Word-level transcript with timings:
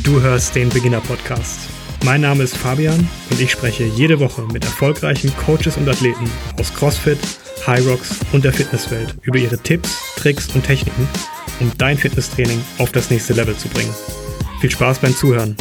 Du 0.00 0.22
hörst 0.22 0.54
den 0.54 0.70
Beginner 0.70 1.02
Podcast. 1.02 1.60
Mein 2.04 2.22
Name 2.22 2.44
ist 2.44 2.56
Fabian 2.56 3.08
und 3.30 3.40
ich 3.40 3.50
spreche 3.50 3.84
jede 3.84 4.18
Woche 4.20 4.42
mit 4.50 4.64
erfolgreichen 4.64 5.30
Coaches 5.36 5.76
und 5.76 5.86
Athleten 5.86 6.28
aus 6.58 6.72
CrossFit, 6.72 7.18
High 7.66 7.86
Rocks 7.86 8.16
und 8.32 8.42
der 8.42 8.54
Fitnesswelt 8.54 9.16
über 9.22 9.38
ihre 9.38 9.58
Tipps, 9.58 10.14
Tricks 10.16 10.48
und 10.54 10.64
Techniken, 10.64 11.06
um 11.60 11.70
dein 11.76 11.98
Fitnesstraining 11.98 12.58
auf 12.78 12.90
das 12.90 13.10
nächste 13.10 13.34
Level 13.34 13.54
zu 13.54 13.68
bringen. 13.68 13.94
Viel 14.60 14.70
Spaß 14.70 14.98
beim 14.98 15.14
Zuhören. 15.14 15.56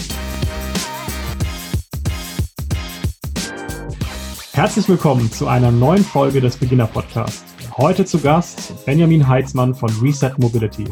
Herzlich 4.54 4.88
willkommen 4.88 5.30
zu 5.32 5.48
einer 5.48 5.72
neuen 5.72 6.06
Folge 6.06 6.40
des 6.40 6.56
Beginner 6.56 6.88
Podcasts. 6.88 7.44
Heute 7.78 8.06
zu 8.06 8.20
Gast 8.20 8.86
Benjamin 8.86 9.28
Heitzmann 9.28 9.76
von 9.76 9.90
Reset 10.02 10.32
Mobility. 10.38 10.86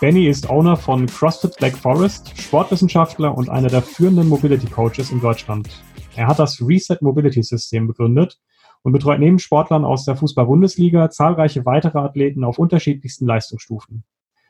Benny 0.00 0.28
ist 0.28 0.48
Owner 0.48 0.78
von 0.78 1.04
CrossFit 1.04 1.58
Black 1.58 1.76
Forest, 1.76 2.32
Sportwissenschaftler 2.40 3.36
und 3.36 3.50
einer 3.50 3.68
der 3.68 3.82
führenden 3.82 4.30
Mobility 4.30 4.66
Coaches 4.66 5.10
in 5.10 5.20
Deutschland. 5.20 5.68
Er 6.16 6.26
hat 6.26 6.38
das 6.38 6.58
Reset 6.66 6.96
Mobility 7.02 7.42
System 7.42 7.86
begründet 7.86 8.40
und 8.82 8.92
betreut 8.92 9.20
neben 9.20 9.38
Sportlern 9.38 9.84
aus 9.84 10.06
der 10.06 10.16
Fußball-Bundesliga 10.16 11.10
zahlreiche 11.10 11.66
weitere 11.66 11.98
Athleten 11.98 12.44
auf 12.44 12.58
unterschiedlichsten 12.58 13.26
Leistungsstufen. 13.26 14.04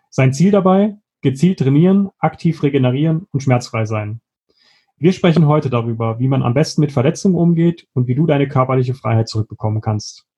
Sein 0.08 0.32
Ziel 0.32 0.52
dabei? 0.52 0.98
Gezielt 1.20 1.58
trainieren, 1.58 2.10
aktiv 2.20 2.62
regenerieren 2.62 3.26
und 3.32 3.42
schmerzfrei 3.42 3.86
sein. 3.86 4.20
Wir 4.98 5.12
sprechen 5.12 5.48
heute 5.48 5.68
darüber, 5.68 6.20
wie 6.20 6.28
man 6.28 6.44
am 6.44 6.54
besten 6.54 6.80
mit 6.80 6.92
Verletzungen 6.92 7.34
umgeht 7.34 7.88
und 7.92 8.06
wie 8.06 8.14
du 8.14 8.24
deine 8.24 8.46
körperliche 8.46 8.94
Freiheit 8.94 9.28
zurückbekommen 9.28 9.80
kannst. 9.80 10.29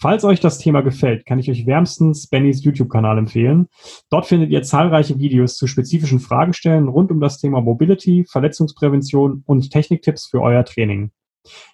Falls 0.00 0.22
euch 0.22 0.38
das 0.38 0.58
Thema 0.58 0.82
gefällt, 0.82 1.26
kann 1.26 1.40
ich 1.40 1.50
euch 1.50 1.66
wärmstens 1.66 2.28
Bennys 2.28 2.62
YouTube-Kanal 2.62 3.18
empfehlen. 3.18 3.66
Dort 4.10 4.26
findet 4.26 4.50
ihr 4.50 4.62
zahlreiche 4.62 5.18
Videos 5.18 5.56
zu 5.56 5.66
spezifischen 5.66 6.20
Fragestellen 6.20 6.86
rund 6.86 7.10
um 7.10 7.20
das 7.20 7.40
Thema 7.40 7.60
Mobility, 7.60 8.24
Verletzungsprävention 8.24 9.42
und 9.44 9.72
Techniktipps 9.72 10.26
für 10.26 10.40
euer 10.40 10.64
Training. 10.64 11.10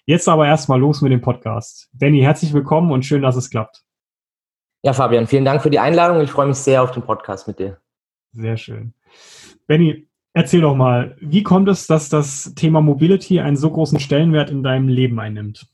Jetzt 0.07 0.27
aber 0.27 0.47
erstmal 0.47 0.79
los 0.79 1.01
mit 1.01 1.11
dem 1.11 1.21
Podcast. 1.21 1.87
Benny, 1.93 2.21
herzlich 2.21 2.51
willkommen 2.51 2.91
und 2.91 3.05
schön, 3.05 3.21
dass 3.21 3.35
es 3.35 3.51
klappt. 3.51 3.83
Ja, 4.81 4.93
Fabian, 4.93 5.27
vielen 5.27 5.45
Dank 5.45 5.61
für 5.61 5.69
die 5.69 5.79
Einladung. 5.79 6.19
Ich 6.21 6.31
freue 6.31 6.47
mich 6.47 6.57
sehr 6.57 6.81
auf 6.81 6.89
den 6.89 7.03
Podcast 7.03 7.47
mit 7.47 7.59
dir. 7.59 7.77
Sehr 8.31 8.57
schön. 8.57 8.95
Benny, 9.67 10.07
erzähl 10.33 10.61
doch 10.61 10.75
mal, 10.75 11.15
wie 11.19 11.43
kommt 11.43 11.69
es, 11.69 11.85
dass 11.85 12.09
das 12.09 12.55
Thema 12.55 12.81
Mobility 12.81 13.39
einen 13.39 13.55
so 13.55 13.69
großen 13.69 13.99
Stellenwert 13.99 14.49
in 14.49 14.63
deinem 14.63 14.87
Leben 14.87 15.19
einnimmt? 15.19 15.67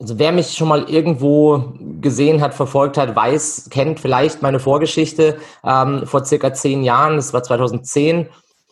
Also 0.00 0.18
wer 0.18 0.32
mich 0.32 0.56
schon 0.56 0.68
mal 0.68 0.88
irgendwo 0.88 1.74
gesehen 2.00 2.40
hat, 2.40 2.54
verfolgt 2.54 2.96
hat, 2.96 3.14
weiß, 3.14 3.68
kennt 3.70 4.00
vielleicht 4.00 4.40
meine 4.40 4.58
Vorgeschichte. 4.58 5.36
Ähm, 5.62 6.06
vor 6.06 6.24
circa 6.24 6.54
zehn 6.54 6.82
Jahren, 6.82 7.16
das 7.16 7.34
war 7.34 7.42
2010, 7.42 8.20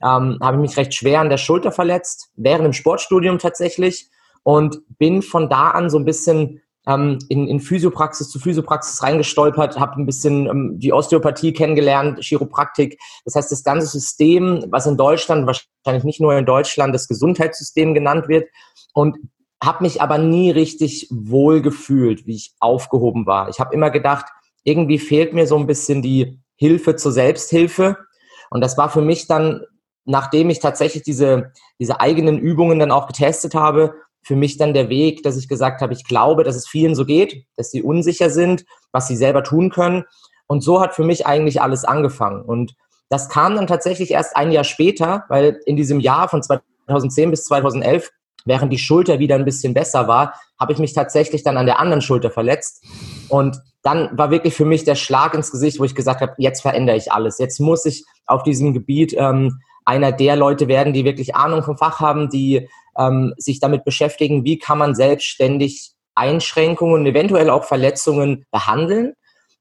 ähm, 0.02 0.38
habe 0.40 0.56
ich 0.56 0.60
mich 0.60 0.76
recht 0.78 0.94
schwer 0.94 1.20
an 1.20 1.28
der 1.28 1.36
Schulter 1.36 1.70
verletzt, 1.70 2.30
während 2.36 2.64
dem 2.64 2.72
Sportstudium 2.72 3.38
tatsächlich 3.38 4.08
und 4.42 4.80
bin 4.96 5.20
von 5.20 5.50
da 5.50 5.72
an 5.72 5.90
so 5.90 5.98
ein 5.98 6.06
bisschen 6.06 6.62
ähm, 6.86 7.18
in, 7.28 7.46
in 7.46 7.60
Physiopraxis 7.60 8.30
zu 8.30 8.38
Physiopraxis 8.38 9.02
reingestolpert, 9.02 9.78
habe 9.78 10.00
ein 10.00 10.06
bisschen 10.06 10.46
ähm, 10.46 10.78
die 10.78 10.94
Osteopathie 10.94 11.52
kennengelernt, 11.52 12.20
Chiropraktik. 12.24 12.98
Das 13.26 13.34
heißt, 13.34 13.52
das 13.52 13.62
ganze 13.62 13.86
System, 13.86 14.64
was 14.70 14.86
in 14.86 14.96
Deutschland, 14.96 15.46
wahrscheinlich 15.46 16.04
nicht 16.04 16.22
nur 16.22 16.34
in 16.38 16.46
Deutschland, 16.46 16.94
das 16.94 17.06
Gesundheitssystem 17.06 17.92
genannt 17.92 18.28
wird 18.28 18.48
und 18.94 19.18
habe 19.62 19.82
mich 19.84 20.00
aber 20.00 20.18
nie 20.18 20.50
richtig 20.50 21.08
wohl 21.10 21.62
gefühlt, 21.62 22.26
wie 22.26 22.36
ich 22.36 22.54
aufgehoben 22.60 23.26
war. 23.26 23.48
Ich 23.48 23.60
habe 23.60 23.74
immer 23.74 23.90
gedacht, 23.90 24.26
irgendwie 24.62 24.98
fehlt 24.98 25.32
mir 25.32 25.46
so 25.46 25.56
ein 25.56 25.66
bisschen 25.66 26.02
die 26.02 26.38
Hilfe 26.56 26.96
zur 26.96 27.12
Selbsthilfe. 27.12 27.96
Und 28.50 28.60
das 28.60 28.78
war 28.78 28.90
für 28.90 29.00
mich 29.00 29.26
dann, 29.26 29.64
nachdem 30.04 30.50
ich 30.50 30.60
tatsächlich 30.60 31.02
diese, 31.02 31.52
diese 31.80 32.00
eigenen 32.00 32.38
Übungen 32.38 32.78
dann 32.78 32.92
auch 32.92 33.06
getestet 33.06 33.54
habe, 33.54 33.94
für 34.22 34.36
mich 34.36 34.58
dann 34.58 34.74
der 34.74 34.88
Weg, 34.88 35.22
dass 35.22 35.36
ich 35.36 35.48
gesagt 35.48 35.80
habe, 35.80 35.92
ich 35.92 36.04
glaube, 36.04 36.44
dass 36.44 36.56
es 36.56 36.68
vielen 36.68 36.94
so 36.94 37.04
geht, 37.04 37.44
dass 37.56 37.70
sie 37.70 37.82
unsicher 37.82 38.30
sind, 38.30 38.64
was 38.92 39.08
sie 39.08 39.16
selber 39.16 39.42
tun 39.42 39.70
können. 39.70 40.04
Und 40.46 40.62
so 40.62 40.80
hat 40.80 40.94
für 40.94 41.04
mich 41.04 41.26
eigentlich 41.26 41.62
alles 41.62 41.84
angefangen. 41.84 42.42
Und 42.42 42.74
das 43.08 43.28
kam 43.28 43.54
dann 43.54 43.66
tatsächlich 43.66 44.10
erst 44.10 44.36
ein 44.36 44.52
Jahr 44.52 44.64
später, 44.64 45.24
weil 45.28 45.60
in 45.66 45.76
diesem 45.76 46.00
Jahr 46.00 46.28
von 46.28 46.42
2010 46.42 47.30
bis 47.30 47.44
2011 47.44 48.10
Während 48.48 48.72
die 48.72 48.78
Schulter 48.78 49.18
wieder 49.18 49.36
ein 49.36 49.44
bisschen 49.44 49.74
besser 49.74 50.08
war, 50.08 50.34
habe 50.58 50.72
ich 50.72 50.78
mich 50.78 50.94
tatsächlich 50.94 51.42
dann 51.42 51.56
an 51.56 51.66
der 51.66 51.78
anderen 51.78 52.02
Schulter 52.02 52.30
verletzt. 52.30 52.84
Und 53.28 53.60
dann 53.82 54.16
war 54.16 54.30
wirklich 54.30 54.54
für 54.54 54.64
mich 54.64 54.84
der 54.84 54.96
Schlag 54.96 55.34
ins 55.34 55.50
Gesicht, 55.50 55.78
wo 55.78 55.84
ich 55.84 55.94
gesagt 55.94 56.20
habe, 56.20 56.34
jetzt 56.38 56.62
verändere 56.62 56.96
ich 56.96 57.12
alles. 57.12 57.38
Jetzt 57.38 57.60
muss 57.60 57.84
ich 57.84 58.04
auf 58.26 58.42
diesem 58.42 58.74
Gebiet 58.74 59.14
ähm, 59.16 59.60
einer 59.84 60.12
der 60.12 60.36
Leute 60.36 60.68
werden, 60.68 60.92
die 60.92 61.04
wirklich 61.04 61.34
Ahnung 61.34 61.62
vom 61.62 61.78
Fach 61.78 62.00
haben, 62.00 62.28
die 62.28 62.68
ähm, 62.98 63.34
sich 63.38 63.60
damit 63.60 63.84
beschäftigen, 63.84 64.44
wie 64.44 64.58
kann 64.58 64.78
man 64.78 64.94
selbstständig 64.94 65.92
Einschränkungen, 66.14 67.06
eventuell 67.06 67.48
auch 67.48 67.64
Verletzungen 67.64 68.44
behandeln. 68.50 69.14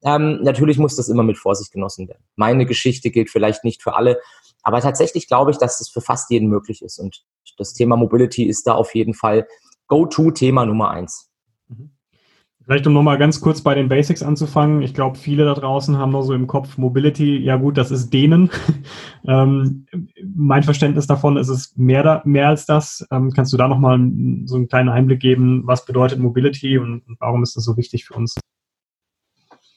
Ähm, 0.04 0.40
natürlich 0.42 0.78
muss 0.78 0.96
das 0.96 1.08
immer 1.08 1.24
mit 1.24 1.38
Vorsicht 1.38 1.72
genossen 1.72 2.08
werden. 2.08 2.24
Meine 2.36 2.66
Geschichte 2.66 3.12
gilt 3.12 3.30
vielleicht 3.30 3.64
nicht 3.64 3.84
für 3.84 3.96
alle, 3.96 4.20
aber 4.68 4.82
tatsächlich 4.82 5.30
glaube 5.30 5.52
ich, 5.52 5.58
dass 5.58 5.80
das 5.80 5.88
für 5.88 6.02
fast 6.02 6.30
jeden 6.30 6.50
möglich 6.50 6.82
ist. 6.82 7.00
Und 7.00 7.24
das 7.58 7.74
Thema 7.74 7.96
Mobility 7.96 8.44
ist 8.44 8.68
da 8.68 8.74
auf 8.74 8.96
jeden 8.96 9.14
Fall 9.14 9.48
Go-To-Thema 9.88 10.66
Nummer 10.66 10.90
eins. 10.90 11.32
Mhm. 11.70 11.92
Vielleicht 12.66 12.86
um 12.86 12.92
nochmal 12.92 13.18
ganz 13.18 13.40
kurz 13.40 13.62
bei 13.62 13.76
den 13.76 13.88
Basics 13.88 14.22
anzufangen. 14.22 14.82
Ich 14.82 14.94
glaube, 14.94 15.18
viele 15.18 15.46
da 15.46 15.54
draußen 15.54 15.98
haben 15.98 16.12
noch 16.12 16.24
so 16.24 16.34
im 16.34 16.48
Kopf 16.48 16.78
Mobility. 16.78 17.38
Ja 17.38 17.56
gut, 17.56 17.78
das 17.78 17.92
ist 17.92 18.10
denen. 18.10 18.50
ähm, 19.26 19.86
mein 20.36 20.64
Verständnis 20.64 21.08
davon 21.08 21.38
ist 21.38 21.48
es 21.48 21.78
mehr, 21.78 22.04
da, 22.04 22.22
mehr 22.26 22.50
als 22.50 22.66
das. 22.66 23.08
Ähm, 23.10 23.32
kannst 23.32 23.54
du 23.54 23.58
da 23.58 23.70
nochmal 23.70 23.98
so 24.44 24.58
einen 24.58 24.68
kleinen 24.68 24.90
Einblick 24.90 25.22
geben, 25.22 25.62
was 25.66 25.86
bedeutet 25.86 26.20
Mobility 26.20 26.78
und 26.78 27.04
warum 27.20 27.42
ist 27.42 27.56
das 27.56 27.64
so 27.64 27.78
wichtig 27.78 28.04
für 28.04 28.16
uns? 28.16 28.36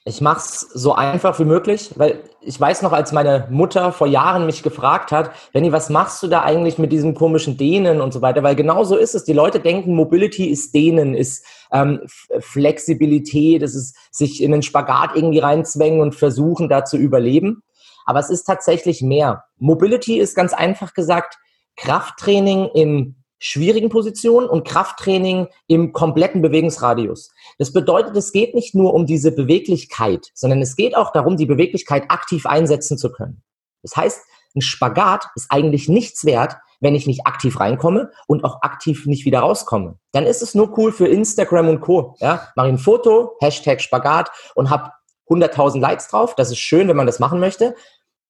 Ich 0.07 0.23
mache 0.23 0.39
es 0.39 0.61
so 0.61 0.95
einfach 0.95 1.39
wie 1.39 1.45
möglich, 1.45 1.91
weil 1.97 2.23
ich 2.41 2.59
weiß 2.59 2.81
noch, 2.81 2.93
als 2.93 3.13
meine 3.13 3.47
Mutter 3.51 3.93
vor 3.93 4.07
Jahren 4.07 4.47
mich 4.47 4.63
gefragt 4.63 5.13
hat, 5.13 5.31
Benny, 5.53 5.73
was 5.73 5.91
machst 5.91 6.23
du 6.23 6.27
da 6.27 6.41
eigentlich 6.41 6.79
mit 6.79 6.91
diesem 6.91 7.15
komischen 7.15 7.59
Dehnen 7.59 8.01
und 8.01 8.13
so 8.13 8.23
weiter? 8.23 8.43
Weil 8.43 8.57
genau 8.57 8.85
so 8.85 8.97
ist 8.97 9.15
es. 9.15 9.25
Die 9.25 9.35
Leute 9.35 9.61
denken, 9.61 9.95
Mobility 9.95 10.47
ist 10.47 10.75
Dehnen, 10.75 11.15
ist 11.15 11.45
ähm, 11.71 12.01
Flexibilität, 12.39 13.63
es 13.63 13.75
ist 13.75 13.95
sich 14.11 14.43
in 14.43 14.53
den 14.53 14.63
Spagat 14.63 15.11
irgendwie 15.15 15.41
reinzwängen 15.41 16.01
und 16.01 16.15
versuchen, 16.15 16.71
da 16.71 16.87
zu 16.87 16.97
überleben. 16.97 17.63
Aber 18.07 18.21
es 18.21 18.31
ist 18.31 18.45
tatsächlich 18.45 19.03
mehr. 19.03 19.45
Mobility 19.59 20.19
ist 20.19 20.35
ganz 20.35 20.55
einfach 20.55 20.95
gesagt 20.95 21.37
Krafttraining 21.77 22.71
in 22.73 23.17
schwierigen 23.39 23.89
Positionen 23.89 24.49
und 24.49 24.67
Krafttraining 24.67 25.49
im 25.67 25.93
kompletten 25.93 26.43
Bewegungsradius. 26.43 27.33
Das 27.61 27.75
bedeutet, 27.75 28.17
es 28.17 28.33
geht 28.33 28.55
nicht 28.55 28.75
nur 28.75 28.95
um 28.95 29.05
diese 29.05 29.33
Beweglichkeit, 29.33 30.31
sondern 30.33 30.63
es 30.63 30.77
geht 30.77 30.97
auch 30.97 31.13
darum, 31.13 31.37
die 31.37 31.45
Beweglichkeit 31.45 32.05
aktiv 32.09 32.47
einsetzen 32.47 32.97
zu 32.97 33.13
können. 33.13 33.43
Das 33.83 33.95
heißt, 33.97 34.23
ein 34.57 34.63
Spagat 34.63 35.27
ist 35.35 35.49
eigentlich 35.51 35.87
nichts 35.87 36.25
wert, 36.25 36.57
wenn 36.81 36.95
ich 36.95 37.07
nicht 37.07 37.27
aktiv 37.27 37.61
reinkomme 37.61 38.13
und 38.27 38.45
auch 38.45 38.63
aktiv 38.63 39.05
nicht 39.05 39.27
wieder 39.27 39.41
rauskomme. 39.41 39.99
Dann 40.13 40.25
ist 40.25 40.41
es 40.41 40.55
nur 40.55 40.79
cool 40.79 40.91
für 40.91 41.07
Instagram 41.07 41.69
und 41.69 41.81
Co. 41.81 42.17
Ja, 42.21 42.49
mache 42.57 42.69
ein 42.69 42.79
Foto, 42.79 43.37
Hashtag 43.43 43.83
Spagat 43.83 44.31
und 44.55 44.71
habe 44.71 44.93
100.000 45.29 45.81
Likes 45.81 46.09
drauf. 46.09 46.35
Das 46.37 46.51
ist 46.51 46.61
schön, 46.61 46.89
wenn 46.89 46.97
man 46.97 47.07
das 47.07 47.19
machen 47.19 47.41
möchte. 47.41 47.75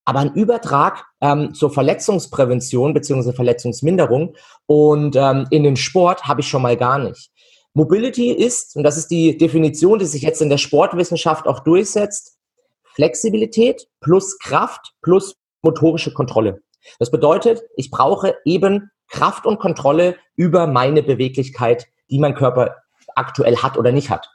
Aber 0.04 0.18
ein 0.18 0.34
Übertrag 0.34 1.04
ähm, 1.20 1.54
zur 1.54 1.70
Verletzungsprävention 1.70 2.94
bzw. 2.94 3.32
Verletzungsminderung 3.32 4.34
und 4.66 5.14
ähm, 5.14 5.46
in 5.50 5.62
den 5.62 5.76
Sport 5.76 6.24
habe 6.24 6.40
ich 6.40 6.48
schon 6.48 6.62
mal 6.62 6.76
gar 6.76 6.98
nicht. 6.98 7.30
Mobility 7.74 8.30
ist, 8.32 8.76
und 8.76 8.82
das 8.82 8.96
ist 8.96 9.08
die 9.08 9.38
Definition, 9.38 9.98
die 9.98 10.06
sich 10.06 10.22
jetzt 10.22 10.42
in 10.42 10.48
der 10.48 10.58
Sportwissenschaft 10.58 11.46
auch 11.46 11.60
durchsetzt, 11.60 12.38
Flexibilität 12.82 13.88
plus 14.00 14.38
Kraft 14.38 14.94
plus 15.02 15.36
motorische 15.62 16.12
Kontrolle. 16.12 16.62
Das 16.98 17.10
bedeutet, 17.10 17.62
ich 17.76 17.90
brauche 17.90 18.34
eben 18.44 18.90
Kraft 19.08 19.46
und 19.46 19.58
Kontrolle 19.58 20.16
über 20.36 20.66
meine 20.66 21.02
Beweglichkeit, 21.02 21.86
die 22.10 22.18
mein 22.18 22.34
Körper 22.34 22.76
aktuell 23.14 23.56
hat 23.58 23.76
oder 23.76 23.92
nicht 23.92 24.10
hat. 24.10 24.28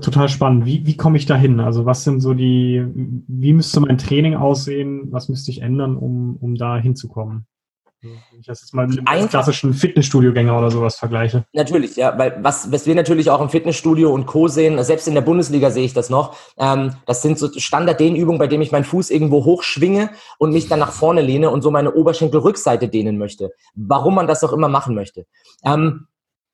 Total 0.00 0.28
spannend. 0.28 0.66
Wie, 0.66 0.84
wie 0.86 0.96
komme 0.96 1.16
ich 1.16 1.24
da 1.24 1.34
hin? 1.34 1.60
Also 1.60 1.86
was 1.86 2.04
sind 2.04 2.20
so 2.20 2.34
die, 2.34 2.84
wie 2.94 3.54
müsste 3.54 3.80
mein 3.80 3.96
Training 3.96 4.34
aussehen? 4.34 5.10
Was 5.10 5.30
müsste 5.30 5.50
ich 5.50 5.62
ändern, 5.62 5.96
um, 5.96 6.36
um 6.36 6.56
da 6.56 6.76
hinzukommen? 6.76 7.46
Wenn 8.00 8.40
ich 8.40 8.46
das 8.46 8.60
jetzt 8.60 8.74
mal 8.74 8.86
mit 8.86 9.06
einem 9.08 9.28
klassischen 9.28 9.74
Fitnessstudio-Gänger 9.74 10.56
oder 10.56 10.70
sowas 10.70 10.96
vergleiche. 10.96 11.44
Natürlich, 11.52 11.96
ja, 11.96 12.16
weil 12.16 12.38
was, 12.42 12.70
was 12.70 12.86
wir 12.86 12.94
natürlich 12.94 13.28
auch 13.28 13.40
im 13.40 13.48
Fitnessstudio 13.48 14.12
und 14.12 14.26
Co. 14.26 14.46
sehen, 14.46 14.82
selbst 14.84 15.08
in 15.08 15.14
der 15.14 15.22
Bundesliga 15.22 15.70
sehe 15.70 15.84
ich 15.84 15.94
das 15.94 16.08
noch, 16.08 16.36
ähm, 16.58 16.94
das 17.06 17.22
sind 17.22 17.38
so 17.38 17.48
Standard-Dehnübungen, 17.52 18.38
bei 18.38 18.46
denen 18.46 18.62
ich 18.62 18.70
meinen 18.70 18.84
Fuß 18.84 19.10
irgendwo 19.10 19.44
hochschwinge 19.44 20.10
und 20.38 20.52
mich 20.52 20.68
dann 20.68 20.78
nach 20.78 20.92
vorne 20.92 21.22
lehne 21.22 21.50
und 21.50 21.62
so 21.62 21.72
meine 21.72 21.92
Oberschenkelrückseite 21.92 22.88
dehnen 22.88 23.18
möchte. 23.18 23.50
Warum 23.74 24.14
man 24.14 24.28
das 24.28 24.44
auch 24.44 24.52
immer 24.52 24.68
machen 24.68 24.94
möchte. 24.94 25.26
Ähm, 25.64 26.06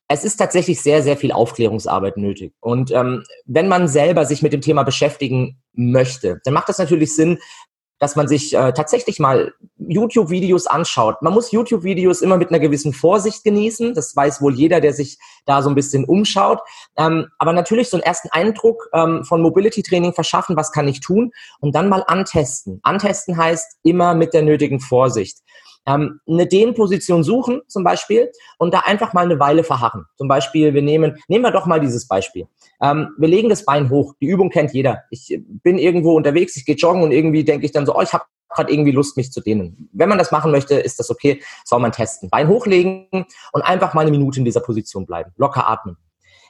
es 0.08 0.24
ist 0.24 0.36
tatsächlich 0.36 0.80
sehr, 0.82 1.02
sehr 1.02 1.16
viel 1.16 1.32
Aufklärungsarbeit 1.32 2.16
nötig. 2.16 2.54
Und 2.60 2.90
ähm, 2.90 3.22
wenn 3.46 3.68
man 3.68 3.88
selber 3.88 4.24
sich 4.26 4.42
mit 4.42 4.52
dem 4.52 4.60
Thema 4.60 4.82
beschäftigen 4.82 5.58
möchte, 5.72 6.40
dann 6.44 6.54
macht 6.54 6.68
das 6.68 6.78
natürlich 6.78 7.14
Sinn, 7.14 7.38
dass 8.04 8.16
man 8.16 8.28
sich 8.28 8.54
äh, 8.54 8.74
tatsächlich 8.74 9.18
mal 9.18 9.54
YouTube-Videos 9.78 10.66
anschaut. 10.66 11.22
Man 11.22 11.32
muss 11.32 11.52
YouTube-Videos 11.52 12.20
immer 12.20 12.36
mit 12.36 12.50
einer 12.50 12.58
gewissen 12.58 12.92
Vorsicht 12.92 13.44
genießen. 13.44 13.94
Das 13.94 14.14
weiß 14.14 14.42
wohl 14.42 14.52
jeder, 14.52 14.82
der 14.82 14.92
sich 14.92 15.16
da 15.46 15.62
so 15.62 15.70
ein 15.70 15.74
bisschen 15.74 16.04
umschaut. 16.04 16.60
Ähm, 16.98 17.28
aber 17.38 17.54
natürlich 17.54 17.88
so 17.88 17.96
einen 17.96 18.04
ersten 18.04 18.28
Eindruck 18.28 18.90
ähm, 18.92 19.24
von 19.24 19.40
Mobility-Training 19.40 20.12
verschaffen, 20.12 20.54
was 20.54 20.70
kann 20.70 20.86
ich 20.86 21.00
tun 21.00 21.32
und 21.60 21.74
dann 21.74 21.88
mal 21.88 22.04
antesten. 22.06 22.78
Antesten 22.82 23.38
heißt 23.38 23.78
immer 23.84 24.14
mit 24.14 24.34
der 24.34 24.42
nötigen 24.42 24.80
Vorsicht 24.80 25.38
ähm, 25.86 26.20
eine 26.26 26.46
Dehnposition 26.46 27.22
suchen 27.24 27.62
zum 27.68 27.84
Beispiel 27.84 28.30
und 28.58 28.72
da 28.72 28.80
einfach 28.80 29.12
mal 29.12 29.24
eine 29.24 29.38
Weile 29.38 29.64
verharren. 29.64 30.06
Zum 30.16 30.28
Beispiel, 30.28 30.74
wir 30.74 30.82
nehmen, 30.82 31.18
nehmen 31.28 31.44
wir 31.44 31.50
doch 31.50 31.66
mal 31.66 31.80
dieses 31.80 32.08
Beispiel. 32.08 32.46
Ähm, 32.80 33.10
wir 33.18 33.28
legen 33.28 33.48
das 33.48 33.64
Bein 33.64 33.90
hoch. 33.90 34.14
Die 34.20 34.26
Übung 34.26 34.50
kennt 34.50 34.72
jeder. 34.72 35.02
Ich 35.10 35.38
bin 35.46 35.78
irgendwo 35.78 36.14
unterwegs, 36.16 36.56
ich 36.56 36.64
gehe 36.64 36.76
joggen 36.76 37.02
und 37.02 37.12
irgendwie 37.12 37.44
denke 37.44 37.66
ich 37.66 37.72
dann 37.72 37.86
so, 37.86 37.96
oh, 37.96 38.02
ich 38.02 38.12
habe 38.12 38.24
gerade 38.48 38.72
irgendwie 38.72 38.92
Lust, 38.92 39.16
mich 39.16 39.32
zu 39.32 39.40
dehnen. 39.40 39.88
Wenn 39.92 40.08
man 40.08 40.18
das 40.18 40.30
machen 40.30 40.50
möchte, 40.50 40.74
ist 40.74 40.98
das 40.98 41.10
okay, 41.10 41.42
soll 41.64 41.80
man 41.80 41.92
testen. 41.92 42.30
Bein 42.30 42.48
hochlegen 42.48 43.26
und 43.52 43.62
einfach 43.62 43.94
mal 43.94 44.02
eine 44.02 44.10
Minute 44.10 44.38
in 44.38 44.44
dieser 44.44 44.60
Position 44.60 45.06
bleiben. 45.06 45.32
Locker 45.36 45.68
atmen. 45.68 45.96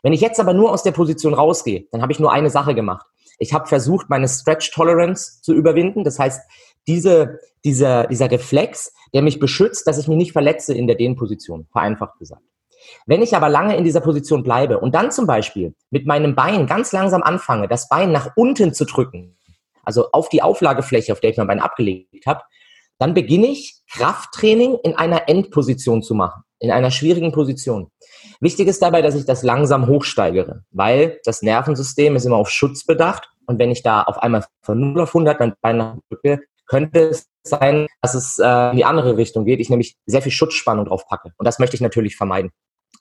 Wenn 0.02 0.12
ich 0.12 0.20
jetzt 0.20 0.38
aber 0.38 0.52
nur 0.52 0.70
aus 0.70 0.82
der 0.82 0.92
Position 0.92 1.32
rausgehe, 1.32 1.86
dann 1.90 2.02
habe 2.02 2.12
ich 2.12 2.20
nur 2.20 2.30
eine 2.30 2.50
Sache 2.50 2.74
gemacht. 2.74 3.06
Ich 3.38 3.52
habe 3.52 3.66
versucht, 3.66 4.10
meine 4.10 4.28
Stretch 4.28 4.70
Tolerance 4.70 5.40
zu 5.40 5.54
überwinden. 5.54 6.04
Das 6.04 6.18
heißt, 6.18 6.42
diese, 6.86 7.40
dieser, 7.64 8.06
dieser 8.06 8.30
Reflex, 8.30 8.92
der 9.12 9.22
mich 9.22 9.38
beschützt, 9.38 9.86
dass 9.86 9.98
ich 9.98 10.08
mich 10.08 10.18
nicht 10.18 10.32
verletze 10.32 10.74
in 10.74 10.86
der 10.86 10.96
Dehnposition, 10.96 11.66
vereinfacht 11.70 12.18
gesagt. 12.18 12.42
Wenn 13.06 13.22
ich 13.22 13.34
aber 13.34 13.48
lange 13.48 13.76
in 13.76 13.84
dieser 13.84 14.00
Position 14.00 14.42
bleibe 14.42 14.78
und 14.78 14.94
dann 14.94 15.10
zum 15.10 15.26
Beispiel 15.26 15.74
mit 15.90 16.06
meinem 16.06 16.34
Bein 16.34 16.66
ganz 16.66 16.92
langsam 16.92 17.22
anfange, 17.22 17.68
das 17.68 17.88
Bein 17.88 18.12
nach 18.12 18.32
unten 18.36 18.74
zu 18.74 18.84
drücken, 18.84 19.38
also 19.82 20.10
auf 20.12 20.28
die 20.28 20.42
Auflagefläche, 20.42 21.12
auf 21.12 21.20
der 21.20 21.30
ich 21.30 21.36
mein 21.36 21.46
Bein 21.46 21.60
abgelegt 21.60 22.26
habe, 22.26 22.42
dann 22.98 23.14
beginne 23.14 23.48
ich 23.48 23.82
Krafttraining 23.90 24.78
in 24.82 24.94
einer 24.94 25.28
Endposition 25.28 26.02
zu 26.02 26.14
machen, 26.14 26.42
in 26.58 26.70
einer 26.70 26.90
schwierigen 26.90 27.32
Position. 27.32 27.90
Wichtig 28.40 28.68
ist 28.68 28.82
dabei, 28.82 29.02
dass 29.02 29.14
ich 29.14 29.24
das 29.24 29.42
langsam 29.42 29.86
hochsteigere, 29.86 30.64
weil 30.70 31.20
das 31.24 31.42
Nervensystem 31.42 32.16
ist 32.16 32.24
immer 32.24 32.36
auf 32.36 32.50
Schutz 32.50 32.84
bedacht 32.84 33.28
und 33.46 33.58
wenn 33.58 33.70
ich 33.70 33.82
da 33.82 34.02
auf 34.02 34.18
einmal 34.18 34.44
von 34.62 34.80
0 34.92 35.02
auf 35.02 35.10
100 35.10 35.40
mein 35.40 35.54
Bein 35.60 35.76
nach 35.76 35.96
drücke, 36.08 36.40
könnte 36.66 37.08
es 37.08 37.28
sein, 37.42 37.86
dass 38.00 38.14
es 38.14 38.38
äh, 38.38 38.70
in 38.70 38.76
die 38.76 38.84
andere 38.84 39.16
Richtung 39.16 39.44
geht, 39.44 39.60
ich 39.60 39.70
nämlich 39.70 39.96
sehr 40.06 40.22
viel 40.22 40.32
Schutzspannung 40.32 40.86
drauf 40.86 41.06
packe. 41.06 41.32
Und 41.36 41.44
das 41.44 41.58
möchte 41.58 41.76
ich 41.76 41.82
natürlich 41.82 42.16
vermeiden. 42.16 42.50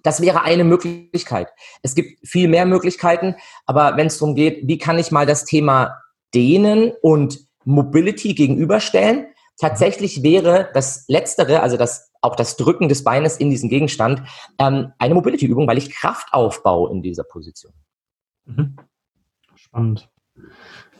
Das 0.03 0.21
wäre 0.21 0.41
eine 0.41 0.65
Möglichkeit. 0.65 1.49
Es 1.81 1.95
gibt 1.95 2.27
viel 2.27 2.49
mehr 2.49 2.65
Möglichkeiten, 2.65 3.35
aber 3.65 3.95
wenn 3.95 4.07
es 4.07 4.17
darum 4.17 4.35
geht, 4.35 4.67
wie 4.67 4.77
kann 4.77 4.99
ich 4.99 5.11
mal 5.11 5.25
das 5.25 5.45
Thema 5.45 5.97
Dehnen 6.33 6.91
und 7.01 7.39
Mobility 7.63 8.33
gegenüberstellen, 8.33 9.27
tatsächlich 9.57 10.23
wäre 10.23 10.69
das 10.73 11.05
Letztere, 11.07 11.61
also 11.61 11.77
das, 11.77 12.11
auch 12.21 12.35
das 12.35 12.57
Drücken 12.57 12.89
des 12.89 13.03
Beines 13.03 13.37
in 13.37 13.49
diesen 13.49 13.69
Gegenstand, 13.69 14.23
ähm, 14.59 14.91
eine 14.97 15.13
Mobility-Übung, 15.13 15.67
weil 15.67 15.77
ich 15.77 15.91
Kraft 15.91 16.33
aufbaue 16.33 16.91
in 16.91 17.01
dieser 17.01 17.23
Position. 17.23 17.73
Mhm. 18.45 18.75
Spannend. 19.55 20.09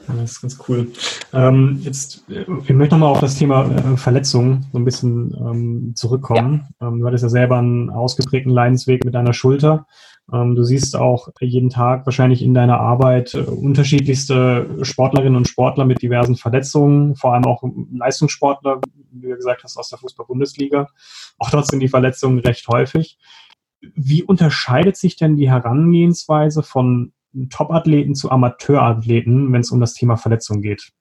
Das 0.07 0.31
ist 0.31 0.41
ganz 0.41 0.59
cool. 0.67 0.91
Ähm, 1.31 1.79
jetzt, 1.81 2.29
äh, 2.29 2.41
ich 2.41 2.69
möchte 2.69 2.95
nochmal 2.95 3.11
auf 3.11 3.19
das 3.19 3.37
Thema 3.37 3.65
äh, 3.65 3.97
Verletzungen 3.97 4.65
so 4.71 4.77
ein 4.77 4.85
bisschen 4.85 5.33
ähm, 5.37 5.93
zurückkommen. 5.95 6.67
Ja. 6.79 6.87
Ähm, 6.87 6.99
du 6.99 7.07
hattest 7.07 7.23
ja 7.23 7.29
selber 7.29 7.57
einen 7.57 7.89
ausgeprägten 7.89 8.51
Leidensweg 8.51 9.05
mit 9.05 9.15
deiner 9.15 9.33
Schulter. 9.33 9.85
Ähm, 10.31 10.55
du 10.55 10.63
siehst 10.63 10.95
auch 10.95 11.29
jeden 11.41 11.69
Tag 11.69 12.05
wahrscheinlich 12.05 12.41
in 12.41 12.53
deiner 12.53 12.79
Arbeit 12.79 13.33
äh, 13.33 13.39
unterschiedlichste 13.39 14.77
Sportlerinnen 14.81 15.35
und 15.35 15.47
Sportler 15.47 15.85
mit 15.85 16.01
diversen 16.01 16.35
Verletzungen, 16.35 17.15
vor 17.15 17.33
allem 17.33 17.45
auch 17.45 17.63
Leistungssportler, 17.91 18.79
wie 19.11 19.27
du 19.27 19.35
gesagt 19.35 19.63
hast, 19.63 19.77
aus 19.77 19.89
der 19.89 19.99
Fußball-Bundesliga. 19.99 20.87
Auch 21.39 21.49
dort 21.49 21.67
sind 21.67 21.81
die 21.81 21.89
Verletzungen 21.89 22.39
recht 22.39 22.67
häufig. 22.67 23.17
Wie 23.95 24.23
unterscheidet 24.23 24.95
sich 24.95 25.17
denn 25.17 25.35
die 25.35 25.49
Herangehensweise 25.49 26.63
von 26.63 27.11
Top-Athleten 27.49 28.15
zu 28.15 28.31
Amateurathleten, 28.31 29.51
wenn 29.51 29.61
es 29.61 29.71
um 29.71 29.79
das 29.79 29.93
Thema 29.93 30.17
Verletzung 30.17 30.61
geht? 30.61 30.91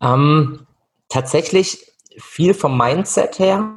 Ähm, 0.00 0.66
tatsächlich 1.08 1.92
viel 2.18 2.54
vom 2.54 2.78
Mindset 2.78 3.38
her. 3.38 3.76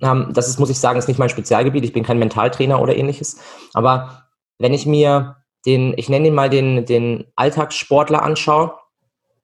Ähm, 0.00 0.30
das 0.32 0.48
ist, 0.48 0.58
muss 0.58 0.70
ich 0.70 0.78
sagen, 0.78 0.98
ist 0.98 1.08
nicht 1.08 1.18
mein 1.18 1.28
Spezialgebiet. 1.28 1.84
Ich 1.84 1.92
bin 1.92 2.04
kein 2.04 2.18
Mentaltrainer 2.18 2.80
oder 2.80 2.96
ähnliches. 2.96 3.40
Aber 3.72 4.24
wenn 4.58 4.74
ich 4.74 4.86
mir 4.86 5.36
den, 5.66 5.94
ich 5.96 6.08
nenne 6.08 6.28
ihn 6.28 6.34
mal 6.34 6.50
den, 6.50 6.84
den 6.86 7.24
Alltagssportler 7.36 8.22
anschaue 8.22 8.74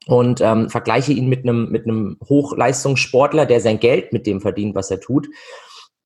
und 0.06 0.40
ähm, 0.40 0.68
vergleiche 0.68 1.12
ihn 1.12 1.28
mit 1.28 1.44
einem, 1.44 1.70
mit 1.70 1.84
einem 1.84 2.18
Hochleistungssportler, 2.28 3.46
der 3.46 3.60
sein 3.60 3.78
Geld 3.78 4.12
mit 4.12 4.26
dem 4.26 4.40
verdient, 4.40 4.74
was 4.74 4.90
er 4.90 5.00
tut, 5.00 5.28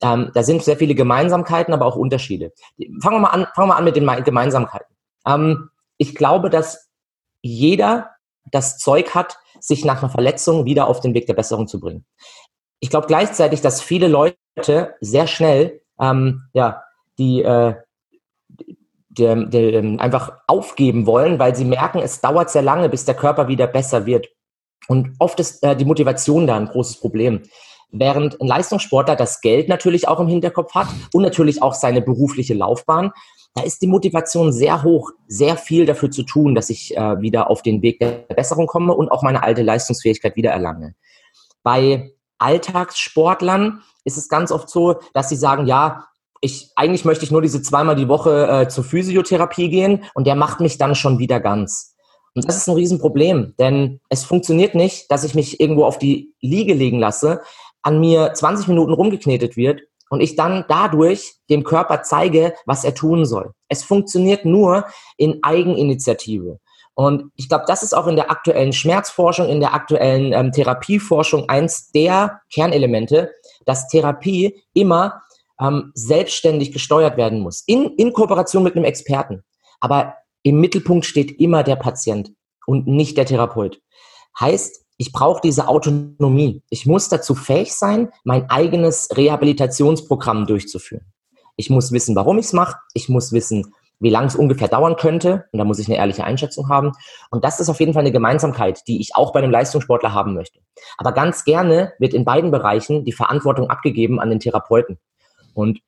ähm, 0.01 0.31
da 0.33 0.43
sind 0.43 0.61
sehr 0.63 0.77
viele 0.77 0.95
Gemeinsamkeiten, 0.95 1.73
aber 1.73 1.85
auch 1.85 1.95
Unterschiede. 1.95 2.51
Fangen 3.01 3.15
wir 3.15 3.19
mal 3.19 3.29
an, 3.29 3.47
fangen 3.55 3.69
wir 3.69 3.77
an 3.77 3.85
mit 3.85 3.95
den 3.95 4.05
Gemeinsamkeiten. 4.23 4.92
Ähm, 5.25 5.69
ich 5.97 6.15
glaube, 6.15 6.49
dass 6.49 6.89
jeder 7.41 8.11
das 8.51 8.77
Zeug 8.77 9.15
hat, 9.15 9.37
sich 9.59 9.85
nach 9.85 10.01
einer 10.01 10.11
Verletzung 10.11 10.65
wieder 10.65 10.87
auf 10.87 10.99
den 10.99 11.13
Weg 11.13 11.27
der 11.27 11.33
Besserung 11.33 11.67
zu 11.67 11.79
bringen. 11.79 12.05
Ich 12.79 12.89
glaube 12.89 13.07
gleichzeitig, 13.07 13.61
dass 13.61 13.81
viele 13.81 14.07
Leute 14.07 14.95
sehr 14.99 15.27
schnell 15.27 15.81
ähm, 15.99 16.43
ja, 16.53 16.83
die, 17.17 17.41
äh, 17.41 17.75
die, 18.49 18.77
die, 19.09 19.25
ähm, 19.25 19.99
einfach 19.99 20.39
aufgeben 20.47 21.05
wollen, 21.05 21.39
weil 21.39 21.55
sie 21.55 21.65
merken, 21.65 21.99
es 21.99 22.21
dauert 22.21 22.49
sehr 22.49 22.61
lange, 22.61 22.89
bis 22.89 23.05
der 23.05 23.15
Körper 23.15 23.47
wieder 23.47 23.67
besser 23.67 24.05
wird. 24.05 24.27
Und 24.87 25.15
oft 25.19 25.39
ist 25.39 25.63
äh, 25.63 25.75
die 25.75 25.85
Motivation 25.85 26.47
da 26.47 26.57
ein 26.57 26.67
großes 26.67 26.99
Problem. 26.99 27.43
Während 27.91 28.41
ein 28.41 28.47
Leistungssportler 28.47 29.15
das 29.15 29.41
Geld 29.41 29.69
natürlich 29.69 30.07
auch 30.07 30.19
im 30.19 30.27
Hinterkopf 30.27 30.73
hat 30.73 30.87
und 31.13 31.21
natürlich 31.21 31.61
auch 31.61 31.75
seine 31.75 32.01
berufliche 32.01 32.55
Laufbahn, 32.55 33.11
da 33.53 33.61
ist 33.61 33.81
die 33.81 33.87
Motivation 33.87 34.51
sehr 34.51 34.83
hoch, 34.83 35.11
sehr 35.27 35.57
viel 35.57 35.85
dafür 35.85 36.09
zu 36.09 36.23
tun, 36.23 36.55
dass 36.55 36.69
ich 36.69 36.97
äh, 36.97 37.21
wieder 37.21 37.49
auf 37.49 37.61
den 37.61 37.81
Weg 37.81 37.99
der 37.99 38.25
Besserung 38.35 38.67
komme 38.67 38.93
und 38.93 39.11
auch 39.11 39.21
meine 39.21 39.43
alte 39.43 39.61
Leistungsfähigkeit 39.61 40.35
wieder 40.35 40.51
erlange. 40.51 40.95
Bei 41.61 42.11
Alltagssportlern 42.39 43.81
ist 44.05 44.17
es 44.17 44.27
ganz 44.27 44.51
oft 44.51 44.69
so, 44.69 44.99
dass 45.13 45.29
sie 45.29 45.35
sagen, 45.35 45.67
ja, 45.67 46.07
ich, 46.41 46.71
eigentlich 46.75 47.05
möchte 47.05 47.23
ich 47.23 47.31
nur 47.31 47.41
diese 47.41 47.61
zweimal 47.61 47.95
die 47.95 48.09
Woche 48.09 48.47
äh, 48.47 48.67
zur 48.67 48.83
Physiotherapie 48.83 49.69
gehen 49.69 50.03
und 50.13 50.27
der 50.27 50.35
macht 50.35 50.59
mich 50.59 50.77
dann 50.77 50.95
schon 50.95 51.19
wieder 51.19 51.39
ganz. 51.39 51.95
Und 52.35 52.47
das 52.47 52.57
ist 52.57 52.67
ein 52.67 52.75
Riesenproblem, 52.75 53.53
denn 53.59 54.01
es 54.09 54.25
funktioniert 54.25 54.73
nicht, 54.73 55.09
dass 55.11 55.23
ich 55.23 55.35
mich 55.35 55.59
irgendwo 55.59 55.85
auf 55.85 55.99
die 55.99 56.33
Liege 56.41 56.73
legen 56.73 56.99
lasse, 56.99 57.41
an 57.83 57.99
mir 57.99 58.33
20 58.33 58.67
Minuten 58.67 58.93
rumgeknetet 58.93 59.55
wird 59.55 59.81
und 60.13 60.21
ich 60.21 60.35
dann 60.35 60.63
dadurch 60.67 61.37
dem 61.49 61.63
Körper 61.63 62.03
zeige, 62.03 62.53
was 62.67 62.83
er 62.83 62.93
tun 62.93 63.25
soll. 63.25 63.53
Es 63.67 63.83
funktioniert 63.83 64.45
nur 64.45 64.85
in 65.17 65.39
Eigeninitiative. 65.41 66.59
Und 66.93 67.31
ich 67.35 67.49
glaube, 67.49 67.63
das 67.65 67.81
ist 67.81 67.95
auch 67.95 68.05
in 68.05 68.15
der 68.15 68.29
aktuellen 68.29 68.73
Schmerzforschung, 68.73 69.49
in 69.49 69.59
der 69.59 69.73
aktuellen 69.73 70.31
ähm, 70.31 70.51
Therapieforschung 70.51 71.49
eins 71.49 71.89
der 71.89 72.41
Kernelemente, 72.53 73.31
dass 73.65 73.87
Therapie 73.87 74.61
immer 74.75 75.23
ähm, 75.59 75.91
selbstständig 75.95 76.71
gesteuert 76.71 77.17
werden 77.17 77.39
muss, 77.39 77.63
in, 77.65 77.95
in 77.97 78.13
Kooperation 78.13 78.61
mit 78.61 78.75
einem 78.75 78.85
Experten. 78.85 79.41
Aber 79.79 80.13
im 80.43 80.59
Mittelpunkt 80.59 81.07
steht 81.07 81.39
immer 81.39 81.63
der 81.63 81.77
Patient 81.77 82.29
und 82.67 82.85
nicht 82.85 83.17
der 83.17 83.25
Therapeut. 83.25 83.81
Heißt, 84.39 84.82
ich 84.97 85.11
brauche 85.11 85.41
diese 85.41 85.67
Autonomie. 85.67 86.61
Ich 86.69 86.85
muss 86.85 87.09
dazu 87.09 87.35
fähig 87.35 87.73
sein, 87.73 88.11
mein 88.23 88.49
eigenes 88.49 89.09
Rehabilitationsprogramm 89.15 90.45
durchzuführen. 90.45 91.05
Ich 91.55 91.69
muss 91.69 91.91
wissen, 91.91 92.15
warum 92.15 92.37
ich 92.37 92.47
es 92.47 92.53
mache. 92.53 92.77
Ich 92.93 93.09
muss 93.09 93.31
wissen, 93.31 93.73
wie 93.99 94.09
lange 94.09 94.27
es 94.27 94.35
ungefähr 94.35 94.67
dauern 94.67 94.95
könnte. 94.95 95.45
Und 95.51 95.59
da 95.59 95.65
muss 95.65 95.79
ich 95.79 95.87
eine 95.87 95.97
ehrliche 95.97 96.23
Einschätzung 96.23 96.69
haben. 96.69 96.91
Und 97.31 97.43
das 97.43 97.59
ist 97.59 97.69
auf 97.69 97.79
jeden 97.79 97.93
Fall 97.93 98.01
eine 98.01 98.11
Gemeinsamkeit, 98.11 98.87
die 98.87 98.99
ich 98.99 99.15
auch 99.15 99.33
bei 99.33 99.39
einem 99.39 99.51
Leistungssportler 99.51 100.13
haben 100.13 100.33
möchte. 100.33 100.59
Aber 100.97 101.11
ganz 101.11 101.43
gerne 101.43 101.93
wird 101.99 102.13
in 102.13 102.25
beiden 102.25 102.51
Bereichen 102.51 103.05
die 103.05 103.11
Verantwortung 103.11 103.69
abgegeben 103.69 104.19
an 104.19 104.29
den 104.29 104.39
Therapeuten. 104.39 104.99
Und 105.53 105.79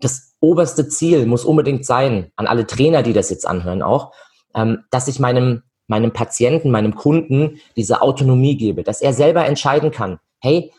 das 0.00 0.34
oberste 0.40 0.88
Ziel 0.88 1.26
muss 1.26 1.44
unbedingt 1.44 1.86
sein, 1.86 2.30
an 2.36 2.46
alle 2.46 2.66
Trainer, 2.66 3.02
die 3.02 3.12
das 3.12 3.30
jetzt 3.30 3.46
anhören 3.46 3.82
auch, 3.82 4.12
ähm, 4.54 4.84
dass 4.90 5.08
ich 5.08 5.18
meinem 5.18 5.62
meinem 5.86 6.12
Patienten, 6.12 6.70
meinem 6.70 6.94
Kunden 6.94 7.60
diese 7.76 8.02
Autonomie 8.02 8.56
gebe, 8.56 8.82
dass 8.82 9.00
er 9.00 9.12
selber 9.12 9.44
entscheiden 9.46 9.90
kann, 9.90 10.18
hey, 10.40 10.72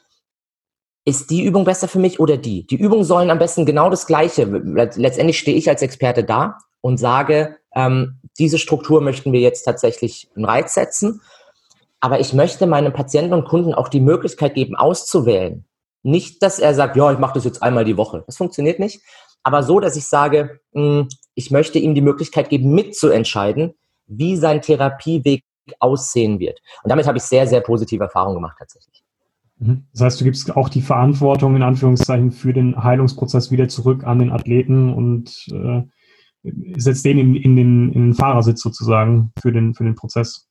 ist 1.05 1.29
die 1.29 1.43
Übung 1.43 1.65
besser 1.65 1.87
für 1.87 1.99
mich 1.99 2.19
oder 2.19 2.37
die? 2.37 2.65
Die 2.65 2.77
Übungen 2.77 3.03
sollen 3.03 3.29
am 3.29 3.37
besten 3.37 3.65
genau 3.65 3.91
das 3.91 4.07
Gleiche. 4.07 4.45
Letztendlich 4.45 5.37
stehe 5.37 5.55
ich 5.55 5.69
als 5.69 5.83
Experte 5.83 6.23
da 6.23 6.57
und 6.81 6.97
sage, 6.97 7.57
ähm, 7.75 8.19
diese 8.39 8.57
Struktur 8.57 9.01
möchten 9.01 9.31
wir 9.31 9.39
jetzt 9.39 9.63
tatsächlich 9.63 10.29
einen 10.35 10.45
Reiz 10.45 10.73
setzen. 10.73 11.21
Aber 11.99 12.19
ich 12.19 12.33
möchte 12.33 12.65
meinem 12.65 12.91
Patienten 12.91 13.33
und 13.33 13.45
Kunden 13.45 13.73
auch 13.73 13.87
die 13.87 13.99
Möglichkeit 13.99 14.55
geben, 14.55 14.75
auszuwählen. 14.75 15.65
Nicht, 16.01 16.41
dass 16.43 16.59
er 16.59 16.73
sagt, 16.73 16.95
ja, 16.95 17.11
ich 17.11 17.19
mache 17.19 17.35
das 17.35 17.45
jetzt 17.45 17.63
einmal 17.63 17.85
die 17.85 17.97
Woche. 17.97 18.23
Das 18.25 18.37
funktioniert 18.37 18.79
nicht. 18.79 19.01
aber 19.43 19.61
so, 19.61 19.79
dass 19.79 19.95
ich 19.95 20.07
sage, 20.07 20.59
hm, 20.73 21.07
ich 21.35 21.51
möchte 21.51 21.77
ihm 21.77 21.93
die 21.93 22.01
Möglichkeit 22.01 22.49
geben, 22.49 22.73
mitzuentscheiden, 22.73 23.75
wie 24.07 24.35
sein 24.35 24.61
Therapieweg 24.61 25.43
aussehen 25.79 26.39
wird. 26.39 26.61
Und 26.83 26.91
damit 26.91 27.07
habe 27.07 27.17
ich 27.17 27.23
sehr, 27.23 27.47
sehr 27.47 27.61
positive 27.61 28.03
Erfahrungen 28.03 28.35
gemacht 28.35 28.57
tatsächlich. 28.59 29.03
Mhm. 29.57 29.85
Das 29.93 30.01
heißt, 30.01 30.21
du 30.21 30.25
gibst 30.25 30.55
auch 30.55 30.69
die 30.69 30.81
Verantwortung 30.81 31.55
in 31.55 31.63
Anführungszeichen 31.63 32.31
für 32.31 32.53
den 32.53 32.83
Heilungsprozess 32.83 33.51
wieder 33.51 33.67
zurück 33.67 34.03
an 34.03 34.19
den 34.19 34.31
Athleten 34.31 34.93
und 34.93 35.47
äh, 35.51 35.83
setzt 36.77 37.05
den 37.05 37.17
in, 37.17 37.35
in, 37.35 37.55
den, 37.55 37.91
in 37.91 38.01
den 38.07 38.13
Fahrersitz 38.13 38.61
sozusagen 38.61 39.31
für 39.39 39.51
den, 39.51 39.73
für 39.73 39.83
den 39.83 39.95
Prozess. 39.95 40.47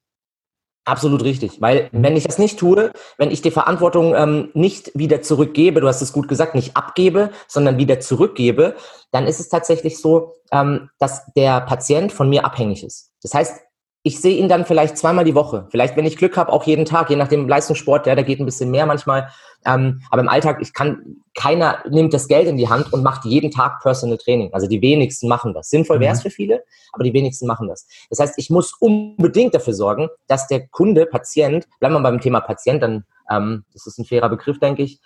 Absolut 0.86 1.24
richtig, 1.24 1.62
weil 1.62 1.88
wenn 1.92 2.14
ich 2.14 2.24
das 2.24 2.38
nicht 2.38 2.58
tue, 2.58 2.92
wenn 3.16 3.30
ich 3.30 3.40
die 3.40 3.50
Verantwortung 3.50 4.14
ähm, 4.14 4.50
nicht 4.52 4.90
wieder 4.94 5.22
zurückgebe, 5.22 5.80
du 5.80 5.88
hast 5.88 6.02
es 6.02 6.12
gut 6.12 6.28
gesagt, 6.28 6.54
nicht 6.54 6.76
abgebe, 6.76 7.30
sondern 7.48 7.78
wieder 7.78 8.00
zurückgebe, 8.00 8.74
dann 9.10 9.26
ist 9.26 9.40
es 9.40 9.48
tatsächlich 9.48 9.98
so, 9.98 10.34
ähm, 10.52 10.90
dass 10.98 11.24
der 11.32 11.62
Patient 11.62 12.12
von 12.12 12.28
mir 12.28 12.44
abhängig 12.44 12.84
ist. 12.84 13.13
Das 13.24 13.34
heißt, 13.34 13.64
ich 14.06 14.20
sehe 14.20 14.36
ihn 14.36 14.50
dann 14.50 14.66
vielleicht 14.66 14.98
zweimal 14.98 15.24
die 15.24 15.34
Woche. 15.34 15.66
Vielleicht, 15.70 15.96
wenn 15.96 16.04
ich 16.04 16.18
Glück 16.18 16.36
habe, 16.36 16.52
auch 16.52 16.64
jeden 16.64 16.84
Tag, 16.84 17.08
je 17.08 17.16
nach 17.16 17.28
dem 17.28 17.48
Leistungssport, 17.48 18.06
ja, 18.06 18.14
da 18.14 18.20
geht 18.20 18.38
ein 18.38 18.44
bisschen 18.44 18.70
mehr 18.70 18.84
manchmal. 18.84 19.30
Ähm, 19.64 20.02
aber 20.10 20.20
im 20.20 20.28
Alltag, 20.28 20.58
ich 20.60 20.74
kann, 20.74 21.22
keiner 21.34 21.78
nimmt 21.88 22.12
das 22.12 22.28
Geld 22.28 22.46
in 22.46 22.58
die 22.58 22.68
Hand 22.68 22.92
und 22.92 23.02
macht 23.02 23.24
jeden 23.24 23.50
Tag 23.50 23.80
Personal 23.80 24.18
Training. 24.18 24.52
Also 24.52 24.66
die 24.66 24.82
wenigsten 24.82 25.26
machen 25.26 25.54
das. 25.54 25.70
Sinnvoll 25.70 26.00
wäre 26.00 26.12
es 26.12 26.18
mhm. 26.18 26.22
für 26.24 26.30
viele, 26.30 26.64
aber 26.92 27.02
die 27.02 27.14
wenigsten 27.14 27.46
machen 27.46 27.66
das. 27.66 27.86
Das 28.10 28.18
heißt, 28.18 28.34
ich 28.36 28.50
muss 28.50 28.74
unbedingt 28.78 29.54
dafür 29.54 29.72
sorgen, 29.72 30.10
dass 30.26 30.48
der 30.48 30.68
Kunde, 30.68 31.06
Patient, 31.06 31.66
bleiben 31.80 31.94
wir 31.94 32.02
beim 32.02 32.20
Thema 32.20 32.40
Patient, 32.40 32.82
dann, 32.82 33.04
ähm, 33.30 33.64
das 33.72 33.86
ist 33.86 33.98
ein 33.98 34.04
fairer 34.04 34.28
Begriff, 34.28 34.58
denke 34.58 34.82
ich, 34.82 35.00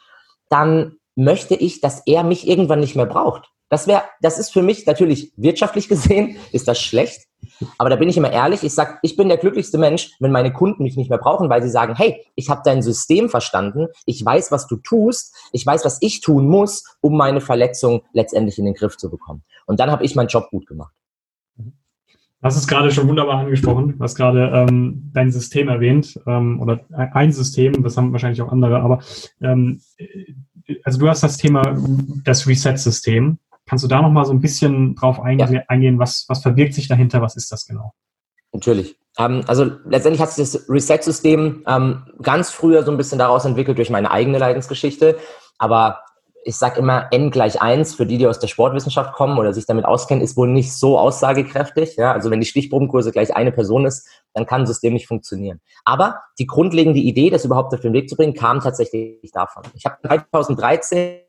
dann 0.49 0.97
möchte 1.15 1.55
ich, 1.55 1.81
dass 1.81 2.03
er 2.05 2.25
mich 2.25 2.49
irgendwann 2.49 2.81
nicht 2.81 2.97
mehr 2.97 3.07
braucht. 3.07 3.49
Das 3.69 3.87
wäre, 3.87 4.03
das 4.23 4.41
ist 4.41 4.53
für 4.53 4.63
mich 4.63 4.87
natürlich 4.87 5.33
wirtschaftlich 5.37 5.89
gesehen, 5.89 6.37
ist 6.51 6.67
das 6.67 6.81
schlecht. 6.81 7.28
Aber 7.77 7.91
da 7.91 7.97
bin 7.97 8.09
ich 8.09 8.17
immer 8.17 8.31
ehrlich, 8.31 8.63
ich 8.63 8.75
sage, 8.75 8.99
ich 9.03 9.17
bin 9.17 9.29
der 9.29 9.39
glücklichste 9.39 9.79
Mensch, 9.79 10.11
wenn 10.21 10.33
meine 10.33 10.53
Kunden 10.53 10.83
mich 10.83 10.97
nicht 10.97 11.11
mehr 11.11 11.19
brauchen, 11.19 11.49
weil 11.49 11.63
sie 11.63 11.71
sagen, 11.71 11.95
hey, 11.97 12.25
ich 12.35 12.51
habe 12.51 12.63
dein 12.65 12.83
System 12.83 13.29
verstanden, 13.29 13.89
ich 14.07 14.25
weiß, 14.25 14.53
was 14.53 14.67
du 14.67 14.77
tust, 14.77 15.35
ich 15.53 15.65
weiß, 15.65 15.85
was 15.85 15.99
ich 16.01 16.21
tun 16.21 16.49
muss, 16.49 16.85
um 17.01 17.17
meine 17.17 17.41
Verletzung 17.41 18.03
letztendlich 18.13 18.59
in 18.59 18.65
den 18.65 18.75
Griff 18.75 18.97
zu 18.97 19.11
bekommen. 19.11 19.43
Und 19.67 19.81
dann 19.81 19.91
habe 19.91 20.05
ich 20.05 20.15
meinen 20.15 20.29
Job 20.29 20.49
gut 20.51 20.67
gemacht. 20.67 20.93
Das 22.41 22.57
ist 22.57 22.69
gerade 22.69 22.93
schon 22.93 23.09
wunderbar 23.09 23.41
angesprochen. 23.41 23.97
Hast 23.99 24.15
gerade 24.15 24.51
ähm, 24.55 25.11
dein 25.13 25.33
System 25.33 25.69
erwähnt 25.69 26.21
ähm, 26.27 26.61
oder 26.61 26.81
ein 27.13 27.33
System, 27.33 27.83
das 27.83 27.97
haben 27.97 28.13
wahrscheinlich 28.13 28.41
auch 28.43 28.53
andere, 28.53 28.81
aber 28.81 29.01
ähm, 29.41 29.81
also 30.85 31.01
du 31.01 31.09
hast 31.09 31.23
das 31.23 31.37
Thema 31.37 31.77
das 32.25 32.47
Reset-System 32.47 33.39
Kannst 33.69 33.85
du 33.85 33.89
da 33.89 34.01
noch 34.03 34.11
mal 34.11 34.25
so 34.25 34.33
ein 34.33 34.41
bisschen 34.41 34.95
drauf 34.95 35.21
eingehen, 35.21 35.53
ja. 35.53 35.63
eingehen 35.69 35.99
was, 35.99 36.25
was 36.29 36.43
verbirgt 36.43 36.75
sich 36.75 36.89
dahinter, 36.89 37.21
was 37.21 37.37
ist 37.37 37.53
das 37.53 37.67
genau? 37.67 37.93
Natürlich. 38.53 38.97
Ähm, 39.19 39.43
also 39.47 39.71
letztendlich 39.85 40.23
hat 40.23 40.31
sich 40.31 40.51
das 40.51 40.69
Reset-System 40.69 41.65
ähm, 41.67 42.03
ganz 42.23 42.51
früher 42.51 42.83
so 42.83 42.91
ein 42.91 42.97
bisschen 42.97 43.19
daraus 43.19 43.45
entwickelt 43.45 43.77
durch 43.79 43.91
meine 43.91 44.11
eigene 44.11 44.39
Leidensgeschichte. 44.39 45.19
Aber 45.59 46.01
ich 46.45 46.57
sage 46.57 46.79
immer, 46.79 47.09
n 47.11 47.31
gleich 47.31 47.61
1, 47.61 47.95
für 47.95 48.07
die, 48.07 48.17
die 48.17 48.27
aus 48.27 48.39
der 48.39 48.47
Sportwissenschaft 48.47 49.13
kommen 49.13 49.39
oder 49.39 49.53
sich 49.53 49.67
damit 49.67 49.85
auskennen, 49.85 50.25
ist 50.25 50.37
wohl 50.37 50.49
nicht 50.49 50.73
so 50.73 50.99
aussagekräftig. 50.99 51.97
Ja? 51.97 52.13
Also 52.13 52.31
wenn 52.31 52.41
die 52.41 52.47
Stichprobenkurse 52.47 53.13
gleich 53.13 53.37
eine 53.37 53.53
Person 53.53 53.85
ist, 53.85 54.09
dann 54.33 54.47
kann 54.47 54.63
ein 54.63 54.67
System 54.67 54.95
nicht 54.95 55.07
funktionieren. 55.07 55.61
Aber 55.85 56.23
die 56.39 56.47
grundlegende 56.47 57.01
Idee, 57.01 57.29
das 57.29 57.45
überhaupt 57.45 57.75
auf 57.75 57.81
den 57.81 57.93
Weg 57.93 58.09
zu 58.09 58.17
bringen, 58.17 58.33
kam 58.33 58.61
tatsächlich 58.61 59.31
davon. 59.33 59.65
Ich 59.75 59.85
habe 59.85 59.97
2013 60.01 61.28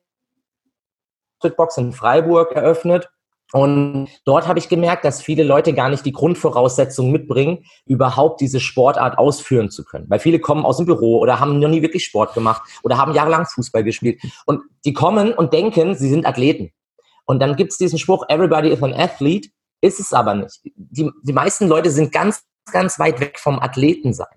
Box 1.42 1.78
in 1.78 1.92
Freiburg 1.92 2.52
eröffnet. 2.52 3.10
Und 3.52 4.10
dort 4.26 4.48
habe 4.48 4.60
ich 4.60 4.70
gemerkt, 4.70 5.06
dass 5.06 5.24
viele 5.24 5.44
Leute 5.44 5.74
gar 5.74 5.90
nicht 5.90 6.06
die 6.06 6.12
Grundvoraussetzungen 6.12 7.12
mitbringen, 7.12 7.66
überhaupt 7.86 8.42
diese 8.42 8.60
Sportart 8.60 9.18
ausführen 9.18 9.72
zu 9.72 9.84
können. 9.84 10.06
Weil 10.08 10.20
viele 10.20 10.40
kommen 10.40 10.66
aus 10.66 10.78
dem 10.78 10.86
Büro 10.86 11.18
oder 11.18 11.40
haben 11.40 11.60
noch 11.60 11.70
nie 11.70 11.82
wirklich 11.82 12.06
Sport 12.06 12.36
gemacht 12.36 12.62
oder 12.84 12.98
haben 12.98 13.14
jahrelang 13.14 13.48
Fußball 13.48 13.84
gespielt. 13.84 14.22
Und 14.46 14.62
die 14.86 14.94
kommen 14.94 15.34
und 15.34 15.52
denken, 15.52 15.96
sie 15.96 16.10
sind 16.10 16.28
Athleten. 16.28 16.72
Und 17.26 17.40
dann 17.40 17.56
gibt 17.56 17.72
es 17.72 17.78
diesen 17.78 17.98
Spruch, 17.98 18.26
everybody 18.28 18.70
is 18.70 18.84
an 18.84 18.94
athlete, 18.94 19.50
ist 19.82 20.00
es 20.00 20.14
aber 20.14 20.36
nicht. 20.36 20.62
Die, 20.76 21.10
die 21.24 21.34
meisten 21.34 21.68
Leute 21.68 21.90
sind 21.90 22.12
ganz, 22.12 22.44
ganz 22.72 23.00
weit 23.00 23.20
weg 23.20 23.40
vom 23.40 23.60
Athletensein. 23.60 24.28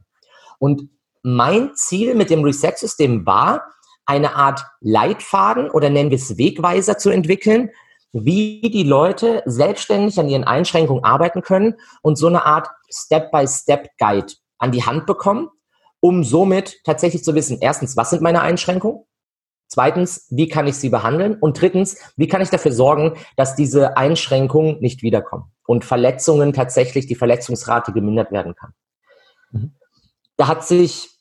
Und 0.58 0.88
mein 1.22 1.72
Ziel 1.74 2.14
mit 2.14 2.30
dem 2.30 2.42
Reset-System 2.42 3.26
war, 3.26 3.64
eine 4.06 4.34
Art 4.34 4.64
Leitfaden 4.80 5.70
oder 5.70 5.90
nennen 5.90 6.10
wir 6.10 6.16
es 6.16 6.36
Wegweiser 6.36 6.98
zu 6.98 7.10
entwickeln, 7.10 7.70
wie 8.12 8.60
die 8.60 8.82
Leute 8.82 9.42
selbstständig 9.46 10.18
an 10.20 10.28
ihren 10.28 10.44
Einschränkungen 10.44 11.04
arbeiten 11.04 11.42
können 11.42 11.76
und 12.02 12.16
so 12.16 12.26
eine 12.26 12.44
Art 12.44 12.68
Step-by-Step-Guide 12.90 14.34
an 14.58 14.72
die 14.72 14.84
Hand 14.84 15.06
bekommen, 15.06 15.48
um 16.00 16.24
somit 16.24 16.82
tatsächlich 16.84 17.24
zu 17.24 17.34
wissen, 17.34 17.58
erstens, 17.60 17.96
was 17.96 18.10
sind 18.10 18.22
meine 18.22 18.42
Einschränkungen? 18.42 19.04
Zweitens, 19.68 20.26
wie 20.28 20.48
kann 20.48 20.66
ich 20.66 20.76
sie 20.76 20.90
behandeln? 20.90 21.36
Und 21.40 21.58
drittens, 21.58 21.96
wie 22.16 22.28
kann 22.28 22.42
ich 22.42 22.50
dafür 22.50 22.72
sorgen, 22.72 23.16
dass 23.36 23.54
diese 23.54 23.96
Einschränkungen 23.96 24.80
nicht 24.80 25.02
wiederkommen 25.02 25.44
und 25.66 25.86
Verletzungen 25.86 26.52
tatsächlich, 26.52 27.06
die 27.06 27.14
Verletzungsrate 27.14 27.92
gemindert 27.92 28.30
werden 28.32 28.54
kann? 28.54 28.74
Mhm. 29.52 29.74
Da 30.36 30.48
hat 30.48 30.66
sich 30.66 31.11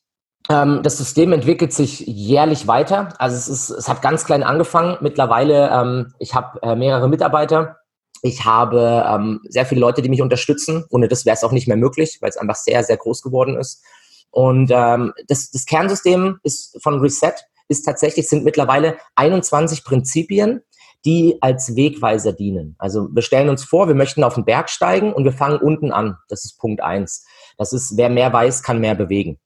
das 0.51 0.97
System 0.97 1.33
entwickelt 1.33 1.71
sich 1.71 2.01
jährlich 2.01 2.67
weiter. 2.67 3.13
Also 3.19 3.37
es, 3.37 3.47
ist, 3.47 3.69
es 3.69 3.87
hat 3.87 4.01
ganz 4.01 4.25
klein 4.25 4.43
angefangen. 4.43 4.97
Mittlerweile, 5.01 5.69
ähm, 5.69 6.13
ich 6.19 6.33
habe 6.33 6.61
äh, 6.63 6.75
mehrere 6.75 7.07
Mitarbeiter. 7.07 7.77
Ich 8.21 8.43
habe 8.45 9.05
ähm, 9.07 9.41
sehr 9.47 9.65
viele 9.65 9.81
Leute, 9.81 10.01
die 10.01 10.09
mich 10.09 10.21
unterstützen. 10.21 10.85
Ohne 10.89 11.07
das 11.07 11.25
wäre 11.25 11.35
es 11.35 11.43
auch 11.43 11.51
nicht 11.51 11.67
mehr 11.67 11.77
möglich, 11.77 12.17
weil 12.21 12.29
es 12.29 12.37
einfach 12.37 12.55
sehr, 12.55 12.83
sehr 12.83 12.97
groß 12.97 13.21
geworden 13.21 13.57
ist. 13.57 13.83
Und 14.29 14.71
ähm, 14.71 15.13
das, 15.27 15.51
das 15.51 15.65
Kernsystem 15.65 16.39
ist 16.43 16.77
von 16.81 16.99
Reset 16.99 17.33
ist 17.67 17.83
tatsächlich, 17.83 18.27
sind 18.27 18.43
mittlerweile 18.43 18.97
21 19.15 19.83
Prinzipien, 19.83 20.61
die 21.05 21.37
als 21.41 21.75
Wegweiser 21.75 22.33
dienen. 22.33 22.75
Also 22.77 23.07
wir 23.11 23.21
stellen 23.21 23.49
uns 23.49 23.63
vor, 23.63 23.87
wir 23.87 23.95
möchten 23.95 24.23
auf 24.23 24.35
den 24.35 24.45
Berg 24.45 24.69
steigen 24.69 25.13
und 25.13 25.23
wir 25.23 25.31
fangen 25.31 25.59
unten 25.59 25.91
an. 25.91 26.17
Das 26.27 26.45
ist 26.45 26.59
Punkt 26.59 26.81
eins. 26.81 27.25
Das 27.57 27.73
ist, 27.73 27.95
wer 27.95 28.09
mehr 28.09 28.33
weiß, 28.33 28.63
kann 28.63 28.79
mehr 28.79 28.95
bewegen 28.95 29.39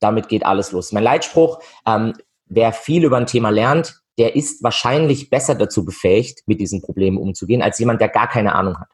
damit 0.00 0.28
geht 0.28 0.44
alles 0.44 0.72
los. 0.72 0.92
Mein 0.92 1.04
Leitspruch, 1.04 1.60
ähm, 1.86 2.14
wer 2.46 2.72
viel 2.72 3.04
über 3.04 3.16
ein 3.16 3.26
Thema 3.26 3.50
lernt, 3.50 4.00
der 4.18 4.36
ist 4.36 4.62
wahrscheinlich 4.62 5.30
besser 5.30 5.54
dazu 5.54 5.84
befähigt, 5.84 6.42
mit 6.46 6.60
diesen 6.60 6.82
Problemen 6.82 7.16
umzugehen, 7.16 7.62
als 7.62 7.78
jemand, 7.78 8.00
der 8.00 8.08
gar 8.08 8.28
keine 8.28 8.54
Ahnung 8.54 8.78
hat. 8.78 8.88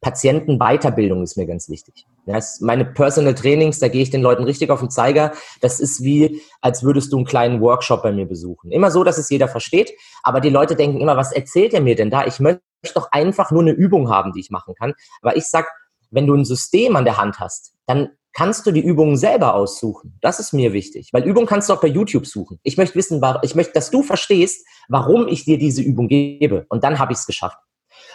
Patientenweiterbildung 0.00 1.22
ist 1.22 1.36
mir 1.36 1.46
ganz 1.46 1.68
wichtig. 1.68 2.06
Das 2.26 2.60
meine 2.60 2.84
Personal 2.84 3.34
Trainings, 3.34 3.80
da 3.80 3.88
gehe 3.88 4.02
ich 4.02 4.10
den 4.10 4.22
Leuten 4.22 4.44
richtig 4.44 4.70
auf 4.70 4.80
den 4.80 4.90
Zeiger. 4.90 5.32
Das 5.60 5.80
ist 5.80 6.02
wie, 6.02 6.40
als 6.60 6.84
würdest 6.84 7.12
du 7.12 7.16
einen 7.16 7.26
kleinen 7.26 7.60
Workshop 7.60 8.02
bei 8.02 8.12
mir 8.12 8.26
besuchen. 8.26 8.70
Immer 8.70 8.90
so, 8.90 9.02
dass 9.02 9.18
es 9.18 9.30
jeder 9.30 9.48
versteht, 9.48 9.92
aber 10.22 10.40
die 10.40 10.50
Leute 10.50 10.76
denken 10.76 11.00
immer, 11.00 11.16
was 11.16 11.32
erzählt 11.32 11.74
er 11.74 11.80
mir 11.80 11.96
denn 11.96 12.10
da? 12.10 12.26
Ich 12.26 12.38
möchte 12.38 12.62
doch 12.94 13.10
einfach 13.10 13.50
nur 13.50 13.62
eine 13.62 13.72
Übung 13.72 14.10
haben, 14.10 14.32
die 14.32 14.40
ich 14.40 14.50
machen 14.50 14.74
kann. 14.74 14.94
Aber 15.22 15.36
ich 15.36 15.46
sag, 15.46 15.68
wenn 16.10 16.26
du 16.26 16.34
ein 16.34 16.44
System 16.44 16.94
an 16.94 17.04
der 17.04 17.16
Hand 17.16 17.40
hast, 17.40 17.72
dann 17.86 18.10
kannst 18.38 18.64
du 18.68 18.70
die 18.70 18.84
Übungen 18.84 19.16
selber 19.16 19.56
aussuchen. 19.56 20.16
Das 20.20 20.38
ist 20.38 20.52
mir 20.52 20.72
wichtig, 20.72 21.08
weil 21.12 21.24
Übungen 21.24 21.48
kannst 21.48 21.68
du 21.68 21.72
auch 21.72 21.80
bei 21.80 21.88
YouTube 21.88 22.24
suchen. 22.24 22.60
Ich 22.62 22.76
möchte 22.76 22.94
wissen, 22.94 23.20
ich 23.42 23.56
möchte, 23.56 23.72
dass 23.72 23.90
du 23.90 24.04
verstehst, 24.04 24.64
warum 24.88 25.26
ich 25.26 25.44
dir 25.44 25.58
diese 25.58 25.82
Übung 25.82 26.06
gebe. 26.06 26.64
Und 26.68 26.84
dann 26.84 27.00
habe 27.00 27.12
ich 27.12 27.18
es 27.18 27.26
geschafft. 27.26 27.58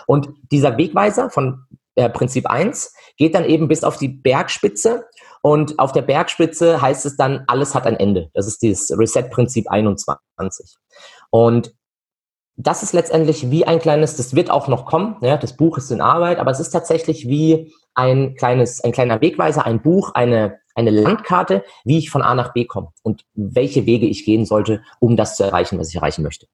Und 0.08 0.30
dieser 0.50 0.78
Wegweiser 0.78 1.30
von 1.30 1.66
äh, 1.96 2.10
Prinzip 2.10 2.50
1 2.50 2.94
geht 3.18 3.36
dann 3.36 3.44
eben 3.44 3.68
bis 3.68 3.84
auf 3.84 3.98
die 3.98 4.08
Bergspitze. 4.08 5.04
Und 5.42 5.78
auf 5.78 5.92
der 5.92 6.04
Bergspitze 6.04 6.82
heißt 6.82 7.06
es 7.06 7.18
dann, 7.18 7.44
alles 7.48 7.76
hat 7.76 7.86
ein 7.86 7.98
Ende. 7.98 8.30
Das 8.34 8.48
ist 8.48 8.62
dieses 8.62 8.98
Reset-Prinzip 8.98 9.70
21. 9.70 10.78
Und 11.32 11.74
das 12.56 12.84
ist 12.84 12.94
letztendlich 12.94 13.50
wie 13.50 13.66
ein 13.66 13.80
kleines, 13.80 14.16
das 14.16 14.36
wird 14.36 14.50
auch 14.50 14.68
noch 14.68 14.86
kommen, 14.86 15.18
ja, 15.22 15.38
das 15.38 15.58
Buch 15.58 15.78
ist 15.78 15.92
in 15.92 16.02
Arbeit, 16.02 16.40
aber 16.40 16.52
es 16.52 16.60
ist 16.60 16.70
tatsächlich 16.70 17.28
wie 17.28 17.74
ein 17.96 18.36
kleines, 18.36 18.84
ein 18.84 18.92
kleiner 18.92 19.22
Wegweiser, 19.22 19.66
ein 19.66 19.82
Buch, 19.82 20.14
eine, 20.14 20.60
eine 20.76 20.92
Landkarte, 20.92 21.64
wie 21.84 21.98
ich 21.98 22.10
von 22.10 22.22
A 22.22 22.36
nach 22.36 22.54
B 22.54 22.66
komme 22.66 22.90
und 23.02 23.26
welche 23.34 23.86
Wege 23.86 24.06
ich 24.06 24.26
gehen 24.26 24.46
sollte, 24.46 24.84
um 25.00 25.18
das 25.18 25.36
zu 25.38 25.44
erreichen, 25.44 25.80
was 25.80 25.90
ich 25.90 25.96
erreichen 25.96 26.24
möchte. 26.24 26.48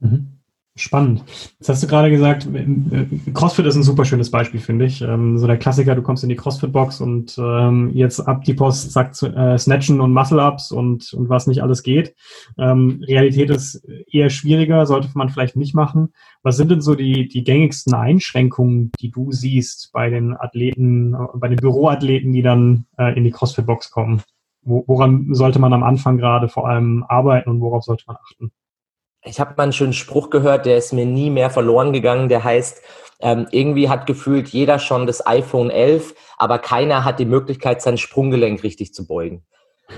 Mhm. 0.00 0.41
Spannend. 0.74 1.22
Jetzt 1.58 1.68
hast 1.68 1.82
du 1.82 1.86
gerade 1.86 2.10
gesagt, 2.10 2.46
äh, 2.46 3.04
CrossFit 3.34 3.66
ist 3.66 3.76
ein 3.76 3.82
super 3.82 4.06
schönes 4.06 4.30
Beispiel, 4.30 4.58
finde 4.58 4.86
ich. 4.86 5.02
Ähm, 5.02 5.36
so 5.36 5.46
der 5.46 5.58
Klassiker, 5.58 5.94
du 5.94 6.00
kommst 6.00 6.22
in 6.22 6.30
die 6.30 6.36
CrossFit-Box 6.36 7.02
und 7.02 7.36
ähm, 7.38 7.90
jetzt 7.92 8.20
ab 8.20 8.42
die 8.44 8.54
Post, 8.54 8.90
zu, 9.12 9.26
äh, 9.26 9.58
Snatchen 9.58 10.00
und 10.00 10.14
Muscle-Ups 10.14 10.72
und, 10.72 11.12
und 11.12 11.28
was 11.28 11.46
nicht 11.46 11.62
alles 11.62 11.82
geht. 11.82 12.14
Ähm, 12.56 13.04
Realität 13.06 13.50
ist 13.50 13.86
eher 14.10 14.30
schwieriger, 14.30 14.86
sollte 14.86 15.10
man 15.12 15.28
vielleicht 15.28 15.56
nicht 15.56 15.74
machen. 15.74 16.14
Was 16.42 16.56
sind 16.56 16.70
denn 16.70 16.80
so 16.80 16.94
die, 16.94 17.28
die 17.28 17.44
gängigsten 17.44 17.92
Einschränkungen, 17.92 18.92
die 18.98 19.10
du 19.10 19.30
siehst 19.30 19.90
bei 19.92 20.08
den 20.08 20.34
Athleten, 20.34 21.14
bei 21.34 21.48
den 21.48 21.58
Büroathleten, 21.58 22.32
die 22.32 22.42
dann 22.42 22.86
äh, 22.96 23.14
in 23.14 23.24
die 23.24 23.30
CrossFit-Box 23.30 23.90
kommen? 23.90 24.22
Wo, 24.62 24.84
woran 24.86 25.34
sollte 25.34 25.58
man 25.58 25.74
am 25.74 25.82
Anfang 25.82 26.16
gerade 26.16 26.48
vor 26.48 26.66
allem 26.66 27.04
arbeiten 27.06 27.50
und 27.50 27.60
worauf 27.60 27.84
sollte 27.84 28.04
man 28.06 28.16
achten? 28.16 28.52
Ich 29.24 29.40
habe 29.40 29.54
mal 29.56 29.64
einen 29.64 29.72
schönen 29.72 29.92
Spruch 29.92 30.30
gehört, 30.30 30.66
der 30.66 30.76
ist 30.76 30.92
mir 30.92 31.06
nie 31.06 31.30
mehr 31.30 31.50
verloren 31.50 31.92
gegangen, 31.92 32.28
der 32.28 32.44
heißt, 32.44 32.82
ähm, 33.20 33.46
irgendwie 33.50 33.88
hat 33.88 34.06
gefühlt 34.06 34.48
jeder 34.48 34.78
schon 34.78 35.06
das 35.06 35.24
iPhone 35.26 35.70
11, 35.70 36.14
aber 36.38 36.58
keiner 36.58 37.04
hat 37.04 37.20
die 37.20 37.24
Möglichkeit, 37.24 37.80
sein 37.80 37.98
Sprunggelenk 37.98 38.64
richtig 38.64 38.92
zu 38.94 39.06
beugen. 39.06 39.44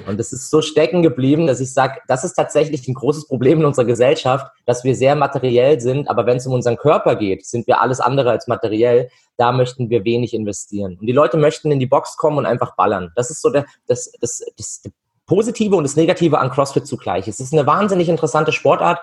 Und 0.06 0.18
das 0.18 0.32
ist 0.32 0.50
so 0.50 0.60
stecken 0.60 1.02
geblieben, 1.02 1.46
dass 1.46 1.60
ich 1.60 1.72
sage, 1.72 2.00
das 2.08 2.24
ist 2.24 2.34
tatsächlich 2.34 2.86
ein 2.88 2.94
großes 2.94 3.28
Problem 3.28 3.60
in 3.60 3.66
unserer 3.66 3.86
Gesellschaft, 3.86 4.46
dass 4.66 4.84
wir 4.84 4.94
sehr 4.94 5.14
materiell 5.14 5.80
sind, 5.80 6.08
aber 6.08 6.26
wenn 6.26 6.36
es 6.36 6.46
um 6.46 6.52
unseren 6.52 6.76
Körper 6.76 7.16
geht, 7.16 7.46
sind 7.46 7.66
wir 7.66 7.80
alles 7.80 8.00
andere 8.00 8.30
als 8.30 8.46
materiell. 8.46 9.08
Da 9.36 9.52
möchten 9.52 9.90
wir 9.90 10.04
wenig 10.04 10.34
investieren. 10.34 10.96
Und 11.00 11.06
die 11.06 11.12
Leute 11.12 11.36
möchten 11.36 11.70
in 11.70 11.80
die 11.80 11.86
Box 11.86 12.16
kommen 12.16 12.38
und 12.38 12.46
einfach 12.46 12.76
ballern. 12.76 13.12
Das 13.16 13.30
ist 13.30 13.40
so 13.40 13.50
der, 13.50 13.66
das, 13.86 14.12
das, 14.20 14.44
das, 14.56 14.82
Positive 15.26 15.76
und 15.76 15.84
das 15.84 15.96
Negative 15.96 16.38
an 16.38 16.50
CrossFit 16.50 16.86
zugleich. 16.86 17.28
Es 17.28 17.40
ist 17.40 17.52
eine 17.52 17.66
wahnsinnig 17.66 18.08
interessante 18.08 18.52
Sportart 18.52 19.00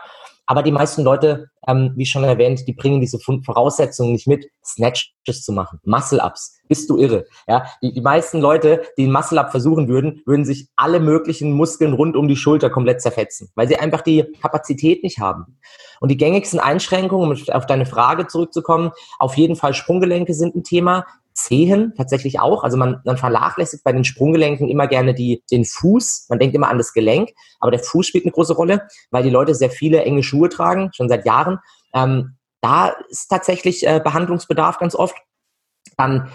aber 0.52 0.64
die 0.64 0.72
meisten 0.74 1.04
Leute, 1.04 1.50
ähm, 1.66 1.94
wie 1.96 2.06
schon 2.06 2.26
erwähnt, 2.26 2.68
die 2.68 2.74
bringen 2.74 3.00
diese 3.00 3.20
Voraussetzungen 3.20 4.12
nicht 4.12 4.28
mit, 4.28 4.48
Snatches 4.66 5.44
zu 5.44 5.54
machen, 5.54 5.80
Muscle-Ups. 5.86 6.60
Bist 6.68 6.90
du 6.90 6.98
irre? 6.98 7.26
Ja, 7.48 7.66
die, 7.82 7.94
die 7.94 8.02
meisten 8.02 8.42
Leute, 8.42 8.82
die 8.98 9.06
ein 9.06 9.14
Muscle-Up 9.14 9.52
versuchen 9.52 9.88
würden, 9.88 10.22
würden 10.26 10.44
sich 10.44 10.68
alle 10.76 11.00
möglichen 11.00 11.54
Muskeln 11.54 11.94
rund 11.94 12.18
um 12.18 12.28
die 12.28 12.36
Schulter 12.36 12.70
komplett 12.70 13.02
zerfetzen, 13.02 13.50
weil 13.56 13.70
sie 13.70 13.78
einfach 13.78 14.02
die 14.02 14.26
Kapazität 14.42 15.04
nicht 15.04 15.20
haben. 15.20 15.58
Und 16.02 16.10
die 16.10 16.18
gängigsten 16.18 16.60
Einschränkungen, 16.60 17.32
um 17.32 17.54
auf 17.54 17.66
deine 17.66 17.86
Frage 17.86 18.28
zurückzukommen, 18.28 18.92
auf 19.20 19.38
jeden 19.38 19.56
Fall 19.56 19.74
Sprunggelenke 19.74 20.34
sind 20.34 20.56
ein 20.56 20.64
Thema. 20.64 21.06
Zehen 21.34 21.94
tatsächlich 21.96 22.40
auch. 22.40 22.64
Also 22.64 22.78
man, 22.78 23.02
man 23.06 23.18
vernachlässigt 23.18 23.84
bei 23.84 23.92
den 23.92 24.04
Sprunggelenken 24.04 24.70
immer 24.70 24.88
gerne 24.88 25.14
die, 25.14 25.44
den 25.52 25.66
Fuß. 25.66 26.28
Man 26.30 26.40
denkt 26.40 26.56
immer 26.56 26.70
an 26.70 26.78
das 26.78 26.94
Gelenk, 26.94 27.32
aber 27.60 27.72
der 27.72 27.80
Fuß 27.80 28.08
spielt 28.08 28.26
eine 28.26 28.32
große 28.32 28.54
Rolle, 28.54 28.88
weil 29.12 29.24
die 29.24 29.30
Leute 29.30 29.56
sehr 29.56 29.70
viele 29.70 30.04
enge 30.04 30.24
Schuhe 30.24 30.50
tragen, 30.50 30.92
schon 30.94 31.10
seit 31.10 31.26
Jahren. 31.26 31.60
Ähm, 31.94 32.38
da 32.62 32.94
ist 33.10 33.28
tatsächlich 33.28 33.86
äh, 33.86 34.00
Behandlungsbedarf 34.04 34.78
ganz 34.78 34.96
oft. 34.96 35.16
Dann 35.98 36.30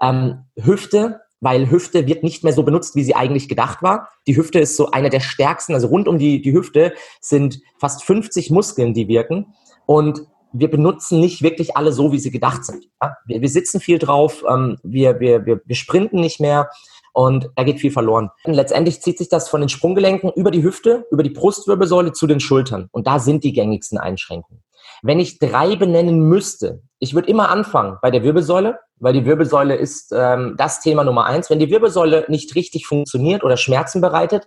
ähm, 0.00 0.44
Hüfte, 0.56 1.20
weil 1.40 1.70
Hüfte 1.70 2.06
wird 2.06 2.22
nicht 2.22 2.44
mehr 2.44 2.52
so 2.52 2.62
benutzt, 2.62 2.96
wie 2.96 3.04
sie 3.04 3.14
eigentlich 3.14 3.48
gedacht 3.48 3.82
war. 3.82 4.08
Die 4.26 4.36
Hüfte 4.36 4.60
ist 4.60 4.76
so 4.76 4.90
eine 4.90 5.10
der 5.10 5.20
stärksten, 5.20 5.74
also 5.74 5.88
rund 5.88 6.06
um 6.06 6.18
die, 6.18 6.42
die 6.42 6.52
Hüfte 6.52 6.92
sind 7.20 7.60
fast 7.78 8.04
50 8.04 8.50
Muskeln, 8.50 8.94
die 8.94 9.08
wirken. 9.08 9.54
Und 9.86 10.26
wir 10.52 10.70
benutzen 10.70 11.20
nicht 11.20 11.42
wirklich 11.42 11.76
alle 11.76 11.92
so, 11.92 12.12
wie 12.12 12.18
sie 12.18 12.30
gedacht 12.30 12.64
sind. 12.64 12.86
Ja? 13.02 13.16
Wir, 13.26 13.40
wir, 13.40 13.48
sitzen 13.48 13.80
viel 13.80 13.98
drauf, 13.98 14.44
ähm, 14.48 14.78
wir, 14.82 15.20
wir, 15.20 15.46
wir, 15.46 15.60
wir 15.64 15.76
sprinten 15.76 16.20
nicht 16.20 16.40
mehr 16.40 16.70
und 17.12 17.50
da 17.56 17.64
geht 17.64 17.80
viel 17.80 17.90
verloren. 17.90 18.30
Und 18.44 18.54
letztendlich 18.54 19.00
zieht 19.00 19.18
sich 19.18 19.28
das 19.28 19.48
von 19.48 19.60
den 19.60 19.68
Sprunggelenken 19.68 20.30
über 20.34 20.50
die 20.50 20.62
Hüfte, 20.62 21.06
über 21.10 21.22
die 21.22 21.30
Brustwirbelsäule 21.30 22.12
zu 22.12 22.26
den 22.26 22.40
Schultern. 22.40 22.88
Und 22.92 23.06
da 23.06 23.18
sind 23.18 23.44
die 23.44 23.52
gängigsten 23.52 23.98
Einschränkungen. 23.98 24.62
Wenn 25.02 25.18
ich 25.18 25.38
drei 25.38 25.76
benennen 25.76 26.20
müsste, 26.28 26.82
ich 26.98 27.14
würde 27.14 27.28
immer 27.28 27.50
anfangen 27.50 27.96
bei 28.02 28.10
der 28.10 28.22
Wirbelsäule, 28.22 28.78
weil 28.96 29.14
die 29.14 29.24
Wirbelsäule 29.24 29.74
ist 29.74 30.12
ähm, 30.14 30.54
das 30.58 30.80
Thema 30.80 31.04
Nummer 31.04 31.24
eins. 31.24 31.48
Wenn 31.48 31.58
die 31.58 31.70
Wirbelsäule 31.70 32.26
nicht 32.28 32.54
richtig 32.54 32.86
funktioniert 32.86 33.42
oder 33.42 33.56
Schmerzen 33.56 34.00
bereitet, 34.00 34.46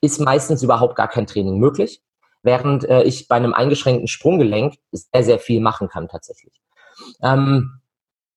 ist 0.00 0.20
meistens 0.20 0.62
überhaupt 0.62 0.96
gar 0.96 1.08
kein 1.08 1.26
Training 1.26 1.58
möglich 1.58 2.02
während 2.46 2.88
äh, 2.88 3.02
ich 3.02 3.28
bei 3.28 3.36
einem 3.36 3.52
eingeschränkten 3.52 4.08
Sprunggelenk 4.08 4.76
sehr, 4.92 5.22
sehr 5.22 5.38
viel 5.38 5.60
machen 5.60 5.88
kann 5.88 6.08
tatsächlich. 6.08 6.54
Ähm, 7.22 7.80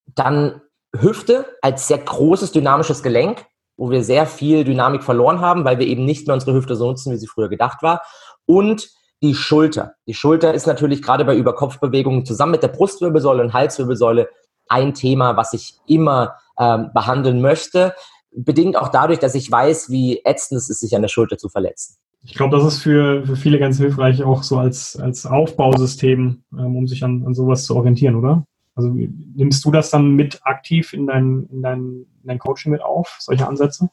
dann 0.06 0.60
Hüfte 0.94 1.46
als 1.62 1.88
sehr 1.88 1.98
großes 1.98 2.52
dynamisches 2.52 3.02
Gelenk, 3.02 3.46
wo 3.76 3.90
wir 3.90 4.04
sehr 4.04 4.26
viel 4.26 4.64
Dynamik 4.64 5.02
verloren 5.02 5.40
haben, 5.40 5.64
weil 5.64 5.78
wir 5.78 5.86
eben 5.86 6.04
nicht 6.04 6.26
mehr 6.26 6.34
unsere 6.34 6.52
Hüfte 6.52 6.76
so 6.76 6.88
nutzen, 6.88 7.12
wie 7.12 7.16
sie 7.16 7.28
früher 7.28 7.48
gedacht 7.48 7.82
war. 7.82 8.02
Und 8.44 8.90
die 9.22 9.34
Schulter. 9.34 9.94
Die 10.06 10.14
Schulter 10.14 10.52
ist 10.54 10.66
natürlich 10.66 11.02
gerade 11.02 11.24
bei 11.24 11.36
Überkopfbewegungen 11.36 12.24
zusammen 12.24 12.52
mit 12.52 12.62
der 12.62 12.68
Brustwirbelsäule 12.68 13.42
und 13.42 13.52
Halswirbelsäule 13.52 14.28
ein 14.68 14.94
Thema, 14.94 15.36
was 15.36 15.52
ich 15.52 15.78
immer 15.86 16.36
ähm, 16.58 16.90
behandeln 16.94 17.40
möchte. 17.40 17.94
Bedingt 18.30 18.76
auch 18.76 18.88
dadurch, 18.88 19.18
dass 19.18 19.34
ich 19.34 19.50
weiß, 19.50 19.90
wie 19.90 20.22
ätzend 20.24 20.58
es 20.58 20.70
ist, 20.70 20.80
sich 20.80 20.96
an 20.96 21.02
der 21.02 21.08
Schulter 21.08 21.38
zu 21.38 21.48
verletzen. 21.48 21.96
Ich 22.22 22.34
glaube, 22.34 22.56
das 22.56 22.66
ist 22.66 22.82
für, 22.82 23.24
für 23.24 23.36
viele 23.36 23.58
ganz 23.58 23.78
hilfreich, 23.78 24.22
auch 24.22 24.42
so 24.42 24.58
als, 24.58 24.96
als 24.96 25.24
Aufbausystem, 25.26 26.42
ähm, 26.52 26.76
um 26.76 26.86
sich 26.86 27.02
an, 27.02 27.24
an 27.26 27.34
sowas 27.34 27.64
zu 27.64 27.76
orientieren, 27.76 28.16
oder? 28.16 28.44
Also 28.74 28.90
nimmst 28.90 29.64
du 29.64 29.70
das 29.70 29.90
dann 29.90 30.14
mit 30.14 30.40
aktiv 30.44 30.92
in 30.92 31.06
dein, 31.06 31.48
in 31.50 31.62
dein, 31.62 31.78
in 31.78 32.24
dein 32.24 32.38
Coaching 32.38 32.72
mit 32.72 32.82
auf, 32.82 33.16
solche 33.20 33.46
Ansätze? 33.46 33.90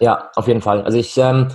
Ja, 0.00 0.30
auf 0.36 0.48
jeden 0.48 0.60
Fall. 0.60 0.82
Also 0.82 0.98
ich, 0.98 1.16
ähm, 1.18 1.48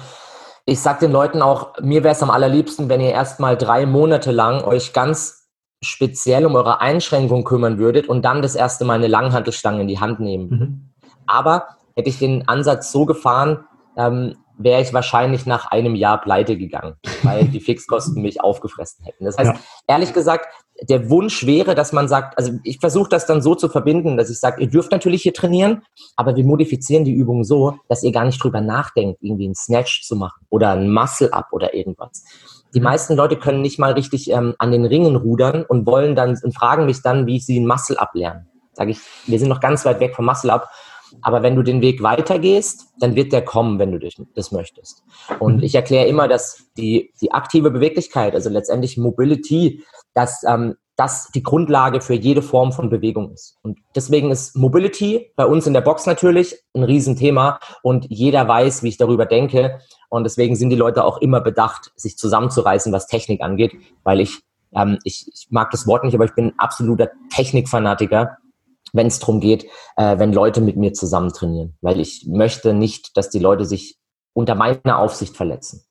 ich 0.66 0.80
sage 0.80 1.02
den 1.02 1.12
Leuten 1.12 1.42
auch, 1.42 1.80
mir 1.82 2.04
wäre 2.04 2.13
es 2.13 2.24
am 2.24 2.30
allerliebsten, 2.30 2.89
wenn 2.89 3.02
ihr 3.02 3.12
erstmal 3.12 3.58
drei 3.58 3.86
Monate 3.86 4.32
lang 4.32 4.63
euch 4.63 4.94
ganz 4.94 5.50
speziell 5.82 6.46
um 6.46 6.56
eure 6.56 6.80
Einschränkungen 6.80 7.44
kümmern 7.44 7.78
würdet 7.78 8.08
und 8.08 8.24
dann 8.24 8.42
das 8.42 8.56
erste 8.56 8.86
Mal 8.86 8.96
eine 8.96 9.08
Langhantelstange 9.08 9.82
in 9.82 9.88
die 9.88 10.00
Hand 10.00 10.20
nehmen. 10.20 10.50
Mhm. 10.50 10.94
Aber 11.26 11.68
hätte 11.96 12.10
ich 12.10 12.20
den 12.20 12.48
Ansatz 12.48 12.92
so 12.92 13.06
gefahren, 13.06 13.66
ähm, 13.98 14.36
wäre 14.58 14.82
ich 14.82 14.94
wahrscheinlich 14.94 15.46
nach 15.46 15.68
einem 15.72 15.96
Jahr 15.96 16.22
pleite 16.22 16.58
gegangen, 16.58 16.96
weil 17.24 17.46
die 17.46 17.60
Fixkosten 17.62 18.22
mich 18.22 18.42
aufgefressen 18.42 19.06
hätten. 19.06 19.26
Das 19.26 19.38
heißt, 19.38 19.54
ja. 19.54 19.60
ehrlich 19.88 20.13
gesagt, 20.13 20.48
der 20.82 21.10
Wunsch 21.10 21.46
wäre, 21.46 21.76
dass 21.76 21.94
man 21.94 22.08
sagt, 22.08 22.38
also 22.38 22.54
ich 22.63 22.80
versuche 22.80 23.10
das 23.10 23.26
dann 23.26 23.42
so 23.42 23.56
zu 23.56 23.70
verbinden, 23.70 24.18
dass 24.18 24.30
ich 24.30 24.39
sage, 24.39 24.62
ihr 24.62 24.70
dürft 24.70 24.92
natürlich 24.92 25.22
hier 25.22 25.34
trainieren, 25.34 25.84
aber 26.16 26.36
wir 26.36 26.44
modifizieren 26.44 27.06
die 27.06 27.13
Übungen 27.13 27.44
so, 27.44 27.78
dass 27.88 28.04
ihr 28.04 28.12
gar 28.12 28.26
nicht 28.26 28.44
drüber 28.44 28.62
nachdenkt, 28.62 29.20
irgendwie 29.22 29.46
einen 29.46 29.56
Snatch 29.56 30.02
zu 30.04 30.16
machen 30.16 30.46
oder 30.50 30.72
ein 30.72 30.92
Muscle-Up 30.92 31.48
oder 31.52 31.74
irgendwas. 31.74 32.24
Die 32.74 32.82
meisten 32.82 33.16
Leute 33.16 33.38
können 33.38 33.62
nicht 33.62 33.78
mal 33.78 33.94
richtig 33.94 34.32
ähm, 34.32 34.56
an 34.58 34.72
den 34.72 34.86
Ringen 34.86 35.16
rudern 35.16 35.63
und 35.63 35.86
wollen 35.86 36.16
dann 36.16 36.38
und 36.42 36.56
fragen 36.56 36.86
mich 36.86 37.02
dann, 37.04 37.28
wie 37.28 37.39
sie 37.39 37.60
ein 37.60 37.68
Muscle-Up 37.68 38.16
lernen. 38.16 38.48
Sage 38.74 38.92
ich, 38.92 39.00
wir 39.28 39.38
sind 39.38 39.50
noch 39.50 39.60
ganz 39.60 39.86
weit 39.86 40.00
weg 40.00 40.16
vom 40.16 40.26
Muscle-Up 40.26 40.70
aber 41.21 41.43
wenn 41.43 41.56
du 41.56 41.63
den 41.63 41.82
Weg 41.82 42.04
weitergehst, 42.04 42.88
dann 42.99 43.15
wird 43.15 43.32
der 43.32 43.43
kommen, 43.43 43.80
wenn 43.80 43.91
du 43.91 43.99
das 44.36 44.52
möchtest. 44.52 45.04
Und 45.39 45.58
mhm. 45.58 45.63
ich 45.63 45.76
erkläre 45.76 46.08
immer, 46.08 46.28
dass 46.28 46.65
die, 46.78 47.13
die 47.21 47.32
aktive 47.32 47.71
Beweglichkeit, 47.71 48.34
also 48.36 48.49
letztendlich 48.49 48.97
Mobility, 48.97 49.84
dass 50.13 50.43
ähm, 50.47 50.76
das 50.95 51.30
die 51.34 51.41
Grundlage 51.41 52.02
für 52.02 52.13
jede 52.13 52.41
Form 52.41 52.71
von 52.71 52.89
Bewegung 52.89 53.32
ist. 53.32 53.58
Und 53.63 53.80
deswegen 53.95 54.30
ist 54.30 54.56
Mobility 54.56 55.32
bei 55.36 55.45
uns 55.45 55.65
in 55.65 55.73
der 55.73 55.82
Box 55.82 56.06
natürlich 56.06 56.56
ein 56.76 56.84
Riesenthema 56.84 57.60
und 57.82 58.06
jeder 58.10 58.47
weiß, 58.47 58.84
wie 58.84 58.89
ich 58.89 58.97
darüber 58.97 59.26
denke. 59.26 59.80
Und 60.10 60.23
deswegen 60.23 60.56
sind 60.56 60.69
die 60.69 60.76
Leute 60.76 61.04
auch 61.04 61.17
immer 61.17 61.41
bedacht, 61.41 61.91
sich 61.95 62.17
zusammenzureißen, 62.17 62.93
was 62.93 63.08
Technik 63.08 63.41
angeht, 63.41 63.73
weil 64.04 64.19
ich, 64.19 64.41
ähm, 64.76 64.99
ich, 65.04 65.28
ich 65.34 65.47
mag 65.49 65.71
das 65.71 65.88
Wort 65.88 66.04
nicht, 66.04 66.13
aber 66.13 66.26
ich 66.26 66.36
bin 66.36 66.47
ein 66.47 66.60
absoluter 66.60 67.10
Technikfanatiker 67.32 68.38
wenn 68.93 69.08
es 69.08 69.19
darum 69.19 69.39
geht, 69.39 69.65
äh, 69.97 70.17
wenn 70.17 70.32
Leute 70.32 70.62
mit 70.62 70.77
mir 70.77 70.93
zusammen 70.93 71.34
trainieren. 71.34 71.75
Weil 71.82 71.99
ich 71.99 72.25
möchte 72.27 72.73
nicht, 72.73 73.17
dass 73.17 73.29
die 73.29 73.39
Leute 73.39 73.65
sich 73.65 73.97
unter 74.34 74.56
meiner 74.56 74.97
Aufsicht 74.97 75.36
verletzen. 75.36 75.84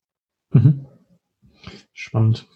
Mhm. 0.50 0.86
Spannend. 1.92 2.46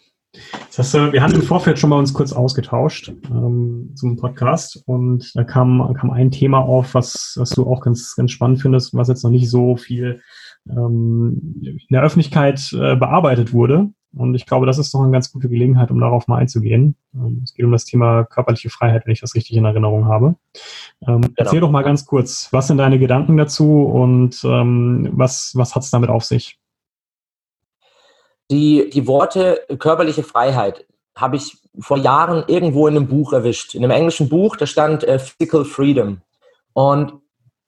Das 0.69 0.79
heißt, 0.79 1.13
wir 1.13 1.23
hatten 1.23 1.37
im 1.37 1.43
Vorfeld 1.43 1.79
schon 1.79 1.91
mal 1.91 1.99
uns 1.99 2.13
kurz 2.13 2.33
ausgetauscht 2.33 3.13
ähm, 3.31 3.93
zum 3.95 4.17
Podcast 4.17 4.83
und 4.87 5.31
da 5.35 5.45
kam, 5.45 5.95
kam 5.95 6.11
ein 6.11 6.31
Thema 6.31 6.59
auf, 6.59 6.95
was, 6.95 7.35
was 7.37 7.51
du 7.51 7.67
auch 7.67 7.81
ganz, 7.81 8.15
ganz 8.17 8.33
spannend 8.33 8.61
findest, 8.61 8.95
was 8.95 9.09
jetzt 9.09 9.25
noch 9.25 9.31
nicht 9.31 9.49
so 9.49 9.77
viel 9.77 10.21
ähm, 10.69 11.61
in 11.63 11.87
der 11.91 12.03
Öffentlichkeit 12.03 12.61
äh, 12.73 12.97
bearbeitet 12.97 13.53
wurde. 13.53 13.91
Und 14.17 14.35
ich 14.35 14.47
glaube, 14.47 14.67
das 14.67 14.79
ist 14.79 14.95
doch 14.95 15.01
eine 15.01 15.13
ganz 15.13 15.31
gute 15.31 15.49
Gelegenheit, 15.49 15.91
um 15.91 16.01
darauf 16.01 16.27
mal 16.27 16.39
einzugehen. 16.39 16.97
Ähm, 17.15 17.43
es 17.45 17.55
geht 17.55 17.67
um 17.67 17.73
das 17.73 17.85
Thema 17.85 18.25
körperliche 18.25 18.71
Freiheit, 18.71 19.05
wenn 19.05 19.13
ich 19.13 19.21
das 19.21 19.35
richtig 19.35 19.57
in 19.57 19.65
Erinnerung 19.65 20.07
habe. 20.07 20.37
Ähm, 21.07 21.21
genau. 21.21 21.33
Erzähl 21.37 21.61
doch 21.61 21.71
mal 21.71 21.83
ganz 21.83 22.07
kurz, 22.07 22.49
was 22.51 22.67
sind 22.67 22.79
deine 22.79 22.99
Gedanken 22.99 23.37
dazu 23.37 23.83
und 23.83 24.43
ähm, 24.45 25.11
was, 25.13 25.53
was 25.55 25.75
hat 25.75 25.83
es 25.83 25.91
damit 25.91 26.09
auf 26.09 26.25
sich? 26.25 26.59
Die, 28.51 28.91
die 28.91 29.07
Worte 29.07 29.61
körperliche 29.79 30.23
Freiheit 30.23 30.87
habe 31.15 31.37
ich 31.37 31.59
vor 31.79 31.99
Jahren 31.99 32.45
irgendwo 32.47 32.87
in 32.87 32.97
einem 32.97 33.09
Buch 33.09 33.33
erwischt. 33.33 33.75
In 33.75 33.85
einem 33.85 33.91
englischen 33.91 34.29
Buch, 34.29 34.57
da 34.57 34.67
stand 34.67 35.05
äh, 35.05 35.19
Physical 35.19 35.65
Freedom. 35.65 36.23
Und 36.73 37.15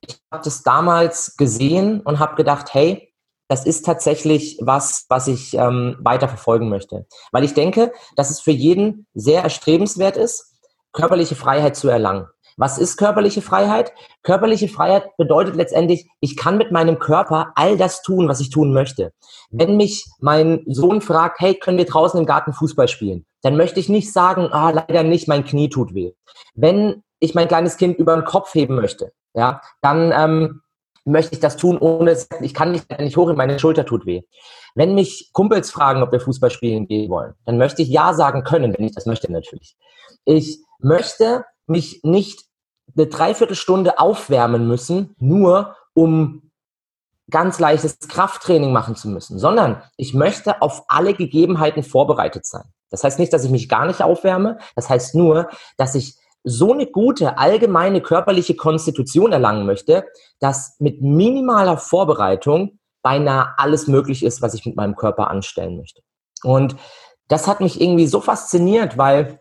ich 0.00 0.18
habe 0.30 0.44
das 0.44 0.62
damals 0.62 1.36
gesehen 1.36 2.00
und 2.00 2.18
habe 2.18 2.36
gedacht, 2.36 2.72
hey, 2.72 3.07
das 3.48 3.64
ist 3.64 3.84
tatsächlich 3.84 4.58
was, 4.60 5.06
was 5.08 5.26
ich 5.26 5.54
ähm, 5.54 5.96
weiter 6.00 6.28
verfolgen 6.28 6.68
möchte. 6.68 7.06
Weil 7.32 7.44
ich 7.44 7.54
denke, 7.54 7.92
dass 8.14 8.30
es 8.30 8.40
für 8.40 8.52
jeden 8.52 9.06
sehr 9.14 9.42
erstrebenswert 9.42 10.16
ist, 10.16 10.54
körperliche 10.92 11.34
Freiheit 11.34 11.76
zu 11.76 11.88
erlangen. 11.88 12.26
Was 12.58 12.76
ist 12.76 12.96
körperliche 12.96 13.40
Freiheit? 13.40 13.92
Körperliche 14.24 14.68
Freiheit 14.68 15.16
bedeutet 15.16 15.54
letztendlich, 15.54 16.08
ich 16.18 16.36
kann 16.36 16.58
mit 16.58 16.72
meinem 16.72 16.98
Körper 16.98 17.52
all 17.54 17.76
das 17.76 18.02
tun, 18.02 18.28
was 18.28 18.40
ich 18.40 18.50
tun 18.50 18.72
möchte. 18.72 19.12
Wenn 19.50 19.76
mich 19.76 20.04
mein 20.18 20.64
Sohn 20.66 21.00
fragt, 21.00 21.40
hey, 21.40 21.54
können 21.54 21.78
wir 21.78 21.84
draußen 21.84 22.18
im 22.18 22.26
Garten 22.26 22.52
Fußball 22.52 22.88
spielen? 22.88 23.24
Dann 23.42 23.56
möchte 23.56 23.78
ich 23.78 23.88
nicht 23.88 24.12
sagen, 24.12 24.48
ah, 24.50 24.70
leider 24.70 25.04
nicht, 25.04 25.28
mein 25.28 25.44
Knie 25.44 25.68
tut 25.68 25.94
weh. 25.94 26.12
Wenn 26.54 27.04
ich 27.20 27.36
mein 27.36 27.46
kleines 27.46 27.76
Kind 27.76 27.96
über 27.96 28.16
den 28.16 28.24
Kopf 28.24 28.52
heben 28.54 28.74
möchte, 28.74 29.12
ja, 29.34 29.60
dann 29.80 30.12
ähm, 30.12 30.62
möchte 31.08 31.34
ich 31.34 31.40
das 31.40 31.56
tun, 31.56 31.78
ohne, 31.78 32.16
ich 32.40 32.54
kann 32.54 32.72
nicht, 32.72 32.86
nicht 32.98 33.16
hoch, 33.16 33.32
meine 33.34 33.58
Schulter 33.58 33.84
tut 33.84 34.06
weh. 34.06 34.22
Wenn 34.74 34.94
mich 34.94 35.30
Kumpels 35.32 35.70
fragen, 35.70 36.02
ob 36.02 36.12
wir 36.12 36.20
Fußball 36.20 36.50
spielen 36.50 36.86
gehen 36.86 37.10
wollen, 37.10 37.34
dann 37.44 37.58
möchte 37.58 37.82
ich 37.82 37.88
Ja 37.88 38.14
sagen 38.14 38.44
können, 38.44 38.74
wenn 38.76 38.84
ich 38.84 38.94
das 38.94 39.06
möchte 39.06 39.32
natürlich. 39.32 39.76
Ich 40.24 40.60
möchte 40.78 41.44
mich 41.66 42.00
nicht 42.04 42.44
eine 42.96 43.06
Dreiviertelstunde 43.06 43.98
aufwärmen 43.98 44.68
müssen, 44.68 45.14
nur 45.18 45.76
um 45.94 46.50
ganz 47.30 47.58
leichtes 47.58 47.98
Krafttraining 48.00 48.72
machen 48.72 48.96
zu 48.96 49.08
müssen, 49.08 49.38
sondern 49.38 49.82
ich 49.96 50.14
möchte 50.14 50.62
auf 50.62 50.84
alle 50.88 51.14
Gegebenheiten 51.14 51.82
vorbereitet 51.82 52.46
sein. 52.46 52.64
Das 52.90 53.04
heißt 53.04 53.18
nicht, 53.18 53.32
dass 53.32 53.44
ich 53.44 53.50
mich 53.50 53.68
gar 53.68 53.86
nicht 53.86 54.02
aufwärme, 54.02 54.58
das 54.74 54.88
heißt 54.88 55.14
nur, 55.14 55.48
dass 55.76 55.94
ich 55.94 56.16
so 56.48 56.72
eine 56.72 56.86
gute 56.86 57.38
allgemeine 57.38 58.00
körperliche 58.00 58.54
Konstitution 58.54 59.32
erlangen 59.32 59.66
möchte, 59.66 60.04
dass 60.40 60.76
mit 60.78 61.02
minimaler 61.02 61.76
Vorbereitung 61.76 62.78
beinahe 63.02 63.54
alles 63.58 63.86
möglich 63.86 64.24
ist, 64.24 64.42
was 64.42 64.54
ich 64.54 64.66
mit 64.66 64.76
meinem 64.76 64.96
Körper 64.96 65.30
anstellen 65.30 65.76
möchte. 65.76 66.02
Und 66.42 66.76
das 67.28 67.46
hat 67.46 67.60
mich 67.60 67.80
irgendwie 67.80 68.06
so 68.06 68.20
fasziniert, 68.20 68.96
weil 68.98 69.40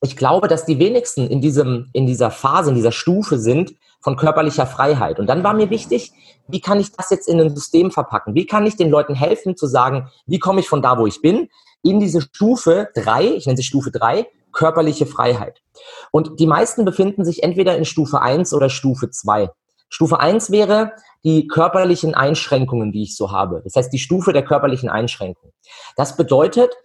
ich 0.00 0.16
glaube, 0.16 0.48
dass 0.48 0.64
die 0.64 0.78
wenigsten 0.78 1.26
in 1.26 1.40
diesem, 1.40 1.88
in 1.92 2.06
dieser 2.06 2.30
Phase, 2.30 2.70
in 2.70 2.76
dieser 2.76 2.92
Stufe 2.92 3.38
sind 3.38 3.74
von 4.00 4.16
körperlicher 4.16 4.66
Freiheit. 4.66 5.18
Und 5.18 5.26
dann 5.26 5.42
war 5.42 5.54
mir 5.54 5.70
wichtig, 5.70 6.12
wie 6.46 6.60
kann 6.60 6.78
ich 6.78 6.92
das 6.92 7.10
jetzt 7.10 7.28
in 7.28 7.40
ein 7.40 7.54
System 7.54 7.90
verpacken? 7.90 8.34
Wie 8.34 8.46
kann 8.46 8.66
ich 8.66 8.76
den 8.76 8.90
Leuten 8.90 9.14
helfen 9.14 9.56
zu 9.56 9.66
sagen, 9.66 10.08
wie 10.26 10.38
komme 10.38 10.60
ich 10.60 10.68
von 10.68 10.82
da, 10.82 10.98
wo 10.98 11.06
ich 11.06 11.20
bin, 11.20 11.48
in 11.82 12.00
diese 12.00 12.20
Stufe 12.20 12.88
drei, 12.94 13.24
ich 13.24 13.46
nenne 13.46 13.56
sie 13.56 13.64
Stufe 13.64 13.90
drei, 13.90 14.26
körperliche 14.58 15.06
Freiheit. 15.06 15.62
Und 16.10 16.40
die 16.40 16.48
meisten 16.48 16.84
befinden 16.84 17.24
sich 17.24 17.44
entweder 17.44 17.76
in 17.76 17.84
Stufe 17.84 18.20
eins 18.20 18.52
oder 18.52 18.68
Stufe 18.70 19.08
zwei. 19.08 19.50
Stufe 19.88 20.18
eins 20.18 20.50
wäre 20.50 20.92
die 21.22 21.46
körperlichen 21.46 22.16
Einschränkungen, 22.16 22.90
die 22.90 23.04
ich 23.04 23.16
so 23.16 23.30
habe. 23.30 23.60
Das 23.62 23.76
heißt, 23.76 23.92
die 23.92 24.00
Stufe 24.00 24.32
der 24.32 24.44
körperlichen 24.44 24.88
Einschränkung. 24.88 25.52
Das 25.96 26.16
bedeutet, 26.16 26.76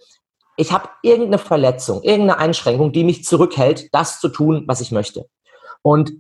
ich 0.56 0.72
habe 0.72 0.88
irgendeine 1.02 1.40
Verletzung, 1.40 2.04
irgendeine 2.04 2.38
Einschränkung, 2.38 2.92
die 2.92 3.04
mich 3.04 3.26
zurückhält, 3.26 3.90
das 3.92 4.20
zu 4.20 4.30
tun, 4.30 4.66
was 4.68 4.80
ich 4.80 4.92
möchte. 4.92 5.26
Und 5.82 6.14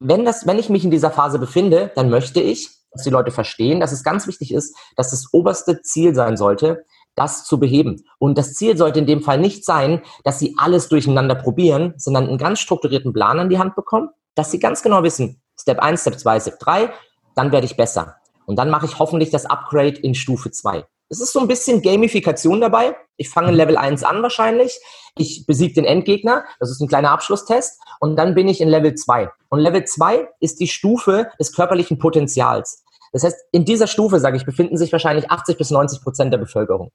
wenn, 0.00 0.24
das, 0.24 0.46
wenn 0.46 0.58
ich 0.58 0.70
mich 0.70 0.84
in 0.84 0.90
dieser 0.90 1.10
Phase 1.10 1.38
befinde, 1.38 1.92
dann 1.94 2.08
möchte 2.08 2.40
ich, 2.40 2.70
dass 2.92 3.04
die 3.04 3.10
Leute 3.10 3.30
verstehen, 3.30 3.78
dass 3.78 3.92
es 3.92 4.02
ganz 4.02 4.26
wichtig 4.26 4.54
ist, 4.54 4.74
dass 4.96 5.10
das 5.10 5.32
oberste 5.32 5.82
Ziel 5.82 6.14
sein 6.14 6.38
sollte, 6.38 6.86
das 7.14 7.44
zu 7.44 7.58
beheben. 7.58 8.04
Und 8.18 8.38
das 8.38 8.54
Ziel 8.54 8.76
sollte 8.76 8.98
in 8.98 9.06
dem 9.06 9.22
Fall 9.22 9.38
nicht 9.38 9.64
sein, 9.64 10.02
dass 10.24 10.38
sie 10.38 10.54
alles 10.58 10.88
durcheinander 10.88 11.34
probieren, 11.34 11.94
sondern 11.96 12.28
einen 12.28 12.38
ganz 12.38 12.60
strukturierten 12.60 13.12
Plan 13.12 13.38
an 13.38 13.50
die 13.50 13.58
Hand 13.58 13.74
bekommen, 13.76 14.08
dass 14.34 14.50
sie 14.50 14.58
ganz 14.58 14.82
genau 14.82 15.02
wissen, 15.02 15.42
Step 15.60 15.80
1, 15.80 16.00
Step 16.00 16.18
2, 16.18 16.40
Step 16.40 16.58
3, 16.58 16.92
dann 17.34 17.52
werde 17.52 17.66
ich 17.66 17.76
besser. 17.76 18.16
Und 18.46 18.56
dann 18.56 18.70
mache 18.70 18.86
ich 18.86 18.98
hoffentlich 18.98 19.30
das 19.30 19.46
Upgrade 19.46 19.98
in 20.00 20.14
Stufe 20.14 20.50
2. 20.50 20.84
Es 21.08 21.20
ist 21.20 21.34
so 21.34 21.40
ein 21.40 21.48
bisschen 21.48 21.82
Gamifikation 21.82 22.62
dabei. 22.62 22.96
Ich 23.18 23.28
fange 23.28 23.52
Level 23.52 23.76
1 23.76 24.02
an 24.02 24.22
wahrscheinlich. 24.22 24.80
Ich 25.18 25.44
besiege 25.46 25.74
den 25.74 25.84
Endgegner. 25.84 26.44
Das 26.58 26.70
ist 26.70 26.80
ein 26.80 26.88
kleiner 26.88 27.10
Abschlusstest. 27.10 27.78
Und 28.00 28.16
dann 28.16 28.34
bin 28.34 28.48
ich 28.48 28.62
in 28.62 28.68
Level 28.68 28.94
2. 28.94 29.28
Und 29.50 29.60
Level 29.60 29.84
2 29.84 30.26
ist 30.40 30.58
die 30.60 30.68
Stufe 30.68 31.30
des 31.38 31.54
körperlichen 31.54 31.98
Potenzials. 31.98 32.81
Das 33.12 33.24
heißt, 33.24 33.36
in 33.52 33.64
dieser 33.64 33.86
Stufe, 33.86 34.18
sage 34.18 34.36
ich, 34.36 34.46
befinden 34.46 34.76
sich 34.76 34.90
wahrscheinlich 34.90 35.30
80 35.30 35.58
bis 35.58 35.70
90 35.70 36.02
Prozent 36.02 36.32
der 36.32 36.38
Bevölkerung. 36.38 36.90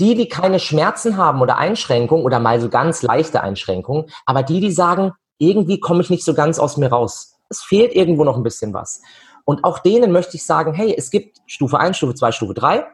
Die, 0.00 0.14
die 0.14 0.28
keine 0.28 0.58
Schmerzen 0.58 1.16
haben 1.16 1.42
oder 1.42 1.58
Einschränkungen 1.58 2.24
oder 2.24 2.38
mal 2.40 2.60
so 2.60 2.68
ganz 2.68 3.02
leichte 3.02 3.42
Einschränkungen, 3.42 4.06
aber 4.24 4.42
die, 4.42 4.60
die 4.60 4.72
sagen, 4.72 5.12
irgendwie 5.38 5.80
komme 5.80 6.00
ich 6.02 6.10
nicht 6.10 6.24
so 6.24 6.34
ganz 6.34 6.58
aus 6.58 6.76
mir 6.76 6.88
raus. 6.88 7.36
Es 7.48 7.62
fehlt 7.62 7.94
irgendwo 7.94 8.24
noch 8.24 8.36
ein 8.36 8.42
bisschen 8.42 8.72
was. 8.72 9.02
Und 9.44 9.64
auch 9.64 9.80
denen 9.80 10.12
möchte 10.12 10.36
ich 10.36 10.46
sagen, 10.46 10.72
hey, 10.72 10.94
es 10.96 11.10
gibt 11.10 11.38
Stufe 11.46 11.78
1, 11.78 11.96
Stufe 11.96 12.14
2, 12.14 12.32
Stufe 12.32 12.54
3. 12.54 12.86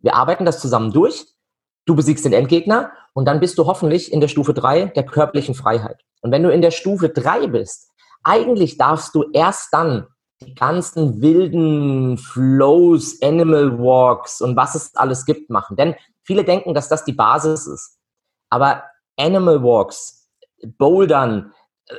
Wir 0.00 0.14
arbeiten 0.14 0.44
das 0.44 0.60
zusammen 0.60 0.92
durch. 0.92 1.26
Du 1.84 1.94
besiegst 1.96 2.24
den 2.24 2.32
Endgegner 2.32 2.92
und 3.12 3.26
dann 3.26 3.40
bist 3.40 3.58
du 3.58 3.66
hoffentlich 3.66 4.12
in 4.12 4.20
der 4.20 4.28
Stufe 4.28 4.54
3 4.54 4.86
der 4.86 5.04
körperlichen 5.04 5.54
Freiheit. 5.54 6.00
Und 6.20 6.30
wenn 6.30 6.42
du 6.42 6.50
in 6.50 6.62
der 6.62 6.70
Stufe 6.70 7.08
3 7.08 7.48
bist, 7.48 7.90
eigentlich 8.22 8.76
darfst 8.76 9.14
du 9.14 9.24
erst 9.32 9.68
dann 9.72 10.06
die 10.40 10.54
ganzen 10.54 11.22
wilden 11.22 12.18
Flows, 12.18 13.20
Animal 13.22 13.78
Walks 13.78 14.40
und 14.40 14.56
was 14.56 14.74
es 14.74 14.94
alles 14.94 15.24
gibt 15.24 15.50
machen. 15.50 15.76
Denn 15.76 15.94
viele 16.22 16.44
denken, 16.44 16.74
dass 16.74 16.88
das 16.88 17.04
die 17.04 17.12
Basis 17.12 17.66
ist. 17.66 17.98
Aber 18.50 18.82
Animal 19.16 19.62
Walks, 19.62 20.28
Bouldern, 20.78 21.52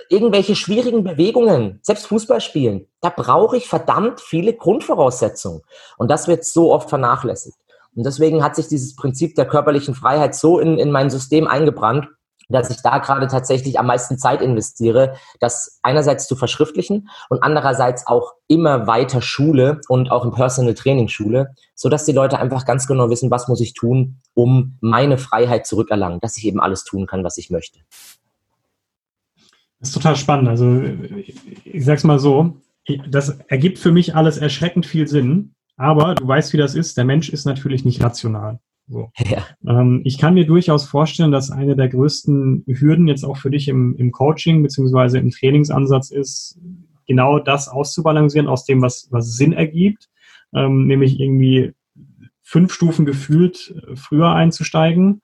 irgendwelche 0.09 0.55
schwierigen 0.55 1.03
Bewegungen, 1.03 1.79
selbst 1.81 2.07
Fußball 2.07 2.41
spielen, 2.41 2.87
da 3.01 3.09
brauche 3.09 3.57
ich 3.57 3.67
verdammt 3.67 4.21
viele 4.21 4.53
Grundvoraussetzungen. 4.53 5.61
Und 5.97 6.11
das 6.11 6.27
wird 6.27 6.45
so 6.45 6.73
oft 6.73 6.89
vernachlässigt. 6.89 7.57
Und 7.95 8.05
deswegen 8.05 8.43
hat 8.43 8.55
sich 8.55 8.67
dieses 8.67 8.95
Prinzip 8.95 9.35
der 9.35 9.47
körperlichen 9.47 9.95
Freiheit 9.95 10.35
so 10.35 10.59
in, 10.59 10.77
in 10.77 10.91
mein 10.91 11.09
System 11.09 11.47
eingebrannt, 11.47 12.07
dass 12.49 12.69
ich 12.69 12.81
da 12.81 12.99
gerade 12.99 13.27
tatsächlich 13.27 13.79
am 13.79 13.87
meisten 13.87 14.17
Zeit 14.17 14.41
investiere, 14.41 15.15
das 15.39 15.79
einerseits 15.83 16.27
zu 16.27 16.35
verschriftlichen 16.35 17.09
und 17.29 17.43
andererseits 17.43 18.07
auch 18.07 18.33
immer 18.47 18.87
weiter 18.87 19.21
Schule 19.21 19.81
und 19.89 20.11
auch 20.11 20.23
im 20.23 20.31
Personal 20.31 20.73
Training 20.73 21.07
Schule, 21.07 21.53
so 21.75 21.89
dass 21.89 22.05
die 22.05 22.13
Leute 22.13 22.39
einfach 22.39 22.65
ganz 22.65 22.87
genau 22.87 23.09
wissen, 23.09 23.31
was 23.31 23.47
muss 23.47 23.61
ich 23.61 23.73
tun, 23.73 24.19
um 24.33 24.77
meine 24.81 25.17
Freiheit 25.17 25.65
zurückerlangen, 25.65 26.19
dass 26.21 26.37
ich 26.37 26.45
eben 26.45 26.59
alles 26.59 26.83
tun 26.83 27.05
kann, 27.05 27.23
was 27.23 27.37
ich 27.37 27.49
möchte. 27.49 27.79
Das 29.79 29.89
ist 29.89 29.93
total 29.93 30.15
spannend. 30.15 30.49
Also 30.49 30.81
ich 31.65 31.85
sag's 31.85 32.03
mal 32.03 32.19
so, 32.19 32.57
das 33.09 33.37
ergibt 33.47 33.79
für 33.79 33.91
mich 33.91 34.15
alles 34.15 34.37
erschreckend 34.37 34.85
viel 34.85 35.07
Sinn, 35.07 35.53
aber 35.75 36.15
du 36.15 36.27
weißt, 36.27 36.53
wie 36.53 36.57
das 36.57 36.73
ist. 36.73 36.97
Der 36.97 37.05
Mensch 37.05 37.29
ist 37.29 37.45
natürlich 37.45 37.85
nicht 37.85 38.01
rational. 38.01 38.59
So. 38.87 39.11
Ja. 39.17 39.45
Ähm, 39.67 40.01
ich 40.05 40.17
kann 40.17 40.33
mir 40.33 40.45
durchaus 40.45 40.85
vorstellen, 40.85 41.31
dass 41.31 41.51
eine 41.51 41.75
der 41.75 41.89
größten 41.89 42.63
Hürden 42.67 43.07
jetzt 43.07 43.25
auch 43.25 43.37
für 43.37 43.49
dich 43.49 43.67
im, 43.67 43.95
im 43.97 44.11
Coaching 44.11 44.63
beziehungsweise 44.63 45.19
im 45.19 45.29
Trainingsansatz 45.29 46.09
ist, 46.09 46.59
genau 47.05 47.39
das 47.39 47.67
auszubalancieren 47.67 48.47
aus 48.47 48.65
dem, 48.65 48.81
was, 48.81 49.07
was 49.11 49.35
Sinn 49.35 49.53
ergibt, 49.53 50.09
ähm, 50.53 50.87
nämlich 50.87 51.19
irgendwie 51.19 51.73
fünf 52.41 52.71
Stufen 52.71 53.05
gefühlt 53.05 53.75
äh, 53.75 53.95
früher 53.97 54.31
einzusteigen 54.31 55.21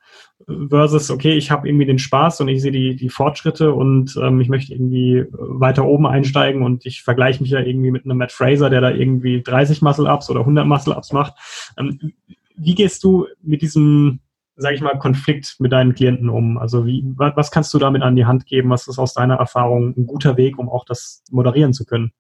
versus, 0.70 1.10
okay, 1.10 1.36
ich 1.36 1.52
habe 1.52 1.70
irgendwie 1.70 1.86
den 1.86 2.00
Spaß 2.00 2.42
und 2.42 2.50
ich 2.50 2.62
sehe 2.62 2.72
die, 2.72 2.98
die 2.98 3.10
Fortschritte 3.10 3.74
und 3.74 4.20
ähm, 4.22 4.42
ich 4.42 4.50
möchte 4.50 4.74
irgendwie 4.74 5.26
weiter 5.32 5.86
oben 5.86 6.06
einsteigen 6.06 6.64
und 6.64 6.86
ich 6.86 7.02
vergleiche 7.02 7.42
mich 7.42 7.52
ja 7.52 7.62
irgendwie 7.62 7.92
mit 7.92 8.04
einem 8.04 8.18
Matt 8.18 8.34
Fraser, 8.34 8.70
der 8.70 8.82
da 8.82 8.92
irgendwie 8.92 9.42
30 9.42 9.82
Muscle-Ups 9.82 10.30
oder 10.30 10.42
100 10.42 10.68
Muscle-Ups 10.68 11.14
macht. 11.14 11.34
Ähm, 11.78 12.14
wie 12.56 12.76
gehst 12.76 13.04
du 13.04 13.28
mit 13.42 13.62
diesem, 13.62 14.20
sage 14.56 14.76
ich 14.76 14.82
mal, 14.82 14.98
Konflikt 14.98 15.56
mit 15.60 15.72
deinen 15.72 15.96
Klienten 15.96 16.30
um? 16.30 16.58
Also 16.58 16.86
wie, 16.86 17.04
was 17.18 17.52
kannst 17.52 17.74
du 17.74 17.80
damit 17.80 18.02
an 18.02 18.16
die 18.16 18.26
Hand 18.26 18.46
geben? 18.46 18.70
Was 18.70 18.88
ist 18.88 19.00
aus 19.00 19.14
deiner 19.14 19.36
Erfahrung 19.36 19.94
ein 19.98 20.08
guter 20.08 20.38
Weg, 20.38 20.58
um 20.58 20.70
auch 20.70 20.86
das 20.86 21.24
moderieren 21.32 21.74
zu 21.74 21.86
können? 21.86 22.12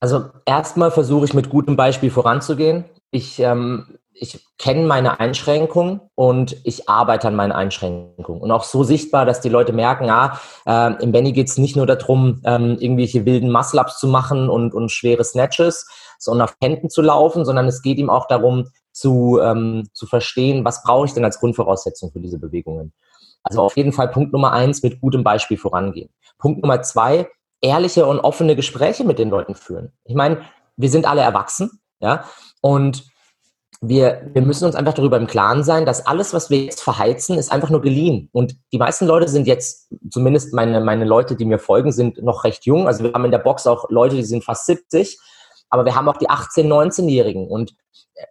Also 0.00 0.28
erstmal 0.44 0.90
versuche 0.90 1.24
ich 1.24 1.34
mit 1.34 1.48
gutem 1.48 1.76
Beispiel 1.76 2.10
voranzugehen. 2.10 2.84
Ich, 3.10 3.38
ähm, 3.40 3.98
ich 4.14 4.46
kenne 4.58 4.86
meine 4.86 5.18
Einschränkungen 5.20 6.00
und 6.14 6.56
ich 6.64 6.88
arbeite 6.88 7.28
an 7.28 7.34
meinen 7.34 7.52
Einschränkungen. 7.52 8.40
Und 8.40 8.50
auch 8.50 8.64
so 8.64 8.84
sichtbar, 8.84 9.26
dass 9.26 9.40
die 9.40 9.48
Leute 9.48 9.72
merken, 9.72 10.08
ah, 10.08 10.38
äh, 10.66 11.02
im 11.02 11.12
Benny 11.12 11.32
geht 11.32 11.48
es 11.48 11.58
nicht 11.58 11.76
nur 11.76 11.86
darum, 11.86 12.40
ähm, 12.44 12.78
irgendwelche 12.78 13.26
wilden 13.26 13.50
Muscle-Ups 13.50 13.98
zu 13.98 14.06
machen 14.06 14.48
und, 14.48 14.72
und 14.72 14.92
schwere 14.92 15.24
Snatches, 15.24 15.86
sondern 16.18 16.48
auf 16.48 16.56
Händen 16.62 16.90
zu 16.90 17.02
laufen, 17.02 17.44
sondern 17.44 17.66
es 17.66 17.82
geht 17.82 17.98
ihm 17.98 18.08
auch 18.08 18.26
darum, 18.26 18.68
zu, 18.92 19.40
ähm, 19.42 19.88
zu 19.92 20.06
verstehen, 20.06 20.64
was 20.64 20.84
brauche 20.84 21.06
ich 21.06 21.12
denn 21.12 21.24
als 21.24 21.40
Grundvoraussetzung 21.40 22.12
für 22.12 22.20
diese 22.20 22.38
Bewegungen. 22.38 22.92
Also 23.42 23.60
auf 23.60 23.76
jeden 23.76 23.92
Fall 23.92 24.08
Punkt 24.08 24.32
Nummer 24.32 24.52
eins, 24.52 24.82
mit 24.82 25.00
gutem 25.00 25.24
Beispiel 25.24 25.58
vorangehen. 25.58 26.08
Punkt 26.38 26.62
Nummer 26.62 26.80
zwei, 26.82 27.28
ehrliche 27.60 28.06
und 28.06 28.20
offene 28.20 28.54
Gespräche 28.54 29.04
mit 29.04 29.18
den 29.18 29.30
Leuten 29.30 29.56
führen. 29.56 29.92
Ich 30.04 30.14
meine, 30.14 30.42
wir 30.76 30.88
sind 30.88 31.06
alle 31.06 31.22
erwachsen, 31.22 31.80
ja, 32.00 32.24
und 32.60 33.04
wir, 33.88 34.30
wir 34.32 34.42
müssen 34.42 34.64
uns 34.64 34.74
einfach 34.74 34.94
darüber 34.94 35.16
im 35.16 35.26
Klaren 35.26 35.64
sein, 35.64 35.86
dass 35.86 36.06
alles, 36.06 36.32
was 36.32 36.50
wir 36.50 36.58
jetzt 36.58 36.82
verheizen, 36.82 37.38
ist 37.38 37.50
einfach 37.50 37.70
nur 37.70 37.80
geliehen. 37.80 38.28
Und 38.32 38.56
die 38.72 38.78
meisten 38.78 39.06
Leute 39.06 39.28
sind 39.28 39.46
jetzt, 39.46 39.92
zumindest 40.10 40.52
meine, 40.52 40.80
meine 40.80 41.04
Leute, 41.04 41.36
die 41.36 41.44
mir 41.44 41.58
folgen, 41.58 41.92
sind 41.92 42.22
noch 42.22 42.44
recht 42.44 42.66
jung. 42.66 42.86
Also 42.86 43.04
wir 43.04 43.12
haben 43.12 43.24
in 43.24 43.30
der 43.30 43.38
Box 43.38 43.66
auch 43.66 43.90
Leute, 43.90 44.16
die 44.16 44.22
sind 44.22 44.44
fast 44.44 44.66
70, 44.66 45.18
aber 45.70 45.84
wir 45.84 45.94
haben 45.94 46.08
auch 46.08 46.16
die 46.16 46.28
18-, 46.28 46.66
19-Jährigen 46.66 47.46
und 47.48 47.72
äh, 48.14 48.24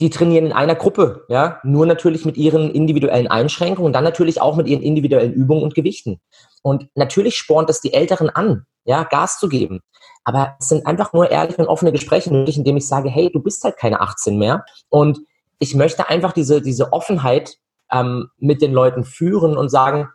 die 0.00 0.10
trainieren 0.10 0.46
in 0.46 0.52
einer 0.52 0.74
Gruppe, 0.74 1.24
ja, 1.28 1.58
nur 1.64 1.86
natürlich 1.86 2.24
mit 2.24 2.36
ihren 2.36 2.70
individuellen 2.70 3.28
Einschränkungen 3.28 3.86
und 3.86 3.92
dann 3.92 4.04
natürlich 4.04 4.40
auch 4.40 4.56
mit 4.56 4.68
ihren 4.68 4.82
individuellen 4.82 5.32
Übungen 5.32 5.62
und 5.62 5.74
Gewichten. 5.74 6.20
Und 6.62 6.88
natürlich 6.94 7.36
spornt 7.36 7.70
es 7.70 7.80
die 7.80 7.94
Älteren 7.94 8.28
an, 8.28 8.66
ja, 8.84 9.04
Gas 9.04 9.38
zu 9.38 9.48
geben. 9.48 9.80
Aber 10.26 10.56
es 10.58 10.68
sind 10.68 10.86
einfach 10.86 11.12
nur 11.12 11.30
ehrliche 11.30 11.62
und 11.62 11.68
offene 11.68 11.92
Gespräche 11.92 12.32
nötig, 12.32 12.58
indem 12.58 12.76
ich 12.76 12.88
sage, 12.88 13.08
hey, 13.08 13.30
du 13.32 13.40
bist 13.40 13.62
halt 13.62 13.76
keine 13.76 14.00
18 14.00 14.36
mehr. 14.36 14.64
Und 14.88 15.20
ich 15.60 15.76
möchte 15.76 16.08
einfach 16.08 16.32
diese, 16.32 16.60
diese 16.60 16.92
Offenheit 16.92 17.58
ähm, 17.92 18.28
mit 18.38 18.60
den 18.60 18.72
Leuten 18.72 19.04
führen 19.04 19.56
und 19.56 19.68
sagen, 19.68 20.08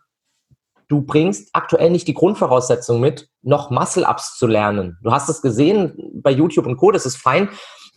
du 0.89 1.01
bringst 1.01 1.51
aktuell 1.53 1.89
nicht 1.89 2.09
die 2.09 2.13
Grundvoraussetzung 2.13 2.99
mit, 2.99 3.29
noch 3.41 3.71
Muscle-Ups 3.71 4.37
zu 4.37 4.47
lernen. 4.47 4.97
Du 5.01 5.13
hast 5.13 5.29
es 5.29 5.41
gesehen 5.41 5.93
bei 6.21 6.31
YouTube 6.31 6.65
und 6.65 6.75
Co., 6.75 6.91
das 6.91 7.05
ist 7.05 7.15
fein, 7.15 7.47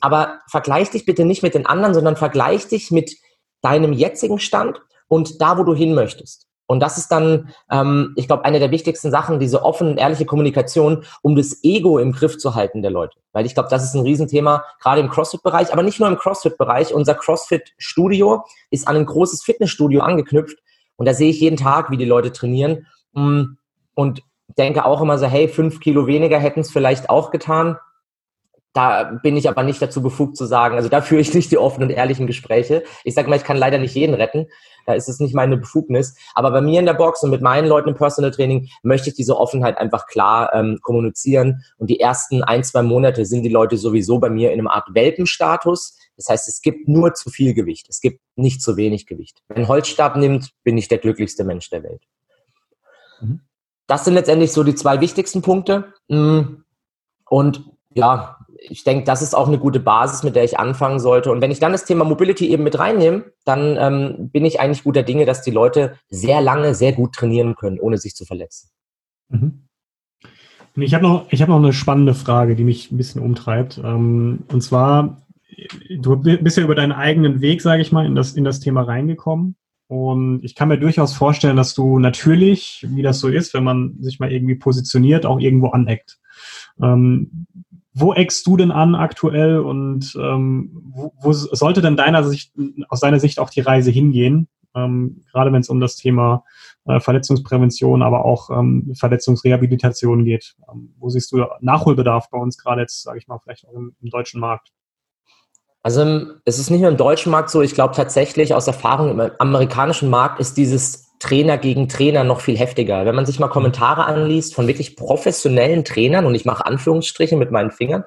aber 0.00 0.38
vergleich 0.48 0.90
dich 0.90 1.04
bitte 1.04 1.24
nicht 1.24 1.42
mit 1.42 1.54
den 1.54 1.66
anderen, 1.66 1.94
sondern 1.94 2.14
vergleich 2.14 2.68
dich 2.68 2.92
mit 2.92 3.16
deinem 3.60 3.92
jetzigen 3.92 4.38
Stand 4.38 4.80
und 5.08 5.40
da, 5.40 5.58
wo 5.58 5.64
du 5.64 5.74
hin 5.74 5.94
möchtest. 5.94 6.46
Und 6.66 6.80
das 6.80 6.96
ist 6.96 7.08
dann, 7.08 7.50
ähm, 7.70 8.14
ich 8.16 8.26
glaube, 8.26 8.44
eine 8.44 8.58
der 8.58 8.70
wichtigsten 8.70 9.10
Sachen, 9.10 9.38
diese 9.38 9.62
offene, 9.62 9.98
ehrliche 9.98 10.24
Kommunikation, 10.24 11.04
um 11.22 11.36
das 11.36 11.62
Ego 11.62 11.98
im 11.98 12.12
Griff 12.12 12.38
zu 12.38 12.54
halten 12.54 12.80
der 12.80 12.90
Leute. 12.90 13.18
Weil 13.32 13.44
ich 13.44 13.54
glaube, 13.54 13.68
das 13.68 13.84
ist 13.84 13.94
ein 13.94 14.02
Riesenthema, 14.02 14.64
gerade 14.80 15.00
im 15.00 15.10
CrossFit-Bereich, 15.10 15.72
aber 15.72 15.82
nicht 15.82 16.00
nur 16.00 16.08
im 16.08 16.16
CrossFit-Bereich. 16.16 16.94
Unser 16.94 17.14
CrossFit-Studio 17.14 18.44
ist 18.70 18.88
an 18.88 18.96
ein 18.96 19.06
großes 19.06 19.42
Fitnessstudio 19.42 20.00
angeknüpft. 20.00 20.58
Und 20.96 21.06
da 21.06 21.12
sehe 21.12 21.30
ich 21.30 21.40
jeden 21.40 21.56
Tag, 21.56 21.90
wie 21.90 21.96
die 21.96 22.04
Leute 22.04 22.32
trainieren. 22.32 22.86
Mm, 23.12 23.56
und 23.94 24.22
denke 24.56 24.84
auch 24.84 25.00
immer 25.00 25.18
so, 25.18 25.26
hey, 25.26 25.48
fünf 25.48 25.80
Kilo 25.80 26.06
weniger 26.06 26.38
hätten 26.38 26.60
es 26.60 26.70
vielleicht 26.70 27.10
auch 27.10 27.30
getan. 27.30 27.76
Da 28.74 29.04
bin 29.22 29.36
ich 29.36 29.48
aber 29.48 29.62
nicht 29.62 29.80
dazu 29.80 30.02
befugt 30.02 30.36
zu 30.36 30.46
sagen, 30.46 30.74
also 30.74 30.88
da 30.88 31.00
führe 31.00 31.20
ich 31.20 31.32
nicht 31.32 31.50
die 31.52 31.58
offenen 31.58 31.88
und 31.88 31.94
ehrlichen 31.94 32.26
Gespräche. 32.26 32.82
Ich 33.04 33.14
sage 33.14 33.30
mal, 33.30 33.36
ich 33.36 33.44
kann 33.44 33.56
leider 33.56 33.78
nicht 33.78 33.94
jeden 33.94 34.14
retten. 34.14 34.48
Da 34.84 34.94
ist 34.94 35.08
es 35.08 35.20
nicht 35.20 35.32
meine 35.32 35.56
Befugnis. 35.56 36.16
Aber 36.34 36.50
bei 36.50 36.60
mir 36.60 36.80
in 36.80 36.86
der 36.86 36.94
Box 36.94 37.22
und 37.22 37.30
mit 37.30 37.40
meinen 37.40 37.68
Leuten 37.68 37.90
im 37.90 37.94
Personal 37.94 38.32
Training 38.32 38.68
möchte 38.82 39.08
ich 39.08 39.14
diese 39.14 39.38
Offenheit 39.38 39.78
einfach 39.78 40.08
klar 40.08 40.52
ähm, 40.52 40.80
kommunizieren. 40.82 41.62
Und 41.78 41.88
die 41.88 42.00
ersten 42.00 42.42
ein, 42.42 42.64
zwei 42.64 42.82
Monate 42.82 43.24
sind 43.24 43.44
die 43.44 43.48
Leute 43.48 43.76
sowieso 43.76 44.18
bei 44.18 44.28
mir 44.28 44.50
in 44.52 44.58
einem 44.58 44.68
Art 44.68 44.88
Welpenstatus. 44.92 45.96
Das 46.16 46.28
heißt, 46.28 46.48
es 46.48 46.60
gibt 46.60 46.88
nur 46.88 47.14
zu 47.14 47.30
viel 47.30 47.54
Gewicht. 47.54 47.86
Es 47.88 48.00
gibt 48.00 48.20
nicht 48.34 48.60
zu 48.60 48.76
wenig 48.76 49.06
Gewicht. 49.06 49.40
Wenn 49.48 49.68
Holzstab 49.68 50.16
nimmt, 50.16 50.50
bin 50.64 50.76
ich 50.76 50.88
der 50.88 50.98
glücklichste 50.98 51.44
Mensch 51.44 51.70
der 51.70 51.84
Welt. 51.84 52.02
Mhm. 53.20 53.40
Das 53.86 54.04
sind 54.04 54.14
letztendlich 54.14 54.52
so 54.52 54.64
die 54.64 54.74
zwei 54.74 55.00
wichtigsten 55.00 55.42
Punkte. 55.42 55.92
Mm. 56.08 56.62
Und 57.28 57.64
ja, 57.90 58.38
ich 58.58 58.84
denke, 58.84 59.04
das 59.04 59.22
ist 59.22 59.34
auch 59.34 59.48
eine 59.48 59.58
gute 59.58 59.80
Basis, 59.80 60.22
mit 60.22 60.36
der 60.36 60.44
ich 60.44 60.58
anfangen 60.58 60.98
sollte. 60.98 61.30
Und 61.30 61.40
wenn 61.40 61.50
ich 61.50 61.60
dann 61.60 61.72
das 61.72 61.84
Thema 61.84 62.04
Mobility 62.04 62.50
eben 62.50 62.62
mit 62.62 62.78
reinnehme, 62.78 63.24
dann 63.44 63.76
ähm, 63.78 64.30
bin 64.30 64.44
ich 64.44 64.60
eigentlich 64.60 64.84
guter 64.84 65.02
Dinge, 65.02 65.24
dass 65.26 65.42
die 65.42 65.50
Leute 65.50 65.96
sehr 66.08 66.40
lange, 66.40 66.74
sehr 66.74 66.92
gut 66.92 67.14
trainieren 67.14 67.54
können, 67.54 67.80
ohne 67.80 67.98
sich 67.98 68.14
zu 68.14 68.24
verletzen. 68.24 68.70
Mhm. 69.28 69.64
Ich 70.76 70.94
habe 70.94 71.04
noch, 71.04 71.30
hab 71.30 71.48
noch 71.48 71.56
eine 71.56 71.72
spannende 71.72 72.14
Frage, 72.14 72.56
die 72.56 72.64
mich 72.64 72.90
ein 72.90 72.96
bisschen 72.96 73.22
umtreibt. 73.22 73.80
Ähm, 73.82 74.40
und 74.48 74.60
zwar, 74.62 75.26
du 75.98 76.16
bist 76.16 76.56
ja 76.56 76.64
über 76.64 76.74
deinen 76.74 76.92
eigenen 76.92 77.40
Weg, 77.40 77.62
sage 77.62 77.82
ich 77.82 77.92
mal, 77.92 78.06
in 78.06 78.14
das, 78.14 78.32
in 78.32 78.44
das 78.44 78.60
Thema 78.60 78.82
reingekommen. 78.82 79.56
Und 79.86 80.42
ich 80.42 80.54
kann 80.54 80.68
mir 80.68 80.78
durchaus 80.78 81.14
vorstellen, 81.14 81.56
dass 81.56 81.74
du 81.74 81.98
natürlich, 81.98 82.84
wie 82.88 83.02
das 83.02 83.20
so 83.20 83.28
ist, 83.28 83.54
wenn 83.54 83.64
man 83.64 83.96
sich 84.00 84.18
mal 84.18 84.32
irgendwie 84.32 84.56
positioniert, 84.56 85.26
auch 85.26 85.38
irgendwo 85.38 85.68
aneckt. 85.68 86.18
Ähm, 86.82 87.46
wo 87.94 88.12
eckst 88.12 88.46
du 88.46 88.56
denn 88.56 88.72
an 88.72 88.94
aktuell 88.94 89.60
und 89.60 90.16
ähm, 90.20 90.70
wo, 90.92 91.12
wo, 91.20 91.32
sollte 91.32 91.80
denn 91.80 91.96
deiner 91.96 92.24
Sicht, 92.24 92.52
aus 92.88 93.00
deiner 93.00 93.20
Sicht 93.20 93.38
auch 93.38 93.50
die 93.50 93.60
Reise 93.60 93.90
hingehen? 93.90 94.48
Ähm, 94.74 95.22
gerade 95.30 95.52
wenn 95.52 95.60
es 95.60 95.68
um 95.68 95.80
das 95.80 95.94
Thema 95.94 96.44
äh, 96.86 96.98
Verletzungsprävention, 96.98 98.02
aber 98.02 98.24
auch 98.24 98.50
ähm, 98.50 98.92
Verletzungsrehabilitation 98.98 100.24
geht. 100.24 100.56
Ähm, 100.70 100.92
wo 100.98 101.08
siehst 101.08 101.30
du 101.30 101.44
Nachholbedarf 101.60 102.28
bei 102.30 102.38
uns 102.38 102.58
gerade 102.58 102.80
jetzt, 102.80 103.04
sage 103.04 103.18
ich 103.18 103.28
mal, 103.28 103.38
vielleicht 103.38 103.68
auch 103.68 103.72
im, 103.72 103.94
im 104.02 104.10
deutschen 104.10 104.40
Markt? 104.40 104.72
Also 105.84 106.26
es 106.44 106.58
ist 106.58 106.70
nicht 106.70 106.80
nur 106.80 106.90
im 106.90 106.96
deutschen 106.96 107.30
Markt 107.30 107.50
so, 107.50 107.62
ich 107.62 107.74
glaube 107.74 107.94
tatsächlich 107.94 108.54
aus 108.54 108.66
Erfahrung 108.66 109.10
im 109.10 109.30
amerikanischen 109.38 110.10
Markt 110.10 110.40
ist 110.40 110.56
dieses 110.56 111.13
Trainer 111.24 111.56
gegen 111.56 111.88
Trainer 111.88 112.22
noch 112.22 112.40
viel 112.42 112.58
heftiger. 112.58 113.06
Wenn 113.06 113.14
man 113.14 113.24
sich 113.24 113.40
mal 113.40 113.48
Kommentare 113.48 114.04
anliest 114.04 114.54
von 114.54 114.66
wirklich 114.66 114.94
professionellen 114.94 115.82
Trainern, 115.82 116.26
und 116.26 116.34
ich 116.34 116.44
mache 116.44 116.66
Anführungsstriche 116.66 117.36
mit 117.36 117.50
meinen 117.50 117.70
Fingern, 117.70 118.04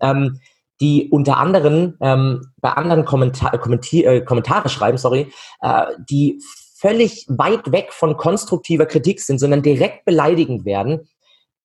ähm, 0.00 0.38
die 0.80 1.08
unter 1.10 1.38
anderem 1.38 1.96
ähm, 2.00 2.52
bei 2.60 2.70
anderen 2.70 3.04
Kommentar 3.04 3.52
äh, 3.54 4.20
Kommentare 4.20 4.68
schreiben, 4.68 4.98
sorry, 4.98 5.32
äh, 5.60 5.86
die 6.08 6.40
völlig 6.76 7.26
weit 7.28 7.72
weg 7.72 7.92
von 7.92 8.16
konstruktiver 8.16 8.86
Kritik 8.86 9.20
sind, 9.20 9.38
sondern 9.38 9.62
direkt 9.62 10.04
beleidigend 10.04 10.64
werden, 10.64 11.08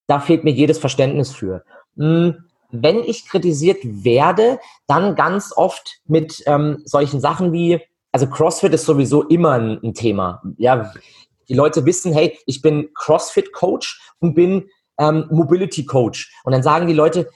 da 0.07 0.19
fehlt 0.19 0.43
mir 0.43 0.51
jedes 0.51 0.79
Verständnis 0.79 1.31
für. 1.31 1.63
Hm, 1.97 2.45
wenn 2.71 3.03
ich 3.03 3.27
kritisiert 3.27 3.77
werde, 3.83 4.59
dann 4.87 5.15
ganz 5.15 5.53
oft 5.55 5.99
mit 6.07 6.43
ähm, 6.47 6.81
solchen 6.83 7.21
Sachen 7.21 7.53
wie, 7.53 7.79
also 8.15 8.27
CrossFit 8.27 8.73
ist 8.73 8.85
sowieso 8.85 9.23
immer 9.23 9.51
ein, 9.51 9.77
ein, 9.83 9.93
Thema. 9.93 10.41
Ja, 10.55 10.93
die 11.49 11.53
Leute 11.53 11.85
wissen, 11.85 12.13
hey, 12.13 12.39
ich 12.45 12.61
bin 12.61 12.87
CrossFit-Coach 12.93 14.13
und 14.19 14.35
bin 14.35 14.69
ähm, 14.97 15.25
Mobility-Coach. 15.31 16.33
Und 16.45 16.53
dann 16.53 16.63
sagen 16.63 16.87
die 16.87 16.93
Leute, 16.93 17.29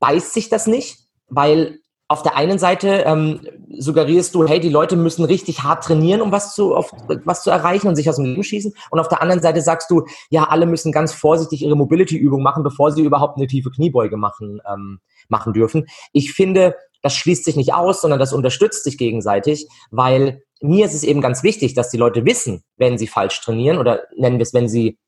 beißt 0.00 0.34
sich 0.34 0.50
das 0.50 0.66
nicht? 0.66 0.98
Weil 1.28 1.78
auf 2.08 2.22
der 2.22 2.36
einen 2.36 2.58
Seite 2.58 3.04
ähm, 3.06 3.40
suggerierst 3.70 4.34
du, 4.34 4.46
hey, 4.46 4.60
die 4.60 4.68
Leute 4.68 4.96
müssen 4.96 5.24
richtig 5.24 5.62
hart 5.62 5.84
trainieren, 5.84 6.20
um 6.20 6.30
was 6.30 6.54
zu, 6.54 6.74
auf, 6.74 6.92
was 7.24 7.42
zu 7.42 7.48
erreichen 7.48 7.88
und 7.88 7.96
sich 7.96 8.10
aus 8.10 8.16
dem 8.16 8.26
Leben 8.26 8.44
schießen. 8.44 8.74
Und 8.90 9.00
auf 9.00 9.08
der 9.08 9.22
anderen 9.22 9.40
Seite 9.40 9.62
sagst 9.62 9.90
du, 9.90 10.04
ja, 10.28 10.44
alle 10.44 10.66
müssen 10.66 10.92
ganz 10.92 11.14
vorsichtig 11.14 11.62
ihre 11.62 11.74
Mobility-Übung 11.74 12.42
machen, 12.42 12.62
bevor 12.62 12.92
sie 12.92 13.02
überhaupt 13.02 13.38
eine 13.38 13.46
tiefe 13.46 13.70
Kniebeuge 13.70 14.18
machen, 14.18 14.60
ähm, 14.70 15.00
machen 15.28 15.52
dürfen. 15.52 15.86
Ich 16.12 16.32
finde, 16.32 16.74
das 17.02 17.14
schließt 17.14 17.44
sich 17.44 17.56
nicht 17.56 17.74
aus, 17.74 18.00
sondern 18.00 18.18
das 18.18 18.32
unterstützt 18.32 18.84
sich 18.84 18.98
gegenseitig, 18.98 19.66
weil 19.90 20.42
mir 20.60 20.86
ist 20.86 20.94
es 20.94 21.04
eben 21.04 21.20
ganz 21.20 21.42
wichtig, 21.42 21.74
dass 21.74 21.90
die 21.90 21.96
Leute 21.96 22.24
wissen, 22.24 22.62
wenn 22.76 22.98
sie 22.98 23.06
falsch 23.06 23.40
trainieren 23.40 23.78
oder 23.78 24.02
nennen 24.16 24.38
wir 24.38 24.42
es, 24.42 24.54
wenn 24.54 24.68
sie 24.68 24.98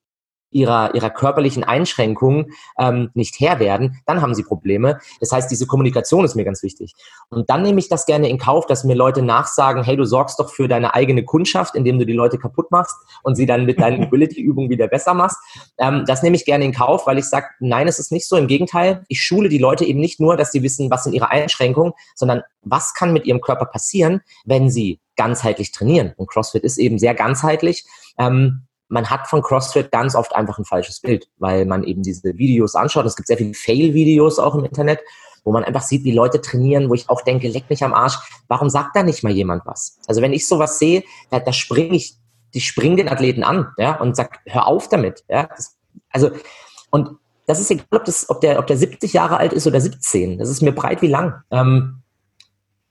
ihrer, 0.50 0.94
ihrer 0.94 1.10
körperlichen 1.10 1.64
Einschränkungen 1.64 2.52
ähm, 2.78 3.10
nicht 3.14 3.38
Herr 3.40 3.60
werden, 3.60 4.00
dann 4.06 4.20
haben 4.20 4.34
sie 4.34 4.42
Probleme. 4.42 4.98
Das 5.20 5.32
heißt, 5.32 5.50
diese 5.50 5.66
Kommunikation 5.66 6.24
ist 6.24 6.34
mir 6.34 6.44
ganz 6.44 6.62
wichtig. 6.62 6.94
Und 7.28 7.48
dann 7.50 7.62
nehme 7.62 7.78
ich 7.78 7.88
das 7.88 8.06
gerne 8.06 8.28
in 8.28 8.38
Kauf, 8.38 8.66
dass 8.66 8.84
mir 8.84 8.94
Leute 8.94 9.22
nachsagen, 9.22 9.84
hey, 9.84 9.96
du 9.96 10.04
sorgst 10.04 10.38
doch 10.40 10.50
für 10.50 10.68
deine 10.68 10.94
eigene 10.94 11.24
Kundschaft, 11.24 11.74
indem 11.74 11.98
du 11.98 12.06
die 12.06 12.12
Leute 12.12 12.38
kaputt 12.38 12.70
machst 12.70 12.96
und 13.22 13.36
sie 13.36 13.46
dann 13.46 13.66
mit 13.66 13.80
deinen 13.80 14.00
Mobility-Übungen 14.04 14.70
wieder 14.70 14.88
besser 14.88 15.14
machst. 15.14 15.38
Ähm, 15.78 16.04
das 16.06 16.22
nehme 16.22 16.36
ich 16.36 16.44
gerne 16.44 16.64
in 16.64 16.72
Kauf, 16.72 17.06
weil 17.06 17.18
ich 17.18 17.26
sage, 17.26 17.46
nein, 17.60 17.88
es 17.88 17.98
ist 17.98 18.12
nicht 18.12 18.28
so. 18.28 18.36
Im 18.36 18.46
Gegenteil, 18.46 19.04
ich 19.08 19.22
schule 19.22 19.48
die 19.48 19.58
Leute 19.58 19.84
eben 19.84 20.00
nicht 20.00 20.20
nur, 20.20 20.36
dass 20.36 20.52
sie 20.52 20.62
wissen, 20.62 20.90
was 20.90 21.04
sind 21.04 21.12
ihre 21.12 21.30
Einschränkungen, 21.30 21.92
sondern 22.14 22.42
was 22.62 22.94
kann 22.94 23.12
mit 23.12 23.26
ihrem 23.26 23.40
Körper 23.40 23.66
passieren, 23.66 24.20
wenn 24.44 24.70
sie 24.70 25.00
ganzheitlich 25.16 25.72
trainieren. 25.72 26.12
Und 26.16 26.30
CrossFit 26.30 26.64
ist 26.64 26.78
eben 26.78 26.98
sehr 26.98 27.14
ganzheitlich. 27.14 27.84
Ähm, 28.18 28.66
man 28.90 29.08
hat 29.08 29.28
von 29.28 29.40
CrossFit 29.40 29.90
ganz 29.92 30.14
oft 30.14 30.34
einfach 30.34 30.58
ein 30.58 30.64
falsches 30.64 31.00
Bild, 31.00 31.28
weil 31.38 31.64
man 31.64 31.84
eben 31.84 32.02
diese 32.02 32.36
Videos 32.36 32.74
anschaut. 32.74 33.06
Es 33.06 33.16
gibt 33.16 33.28
sehr 33.28 33.38
viele 33.38 33.54
Fail-Videos 33.54 34.38
auch 34.38 34.54
im 34.56 34.64
Internet, 34.64 35.00
wo 35.44 35.52
man 35.52 35.64
einfach 35.64 35.82
sieht, 35.82 36.04
wie 36.04 36.12
Leute 36.12 36.40
trainieren, 36.40 36.90
wo 36.90 36.94
ich 36.94 37.08
auch 37.08 37.22
denke, 37.22 37.48
leck 37.48 37.70
mich 37.70 37.84
am 37.84 37.94
Arsch, 37.94 38.18
warum 38.48 38.68
sagt 38.68 38.96
da 38.96 39.02
nicht 39.02 39.22
mal 39.22 39.32
jemand 39.32 39.64
was? 39.64 39.98
Also 40.06 40.20
wenn 40.20 40.32
ich 40.32 40.46
sowas 40.46 40.78
sehe, 40.78 41.04
da, 41.30 41.38
da 41.38 41.52
springe 41.52 41.94
ich, 41.94 42.16
die 42.52 42.60
springen 42.60 42.96
den 42.96 43.08
Athleten 43.08 43.44
an, 43.44 43.68
ja, 43.78 43.98
und 44.00 44.16
sag, 44.16 44.40
hör 44.46 44.66
auf 44.66 44.88
damit, 44.88 45.24
ja. 45.28 45.44
Das, 45.46 45.78
also, 46.10 46.30
und 46.90 47.10
das 47.46 47.60
ist 47.60 47.70
egal, 47.70 47.86
ob, 47.92 48.04
das, 48.04 48.28
ob, 48.28 48.40
der, 48.40 48.58
ob 48.58 48.66
der 48.66 48.76
70 48.76 49.12
Jahre 49.12 49.36
alt 49.36 49.52
ist 49.52 49.66
oder 49.66 49.80
17. 49.80 50.38
Das 50.38 50.48
ist 50.48 50.62
mir 50.62 50.72
breit 50.72 51.00
wie 51.00 51.08
lang. 51.08 51.42
Ähm, 51.50 51.99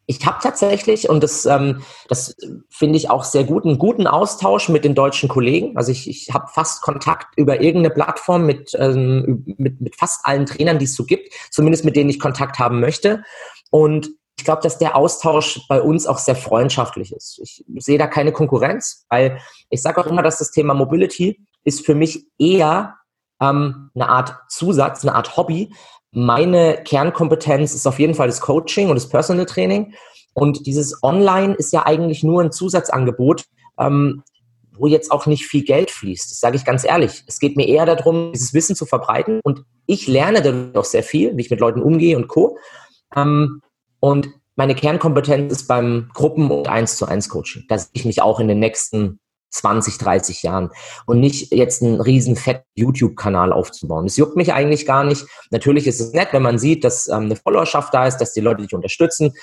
ich 0.10 0.26
habe 0.26 0.40
tatsächlich, 0.42 1.08
und 1.08 1.22
das, 1.22 1.46
ähm, 1.46 1.84
das 2.08 2.36
finde 2.72 2.98
ich 2.98 3.12
auch 3.12 3.24
sehr 3.24 3.44
gut, 3.44 3.64
einen 3.64 3.78
guten 3.78 4.08
Austausch 4.08 4.68
mit 4.68 4.84
den 4.84 4.96
deutschen 4.96 5.30
Kollegen. 5.30 5.78
Also 5.78 5.92
ich, 5.92 6.10
ich 6.10 6.34
habe 6.34 6.48
fast 6.52 6.82
Kontakt 6.82 7.38
über 7.38 7.62
irgendeine 7.62 7.94
Plattform 7.94 8.48
mit, 8.48 8.72
ähm, 8.80 9.44
mit, 9.60 9.80
mit 9.80 9.96
fast 9.96 10.26
allen 10.26 10.48
Trainern, 10.48 10.80
die 10.80 10.86
es 10.86 10.96
so 10.96 11.06
gibt, 11.06 11.32
zumindest 11.52 11.86
mit 11.86 11.96
denen 11.96 12.10
ich 12.10 12.20
Kontakt 12.20 12.58
haben 12.58 12.80
möchte. 12.80 13.24
Und 13.70 14.10
ich 14.36 14.46
glaube, 14.46 14.64
dass 14.64 14.80
der 14.80 14.96
Austausch 14.96 15.62
bei 15.70 15.80
uns 15.80 16.08
auch 16.08 16.18
sehr 16.18 16.36
freundschaftlich 16.36 17.14
ist. 17.14 17.40
Ich 17.44 17.64
sehe 17.78 18.00
da 18.00 18.08
keine 18.08 18.32
Konkurrenz, 18.32 19.06
weil 19.10 19.40
ich 19.70 19.84
sage 19.84 20.02
auch 20.02 20.08
immer, 20.08 20.24
dass 20.24 20.40
das 20.40 20.50
Thema 20.50 20.74
Mobility 20.74 21.46
ist 21.64 21.86
für 21.86 21.94
mich 21.94 22.26
eher 22.40 22.96
ähm, 23.42 23.90
eine 23.96 24.10
Art 24.10 24.36
Zusatz, 24.50 25.04
eine 25.04 25.16
Art 25.16 25.38
Hobby, 25.38 25.72
meine 26.12 26.82
Kernkompetenz 26.84 27.74
ist 27.74 27.86
auf 27.86 28.00
jeden 28.00 28.16
Fall 28.16 28.28
das 28.28 28.42
Coaching 28.42 28.90
und 28.90 28.96
das 28.96 29.10
Personal 29.10 29.46
Training. 29.46 29.94
Und 30.34 30.66
dieses 30.66 31.04
Online 31.04 31.54
ist 31.56 31.74
ja 31.74 31.86
eigentlich 31.86 32.24
nur 32.24 32.42
ein 32.42 32.52
Zusatzangebot, 32.52 33.46
ähm, 33.78 34.24
wo 34.72 34.88
jetzt 34.88 35.12
auch 35.12 35.26
nicht 35.26 35.46
viel 35.46 35.64
Geld 35.64 35.92
fließt. 35.92 36.32
Das 36.32 36.40
sage 36.40 36.56
ich 36.56 36.66
ganz 36.66 36.84
ehrlich. 36.84 37.24
Es 37.28 37.40
geht 37.40 37.58
mir 37.58 37.68
eher 37.68 37.86
darum, 37.86 38.32
dieses 38.34 38.54
Wissen 38.54 38.76
zu 38.76 38.86
verbreiten. 38.86 39.40
Und 39.44 39.64
ich 39.86 40.08
lerne 40.08 40.42
dadurch 40.42 40.76
auch 40.76 40.86
sehr 40.86 41.04
viel, 41.04 41.36
wie 41.36 41.42
ich 41.42 41.52
mit 41.52 41.60
Leuten 41.60 41.82
umgehe 41.82 42.16
und 42.18 42.28
Co. 42.28 42.58
Ähm, 43.16 43.62
und 44.00 44.30
meine 44.56 44.76
Kernkompetenz 44.76 45.52
ist 45.52 45.68
beim 45.68 46.10
Gruppen- 46.14 46.50
und 46.50 46.68
1 46.68 46.98
zu 46.98 47.06
1 47.06 47.30
Coaching. 47.30 47.66
Da 47.70 47.78
sehe 47.78 47.90
ich 47.94 48.06
mich 48.06 48.22
auch 48.22 48.40
in 48.40 48.48
den 48.48 48.60
nächsten 48.60 49.20
20, 49.50 49.98
30 49.98 50.44
Jahren 50.44 50.70
und 51.06 51.20
nicht 51.20 51.54
jetzt 51.54 51.82
einen 51.84 52.02
riesen 52.02 52.36
fett 52.36 52.64
YouTube-Kanal 52.76 53.52
aufzubauen. 53.52 54.06
Das 54.06 54.18
juckt 54.18 54.36
mich 54.36 54.54
eigentlich 54.54 54.86
gar 54.86 55.04
nicht. 55.04 55.26
Natürlich 55.52 55.88
ist 55.88 56.00
es 56.00 56.14
nett, 56.14 56.30
wenn 56.32 56.44
man 56.44 56.60
sieht, 56.60 56.84
dass 56.84 57.08
ähm, 57.08 57.26
eine 57.26 57.36
Followerschaft 57.36 57.94
da 57.94 58.08
ist, 58.08 58.18
dass 58.18 58.34
die 58.34 58.42
Leute 58.42 58.62
dich 58.62 58.74
unterstützen. 58.74 59.34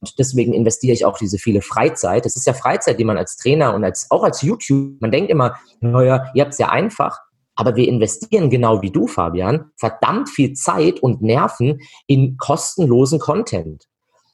Und 0.00 0.18
deswegen 0.18 0.52
investiere 0.52 0.94
ich 0.94 1.04
auch 1.04 1.18
diese 1.18 1.38
viele 1.38 1.62
Freizeit. 1.62 2.24
Das 2.24 2.36
ist 2.36 2.46
ja 2.46 2.54
Freizeit, 2.54 2.98
die 2.98 3.04
man 3.04 3.18
als 3.18 3.36
Trainer 3.36 3.74
und 3.74 3.84
als, 3.84 4.10
auch 4.10 4.24
als 4.24 4.42
YouTube, 4.42 5.00
man 5.00 5.10
denkt 5.10 5.30
immer, 5.30 5.56
naja, 5.80 6.30
ihr 6.34 6.42
habt 6.42 6.52
es 6.52 6.58
ja 6.58 6.70
einfach. 6.70 7.20
Aber 7.54 7.76
wir 7.76 7.86
investieren 7.86 8.48
genau 8.48 8.80
wie 8.80 8.90
du, 8.90 9.06
Fabian, 9.06 9.70
verdammt 9.76 10.30
viel 10.30 10.54
Zeit 10.54 11.00
und 11.00 11.20
Nerven 11.20 11.80
in 12.06 12.36
kostenlosen 12.38 13.18
Content. 13.18 13.86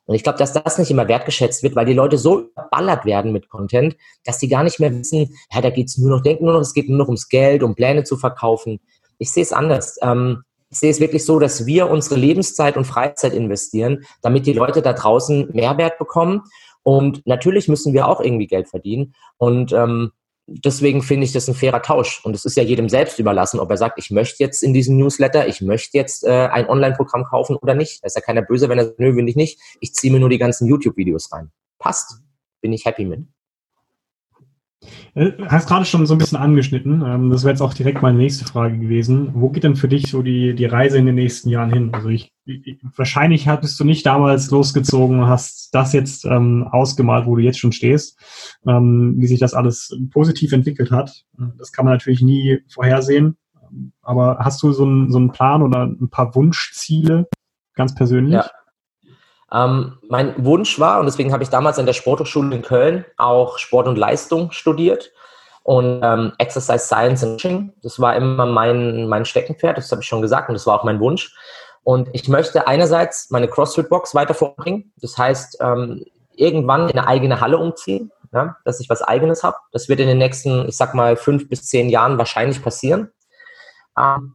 Und 0.08 0.14
ich 0.14 0.22
glaube, 0.22 0.38
dass 0.38 0.54
das 0.54 0.78
nicht 0.78 0.90
immer 0.90 1.06
wertgeschätzt 1.06 1.62
wird, 1.62 1.76
weil 1.76 1.84
die 1.84 1.92
Leute 1.92 2.16
so 2.16 2.40
überballert 2.40 3.04
werden 3.04 3.30
mit 3.30 3.50
Content, 3.50 3.94
dass 4.24 4.40
sie 4.40 4.48
gar 4.48 4.64
nicht 4.64 4.80
mehr 4.80 4.90
wissen, 4.90 5.36
ja, 5.52 5.60
da 5.60 5.68
geht 5.68 5.88
es 5.88 5.98
nur 5.98 6.08
noch, 6.08 6.22
denken 6.22 6.46
nur 6.46 6.54
noch, 6.54 6.62
es 6.62 6.72
geht 6.72 6.88
nur 6.88 6.96
noch 6.96 7.08
ums 7.08 7.28
Geld, 7.28 7.62
um 7.62 7.74
Pläne 7.74 8.04
zu 8.04 8.16
verkaufen. 8.16 8.80
Ich 9.18 9.30
sehe 9.30 9.42
es 9.42 9.52
anders. 9.52 9.98
Ähm, 10.00 10.44
ich 10.70 10.78
sehe 10.78 10.90
es 10.90 11.00
wirklich 11.00 11.26
so, 11.26 11.38
dass 11.38 11.66
wir 11.66 11.90
unsere 11.90 12.18
Lebenszeit 12.18 12.78
und 12.78 12.86
Freizeit 12.86 13.34
investieren, 13.34 14.06
damit 14.22 14.46
die 14.46 14.54
Leute 14.54 14.80
da 14.80 14.94
draußen 14.94 15.50
Mehrwert 15.52 15.98
bekommen. 15.98 16.42
Und 16.82 17.26
natürlich 17.26 17.68
müssen 17.68 17.92
wir 17.92 18.08
auch 18.08 18.22
irgendwie 18.22 18.46
Geld 18.46 18.68
verdienen. 18.68 19.12
Und 19.36 19.74
ähm, 19.74 20.12
deswegen 20.48 21.02
finde 21.02 21.24
ich 21.24 21.32
das 21.32 21.48
ein 21.48 21.54
fairer 21.54 21.82
Tausch. 21.82 22.24
Und 22.24 22.34
es 22.34 22.44
ist 22.44 22.56
ja 22.56 22.62
jedem 22.62 22.88
selbst 22.88 23.18
überlassen, 23.18 23.60
ob 23.60 23.70
er 23.70 23.76
sagt, 23.76 23.98
ich 23.98 24.10
möchte 24.10 24.42
jetzt 24.42 24.62
in 24.62 24.72
diesem 24.72 24.96
Newsletter, 24.96 25.46
ich 25.46 25.60
möchte 25.60 25.96
jetzt 25.96 26.24
äh, 26.24 26.48
ein 26.48 26.68
Online-Programm 26.68 27.24
kaufen 27.24 27.56
oder 27.56 27.74
nicht. 27.74 28.02
Da 28.02 28.06
ist 28.06 28.16
ja 28.16 28.22
keiner 28.22 28.42
böse, 28.42 28.68
wenn 28.68 28.78
er 28.78 28.86
sagt, 28.86 28.98
nö, 28.98 29.14
will 29.14 29.28
ich 29.28 29.36
nicht. 29.36 29.60
Ich 29.80 29.94
ziehe 29.94 30.12
mir 30.12 30.20
nur 30.20 30.30
die 30.30 30.38
ganzen 30.38 30.66
YouTube-Videos 30.66 31.32
rein. 31.32 31.50
Passt. 31.78 32.20
Bin 32.60 32.72
ich 32.72 32.84
happy 32.86 33.04
mit. 33.04 33.20
Äh, 35.14 35.32
hast 35.48 35.68
gerade 35.68 35.84
schon 35.84 36.06
so 36.06 36.14
ein 36.14 36.18
bisschen 36.18 36.38
angeschnitten. 36.38 37.02
Ähm, 37.04 37.30
das 37.30 37.42
wäre 37.42 37.52
jetzt 37.52 37.60
auch 37.60 37.74
direkt 37.74 38.02
meine 38.02 38.18
nächste 38.18 38.44
Frage 38.44 38.78
gewesen. 38.78 39.30
Wo 39.34 39.50
geht 39.50 39.64
denn 39.64 39.76
für 39.76 39.88
dich 39.88 40.08
so 40.08 40.22
die, 40.22 40.54
die 40.54 40.66
Reise 40.66 40.98
in 40.98 41.06
den 41.06 41.16
nächsten 41.16 41.48
Jahren 41.48 41.72
hin? 41.72 41.90
Also 41.92 42.08
ich, 42.08 42.32
ich 42.44 42.78
wahrscheinlich 42.96 43.48
hattest 43.48 43.78
du 43.80 43.84
nicht 43.84 44.06
damals 44.06 44.50
losgezogen, 44.50 45.26
hast 45.26 45.74
das 45.74 45.92
jetzt 45.92 46.24
ähm, 46.24 46.68
ausgemalt, 46.70 47.26
wo 47.26 47.36
du 47.36 47.42
jetzt 47.42 47.58
schon 47.58 47.72
stehst, 47.72 48.18
ähm, 48.66 49.14
wie 49.18 49.26
sich 49.26 49.40
das 49.40 49.54
alles 49.54 49.96
positiv 50.10 50.52
entwickelt 50.52 50.90
hat. 50.90 51.24
Das 51.58 51.72
kann 51.72 51.84
man 51.84 51.94
natürlich 51.94 52.22
nie 52.22 52.60
vorhersehen. 52.68 53.36
Aber 54.00 54.38
hast 54.40 54.62
du 54.62 54.72
so 54.72 54.84
einen, 54.84 55.10
so 55.10 55.18
einen 55.18 55.30
Plan 55.30 55.62
oder 55.62 55.84
ein 55.84 56.08
paar 56.08 56.34
Wunschziele 56.34 57.28
ganz 57.74 57.94
persönlich? 57.94 58.34
Ja. 58.34 58.50
Ähm, 59.52 59.98
mein 60.08 60.34
Wunsch 60.44 60.78
war, 60.78 61.00
und 61.00 61.06
deswegen 61.06 61.32
habe 61.32 61.42
ich 61.42 61.48
damals 61.48 61.78
an 61.78 61.86
der 61.86 61.94
Sporthochschule 61.94 62.54
in 62.54 62.62
Köln 62.62 63.04
auch 63.16 63.58
Sport 63.58 63.88
und 63.88 63.96
Leistung 63.96 64.52
studiert 64.52 65.10
und 65.62 66.00
ähm, 66.02 66.32
Exercise 66.38 66.86
Science 66.86 67.22
and 67.22 67.32
Coaching. 67.32 67.72
Das 67.82 67.98
war 68.00 68.14
immer 68.16 68.46
mein, 68.46 69.08
mein 69.08 69.24
Steckenpferd, 69.24 69.78
das 69.78 69.90
habe 69.90 70.02
ich 70.02 70.08
schon 70.08 70.22
gesagt 70.22 70.48
und 70.48 70.54
das 70.54 70.66
war 70.66 70.78
auch 70.78 70.84
mein 70.84 71.00
Wunsch. 71.00 71.34
Und 71.82 72.10
ich 72.12 72.28
möchte 72.28 72.66
einerseits 72.66 73.30
meine 73.30 73.48
CrossFit-Box 73.48 74.14
weiter 74.14 74.34
vorbringen. 74.34 74.92
Das 75.00 75.16
heißt, 75.16 75.58
ähm, 75.60 76.04
irgendwann 76.34 76.88
in 76.90 76.98
eine 76.98 77.06
eigene 77.06 77.40
Halle 77.40 77.56
umziehen, 77.56 78.12
ja, 78.32 78.56
dass 78.64 78.80
ich 78.80 78.90
was 78.90 79.00
Eigenes 79.00 79.42
habe. 79.42 79.56
Das 79.72 79.88
wird 79.88 80.00
in 80.00 80.08
den 80.08 80.18
nächsten, 80.18 80.68
ich 80.68 80.76
sag 80.76 80.94
mal, 80.94 81.16
fünf 81.16 81.48
bis 81.48 81.66
zehn 81.66 81.88
Jahren 81.88 82.18
wahrscheinlich 82.18 82.62
passieren. 82.62 83.10
Ähm, 83.96 84.34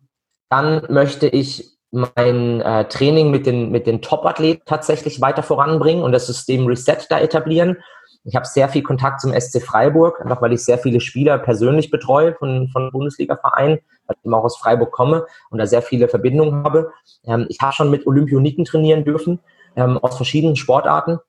dann 0.50 0.86
möchte 0.90 1.28
ich 1.28 1.78
mein 1.94 2.60
äh, 2.62 2.86
Training 2.88 3.30
mit 3.30 3.46
den, 3.46 3.70
mit 3.70 3.86
den 3.86 4.02
Top-Athleten 4.02 4.64
tatsächlich 4.66 5.22
weiter 5.22 5.44
voranbringen 5.44 6.04
und 6.04 6.12
das 6.12 6.26
System 6.26 6.66
Reset 6.66 6.98
da 7.08 7.20
etablieren. 7.20 7.78
Ich 8.24 8.36
habe 8.36 8.48
sehr 8.48 8.68
viel 8.68 8.82
Kontakt 8.82 9.22
zum 9.22 9.32
SC 9.32 9.62
Freiburg, 9.62 10.20
einfach 10.20 10.42
weil 10.42 10.54
ich 10.54 10.66
sehr 10.66 10.80
viele 10.80 11.00
Spieler 11.00 11.38
persönlich 11.38 11.92
betreue 11.92 12.34
von, 12.34 12.68
von 12.70 12.90
Bundesliga-Vereinen, 12.92 13.78
weil 14.08 14.18
ich 14.24 14.34
auch 14.34 14.44
aus 14.44 14.58
Freiburg 14.58 14.92
komme 14.92 15.28
und 15.52 15.60
da 15.60 15.68
sehr 15.68 15.84
viele 15.84 16.08
Verbindungen 16.08 16.64
habe. 16.64 16.92
Ähm, 17.28 17.46
ich 17.50 17.60
habe 17.62 17.74
schon 17.74 17.92
mit 17.92 18.08
Olympioniken 18.08 18.66
trainieren 18.66 19.06
dürfen, 19.06 19.40
ähm, 19.76 20.00
aus 20.00 20.16
verschiedenen 20.16 20.56
Sportarten. 20.56 21.20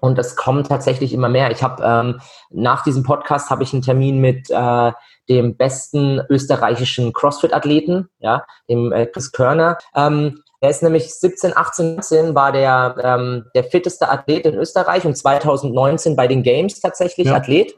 Und 0.00 0.18
es 0.18 0.36
kommt 0.36 0.68
tatsächlich 0.68 1.12
immer 1.12 1.28
mehr. 1.28 1.50
Ich 1.50 1.62
habe 1.62 1.82
ähm, 1.84 2.20
nach 2.50 2.84
diesem 2.84 3.02
Podcast 3.02 3.50
habe 3.50 3.64
ich 3.64 3.72
einen 3.74 3.82
Termin 3.82 4.20
mit 4.20 4.48
äh, 4.50 4.92
dem 5.28 5.56
besten 5.56 6.20
österreichischen 6.28 7.12
CrossFit-Athleten, 7.12 8.08
ja, 8.18 8.44
dem 8.68 8.92
äh, 8.92 9.06
Chris 9.06 9.32
Körner. 9.32 9.78
Ähm, 9.94 10.42
er 10.60 10.70
ist 10.70 10.82
nämlich 10.82 11.14
17, 11.14 11.56
18, 11.56 11.96
19 11.96 12.34
war 12.34 12.52
der, 12.52 12.96
ähm, 13.02 13.44
der 13.54 13.64
fitteste 13.64 14.08
Athlet 14.08 14.46
in 14.46 14.54
Österreich 14.54 15.04
und 15.04 15.16
2019 15.16 16.16
bei 16.16 16.26
den 16.26 16.42
Games 16.42 16.80
tatsächlich 16.80 17.28
ja. 17.28 17.36
Athlet. 17.36 17.76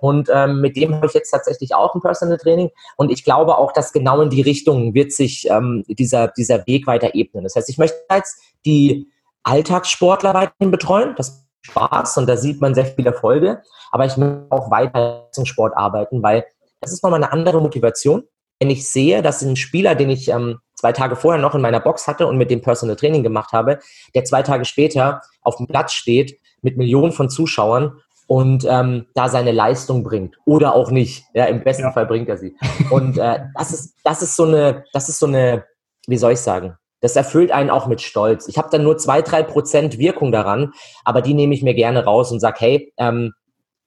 Und 0.00 0.28
ähm, 0.32 0.60
mit 0.60 0.76
dem 0.76 0.94
habe 0.94 1.06
ich 1.06 1.14
jetzt 1.14 1.30
tatsächlich 1.30 1.74
auch 1.74 1.94
ein 1.94 2.00
Personal 2.00 2.38
Training. 2.38 2.70
Und 2.96 3.10
ich 3.10 3.24
glaube 3.24 3.56
auch, 3.56 3.72
dass 3.72 3.92
genau 3.92 4.20
in 4.20 4.30
die 4.30 4.42
Richtung 4.42 4.94
wird 4.94 5.12
sich 5.12 5.48
ähm, 5.50 5.84
dieser, 5.88 6.28
dieser 6.28 6.66
Weg 6.66 6.86
weiter 6.86 7.14
ebnen. 7.14 7.44
Das 7.44 7.56
heißt, 7.56 7.68
ich 7.68 7.78
möchte 7.78 7.96
jetzt 8.10 8.38
die 8.64 9.10
Alltagssportler 9.42 10.34
weiterhin 10.34 10.70
betreuen. 10.70 11.14
Das 11.16 11.46
Spaß 11.62 12.18
und 12.18 12.28
da 12.28 12.36
sieht 12.36 12.60
man 12.60 12.74
sehr 12.74 12.86
viele 12.86 13.10
Erfolge. 13.10 13.62
Aber 13.90 14.04
ich 14.04 14.16
möchte 14.16 14.46
auch 14.50 14.70
weiter 14.70 15.28
zum 15.32 15.46
Sport 15.46 15.76
arbeiten, 15.76 16.22
weil 16.22 16.44
das 16.86 16.92
ist 16.92 17.02
nochmal 17.02 17.22
eine 17.22 17.32
andere 17.32 17.60
Motivation. 17.60 18.22
Wenn 18.60 18.70
ich 18.70 18.88
sehe, 18.88 19.20
dass 19.20 19.42
ein 19.42 19.56
Spieler, 19.56 19.96
den 19.96 20.08
ich 20.08 20.28
ähm, 20.28 20.58
zwei 20.74 20.92
Tage 20.92 21.16
vorher 21.16 21.42
noch 21.42 21.54
in 21.54 21.60
meiner 21.60 21.80
Box 21.80 22.06
hatte 22.06 22.26
und 22.26 22.38
mit 22.38 22.50
dem 22.50 22.62
Personal 22.62 22.96
Training 22.96 23.24
gemacht 23.24 23.52
habe, 23.52 23.80
der 24.14 24.24
zwei 24.24 24.42
Tage 24.42 24.64
später 24.64 25.20
auf 25.42 25.56
dem 25.56 25.66
Platz 25.66 25.92
steht 25.92 26.38
mit 26.62 26.76
Millionen 26.76 27.12
von 27.12 27.28
Zuschauern 27.28 28.00
und 28.28 28.64
ähm, 28.68 29.06
da 29.14 29.28
seine 29.28 29.52
Leistung 29.52 30.04
bringt 30.04 30.36
oder 30.44 30.74
auch 30.74 30.90
nicht. 30.90 31.24
Ja, 31.34 31.46
im 31.46 31.62
besten 31.62 31.82
ja. 31.82 31.92
Fall 31.92 32.06
bringt 32.06 32.28
er 32.28 32.38
sie. 32.38 32.56
Und 32.90 33.18
äh, 33.18 33.40
das 33.56 33.72
ist 33.72 33.94
das 34.04 34.22
ist 34.22 34.36
so 34.36 34.44
eine 34.44 34.84
das 34.92 35.08
ist 35.08 35.18
so 35.18 35.26
eine 35.26 35.64
wie 36.06 36.16
soll 36.16 36.32
ich 36.32 36.40
sagen? 36.40 36.76
Das 37.00 37.16
erfüllt 37.16 37.50
einen 37.50 37.70
auch 37.70 37.88
mit 37.88 38.00
Stolz. 38.00 38.48
Ich 38.48 38.58
habe 38.58 38.68
dann 38.70 38.84
nur 38.84 38.96
zwei 38.96 39.22
drei 39.22 39.42
Prozent 39.42 39.98
Wirkung 39.98 40.32
daran, 40.32 40.72
aber 41.04 41.20
die 41.20 41.34
nehme 41.34 41.54
ich 41.54 41.62
mir 41.62 41.74
gerne 41.74 42.04
raus 42.04 42.32
und 42.32 42.40
sage, 42.40 42.56
hey, 42.60 42.92
ähm, 42.96 43.32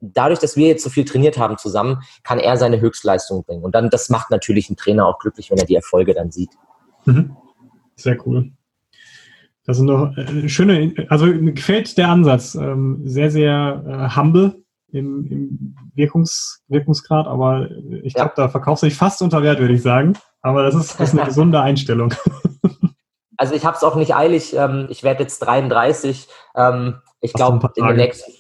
dadurch, 0.02 0.40
dass 0.40 0.56
wir 0.56 0.68
jetzt 0.68 0.84
so 0.84 0.90
viel 0.90 1.06
trainiert 1.06 1.38
haben 1.38 1.58
zusammen, 1.58 2.02
kann 2.24 2.40
er 2.40 2.58
seine 2.58 2.80
Höchstleistung 2.80 3.44
bringen. 3.44 3.64
Und 3.64 3.76
dann, 3.76 3.90
das 3.90 4.10
macht 4.10 4.32
natürlich 4.32 4.70
einen 4.70 4.78
Trainer 4.78 5.06
auch 5.08 5.20
glücklich, 5.20 5.52
wenn 5.52 5.58
er 5.58 5.66
die 5.66 5.76
Erfolge 5.76 6.14
dann 6.14 6.32
sieht. 6.32 6.52
Mhm. 7.06 7.36
Sehr 7.96 8.18
cool. 8.26 8.52
Das 9.66 9.78
sind 9.78 9.88
doch 9.88 10.16
äh, 10.18 10.50
schöne, 10.50 10.94
also 11.10 11.26
mir 11.26 11.54
gefällt 11.54 11.98
der 11.98 12.10
Ansatz. 12.10 12.56
Ähm, 12.56 13.02
sehr, 13.04 13.30
sehr 13.30 13.84
äh, 13.86 14.16
humble 14.16 14.64
im, 14.92 15.28
im 15.28 15.76
Wirkungs, 15.94 16.64
Wirkungsgrad, 16.68 17.28
aber 17.28 17.70
ich 18.02 18.16
glaube, 18.16 18.34
ja. 18.36 18.44
da 18.44 18.50
verkaufst 18.50 18.82
du 18.82 18.88
dich 18.88 18.96
fast 18.96 19.22
unter 19.22 19.44
Wert, 19.44 19.60
würde 19.60 19.76
ich 19.76 19.84
sagen. 19.84 20.14
Aber 20.42 20.64
das 20.64 20.74
ist, 20.74 21.00
das 21.00 21.10
ist 21.10 21.20
eine 21.20 21.26
gesunde 21.28 21.62
Einstellung. 21.62 22.14
Also 23.38 23.54
ich 23.54 23.66
habe 23.66 23.78
es 23.78 23.84
auch 23.84 23.96
nicht 23.96 24.16
eilig. 24.16 24.54
Ähm, 24.54 24.88
ich 24.90 25.04
werde 25.04 25.24
jetzt 25.24 25.40
33. 25.40 26.28
Ähm, 26.56 26.96
ich 27.22 27.32
glaube, 27.32 27.72
in 27.76 27.88
den 27.88 27.96
nächsten 27.96 28.34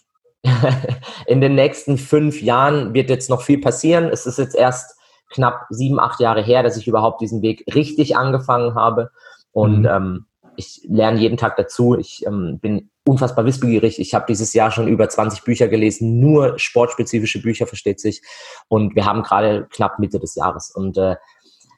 in 1.26 1.42
den 1.42 1.56
nächsten 1.56 1.98
fünf 1.98 2.42
Jahren 2.42 2.94
wird 2.94 3.10
jetzt 3.10 3.30
noch 3.30 3.42
viel 3.42 3.60
passieren. 3.60 4.06
Es 4.06 4.26
ist 4.26 4.38
jetzt 4.38 4.56
erst 4.56 4.98
knapp 5.30 5.66
sieben, 5.70 6.00
acht 6.00 6.20
Jahre 6.20 6.42
her, 6.42 6.64
dass 6.64 6.78
ich 6.78 6.88
überhaupt 6.88 7.22
diesen 7.22 7.42
Weg 7.42 7.64
richtig 7.74 8.18
angefangen 8.18 8.76
habe. 8.76 9.12
Und 9.52 9.82
mhm. 9.82 9.88
ähm, 9.88 10.26
ich 10.56 10.82
lerne 10.88 11.20
jeden 11.20 11.38
Tag 11.38 11.56
dazu. 11.56 11.98
Ich 11.98 12.26
ähm, 12.26 12.60
bin 12.60 12.90
unfassbar 13.06 13.46
wissbegierig. 13.46 14.00
Ich 14.00 14.14
habe 14.14 14.26
dieses 14.28 14.54
Jahr 14.54 14.72
schon 14.72 14.88
über 14.88 15.08
20 15.08 15.44
Bücher 15.44 15.68
gelesen, 15.68 16.20
nur 16.20 16.60
sportspezifische 16.60 17.42
Bücher, 17.42 17.66
versteht 17.66 18.00
sich. 18.00 18.22
Und 18.68 18.96
wir 18.96 19.06
haben 19.06 19.24
gerade 19.24 19.68
knapp 19.72 20.00
Mitte 20.00 20.20
des 20.20 20.36
Jahres. 20.36 20.72
Und 20.72 20.98
äh, 20.98 21.16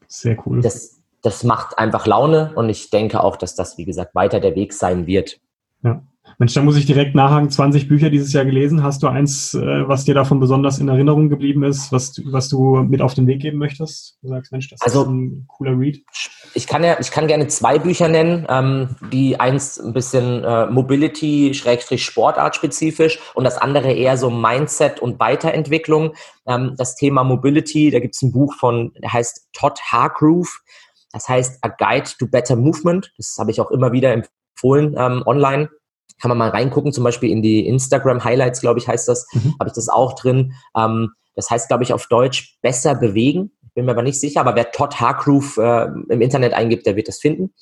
sehr 0.08 0.38
cool. 0.46 0.62
Das, 0.62 1.02
das 1.22 1.44
macht 1.44 1.78
einfach 1.78 2.06
Laune 2.06 2.54
und 2.56 2.70
ich 2.70 2.90
denke 2.90 3.24
auch, 3.24 3.38
dass 3.38 3.56
das, 3.56 3.78
wie 3.78 3.86
gesagt, 3.86 4.16
weiter 4.16 4.40
der 4.40 4.56
Weg 4.56 4.74
sein 4.74 5.08
wird. 5.08 5.40
Ja. 5.84 6.04
Mensch, 6.38 6.54
da 6.54 6.62
muss 6.62 6.78
ich 6.78 6.86
direkt 6.86 7.16
nachhaken. 7.16 7.50
20 7.50 7.88
Bücher 7.88 8.10
dieses 8.10 8.34
Jahr 8.34 8.46
gelesen. 8.46 8.84
Hast 8.84 9.04
du 9.04 9.08
eins, 9.08 9.54
äh, 9.54 9.88
was 9.88 10.06
dir 10.06 10.14
davon 10.14 10.40
besonders 10.40 10.80
in 10.80 10.88
Erinnerung 10.88 11.30
geblieben 11.30 11.64
ist, 11.64 11.92
was, 11.92 12.20
was 12.26 12.50
du 12.50 12.78
mit 12.78 13.02
auf 13.02 13.14
den 13.14 13.28
Weg 13.28 13.42
geben 13.42 13.58
möchtest? 13.58 14.18
Du 14.22 14.30
sagst, 14.30 14.52
Mensch, 14.52 14.70
das 14.70 14.82
also, 14.82 15.04
ist 15.04 15.10
ein 15.10 15.46
cooler 15.48 15.78
Read. 15.78 16.04
Ich 16.54 16.68
kann 16.68 16.84
ja, 16.84 16.98
ich 17.00 17.12
kann 17.12 17.28
gerne 17.28 17.48
zwei 17.48 17.80
Bücher 17.80 18.08
nennen, 18.08 18.46
ähm, 18.50 18.96
die 19.12 19.40
eins 19.40 19.80
ein 19.80 19.94
bisschen 19.94 20.44
äh, 20.44 20.68
Mobility, 20.68 21.54
Schrägstrich 21.54 22.04
Sportart 22.04 22.56
spezifisch 22.56 23.20
und 23.36 23.44
das 23.44 23.58
andere 23.58 23.92
eher 23.92 24.18
so 24.18 24.30
Mindset 24.30 25.00
und 25.00 25.20
Weiterentwicklung. 25.20 26.14
Ähm, 26.48 26.76
das 26.78 26.96
Thema 26.96 27.24
Mobility, 27.24 27.92
da 27.92 28.00
gibt 28.00 28.16
es 28.16 28.22
ein 28.22 28.32
Buch 28.32 28.54
von, 28.56 28.92
der 29.02 29.14
heißt 29.14 29.50
Todd 29.54 29.80
Hargrove. 29.92 30.50
Das 31.14 31.28
heißt 31.28 31.64
A 31.64 31.68
Guide 31.68 32.10
to 32.18 32.26
Better 32.26 32.56
Movement. 32.56 33.12
Das 33.18 33.36
habe 33.38 33.52
ich 33.52 33.60
auch 33.60 33.72
immer 33.72 33.92
wieder 33.92 34.14
empfohlen 34.14 34.96
ähm, 34.98 35.24
online 35.26 35.70
kann 36.22 36.30
man 36.30 36.38
mal 36.38 36.50
reingucken, 36.50 36.94
zum 36.94 37.04
Beispiel 37.04 37.32
in 37.32 37.42
die 37.42 37.68
Instagram 37.68 38.24
Highlights, 38.24 38.62
glaube 38.62 38.80
ich, 38.80 38.88
heißt 38.88 39.08
das, 39.08 39.28
mhm. 39.34 39.56
habe 39.60 39.70
ich 39.70 39.74
das 39.74 39.90
auch 39.90 40.14
drin. 40.14 40.54
Ähm, 40.78 41.12
das 41.36 41.50
heißt, 41.50 41.68
glaube 41.68 41.84
ich, 41.84 41.94
auf 41.94 42.08
Deutsch 42.08 42.58
besser 42.62 42.96
bewegen. 42.96 43.52
Bin 43.74 43.86
mir 43.86 43.92
aber 43.92 44.04
nicht 44.04 44.20
sicher, 44.20 44.42
aber 44.42 44.56
wer 44.56 44.72
Todd 44.72 45.00
Hargrove 45.00 45.62
äh, 45.62 46.14
im 46.14 46.22
Internet 46.22 46.54
eingibt, 46.54 46.86
der 46.86 46.96
wird 46.96 47.08
das 47.08 47.20
finden. 47.20 47.54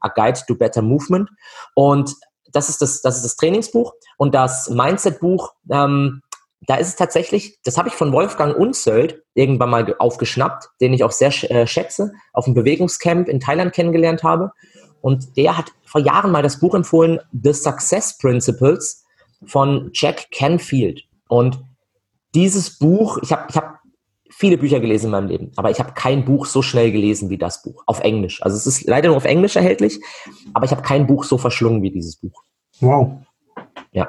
A 0.00 0.08
Guide 0.08 0.40
to 0.46 0.54
Better 0.54 0.82
Movement. 0.82 1.28
Und 1.74 2.14
das 2.52 2.68
ist 2.68 2.80
das, 2.80 3.02
das 3.02 3.16
ist 3.16 3.24
das 3.24 3.36
Trainingsbuch 3.36 3.92
und 4.16 4.34
das 4.34 4.70
Mindset-Buch. 4.70 5.52
Ähm, 5.70 6.22
da 6.62 6.76
ist 6.76 6.88
es 6.88 6.96
tatsächlich, 6.96 7.60
das 7.64 7.76
habe 7.78 7.88
ich 7.88 7.94
von 7.94 8.12
Wolfgang 8.12 8.56
Unzöld 8.56 9.22
irgendwann 9.34 9.70
mal 9.70 9.94
aufgeschnappt, 9.98 10.68
den 10.80 10.92
ich 10.92 11.04
auch 11.04 11.12
sehr 11.12 11.32
äh, 11.50 11.66
schätze, 11.66 12.12
auf 12.32 12.46
dem 12.46 12.54
Bewegungscamp 12.54 13.28
in 13.28 13.40
Thailand 13.40 13.72
kennengelernt 13.72 14.22
habe. 14.22 14.52
Und 15.00 15.36
der 15.36 15.56
hat 15.56 15.72
vor 15.84 16.00
Jahren 16.00 16.32
mal 16.32 16.42
das 16.42 16.58
Buch 16.58 16.74
empfohlen, 16.74 17.20
The 17.32 17.52
Success 17.52 18.18
Principles 18.18 19.04
von 19.44 19.90
Jack 19.92 20.30
Canfield. 20.30 21.02
Und 21.28 21.60
dieses 22.34 22.78
Buch, 22.78 23.18
ich 23.22 23.32
habe 23.32 23.46
ich 23.48 23.56
hab 23.56 23.80
viele 24.30 24.58
Bücher 24.58 24.80
gelesen 24.80 25.06
in 25.06 25.12
meinem 25.12 25.28
Leben, 25.28 25.52
aber 25.56 25.70
ich 25.70 25.78
habe 25.78 25.92
kein 25.92 26.24
Buch 26.24 26.46
so 26.46 26.60
schnell 26.60 26.92
gelesen 26.92 27.30
wie 27.30 27.38
das 27.38 27.62
Buch 27.62 27.82
auf 27.86 28.00
Englisch. 28.00 28.42
Also 28.42 28.56
es 28.56 28.66
ist 28.66 28.86
leider 28.86 29.08
nur 29.08 29.16
auf 29.16 29.24
Englisch 29.24 29.56
erhältlich, 29.56 30.00
aber 30.52 30.66
ich 30.66 30.72
habe 30.72 30.82
kein 30.82 31.06
Buch 31.06 31.24
so 31.24 31.38
verschlungen 31.38 31.82
wie 31.82 31.90
dieses 31.90 32.16
Buch. 32.16 32.42
Wow. 32.80 33.12
Ja. 33.92 34.08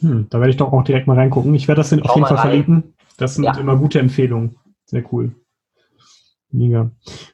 Hm, 0.00 0.26
da 0.28 0.38
werde 0.38 0.50
ich 0.50 0.56
doch 0.58 0.72
auch 0.72 0.84
direkt 0.84 1.06
mal 1.06 1.16
reingucken. 1.16 1.54
Ich 1.54 1.66
werde 1.66 1.80
das 1.80 1.92
auf 1.92 1.98
jeden 1.98 2.26
Fall 2.26 2.36
rein. 2.36 2.38
verlinken. 2.38 2.94
Das 3.16 3.34
sind 3.34 3.44
ja. 3.44 3.56
immer 3.56 3.76
gute 3.76 3.98
Empfehlungen. 3.98 4.56
Sehr 4.84 5.02
cool. 5.12 5.34
Mega. 6.50 6.90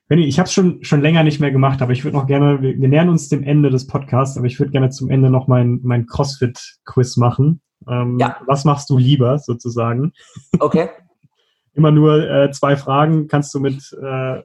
Benny, 0.09 0.25
ich 0.25 0.39
habe 0.39 0.47
es 0.47 0.53
schon, 0.53 0.83
schon 0.83 1.01
länger 1.01 1.23
nicht 1.23 1.41
mehr 1.41 1.53
gemacht, 1.53 1.83
aber 1.83 1.93
ich 1.93 2.05
würde 2.05 2.17
noch 2.17 2.27
gerne, 2.27 2.61
wir, 2.61 2.79
wir, 2.79 2.89
nähern 2.89 3.09
uns 3.09 3.29
dem 3.29 3.45
Ende 3.45 3.71
des 3.71 3.87
Podcasts, 3.87 4.37
aber 4.37 4.47
ich 4.47 4.59
würde 4.59 4.73
gerne 4.73 4.91
zum 4.91 5.09
Ende 5.09 5.31
noch 5.31 5.47
mein, 5.47 5.81
mein 5.83 6.07
CrossFit-Quiz 6.07 7.17
machen. 7.17 7.61
Ähm, 7.89 8.19
ja. 8.19 8.37
Was 8.47 8.65
machst 8.65 8.91
du 8.91 8.99
lieber 8.99 9.39
sozusagen? 9.39 10.13
Okay. 10.59 10.89
Immer 11.75 11.91
nur 11.91 12.29
äh, 12.31 12.51
zwei 12.53 12.77
Fragen 12.77 13.27
kannst 13.27 13.53
du 13.53 13.61
mit 13.61 13.97
äh, 14.01 14.43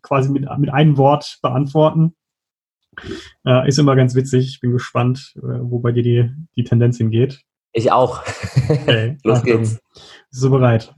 quasi 0.00 0.30
mit, 0.30 0.46
mit 0.58 0.70
einem 0.70 0.96
Wort 0.96 1.38
beantworten. 1.42 2.14
Äh, 3.44 3.68
ist 3.68 3.78
immer 3.78 3.96
ganz 3.96 4.14
witzig. 4.14 4.46
Ich 4.46 4.60
bin 4.60 4.70
gespannt, 4.72 5.34
äh, 5.38 5.58
wo 5.60 5.80
bei 5.80 5.90
dir 5.90 6.04
die, 6.04 6.30
die 6.56 6.62
Tendenz 6.62 6.98
hingeht. 6.98 7.40
Ich 7.72 7.90
auch. 7.90 8.22
Okay, 8.68 9.18
Los 9.24 9.38
Achtung. 9.38 9.58
geht's. 9.58 9.80
Bist 10.30 10.44
du 10.44 10.50
bereit? 10.50 10.94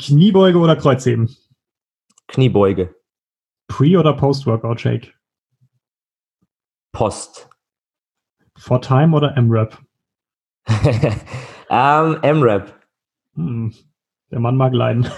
Kniebeuge 0.00 0.58
oder 0.58 0.76
Kreuzheben? 0.76 1.34
Kniebeuge. 2.28 2.94
Pre- 3.68 3.98
oder 3.98 4.14
Post-Workout-Shake? 4.14 5.14
Post. 6.92 7.48
For 8.56 8.80
Time 8.80 9.16
oder 9.16 9.36
M-Rap? 9.36 9.78
um, 11.68 12.16
M-Rap. 12.22 12.72
Hm, 13.34 13.74
der 14.30 14.40
Mann 14.40 14.56
mag 14.56 14.72
leiden. 14.72 15.06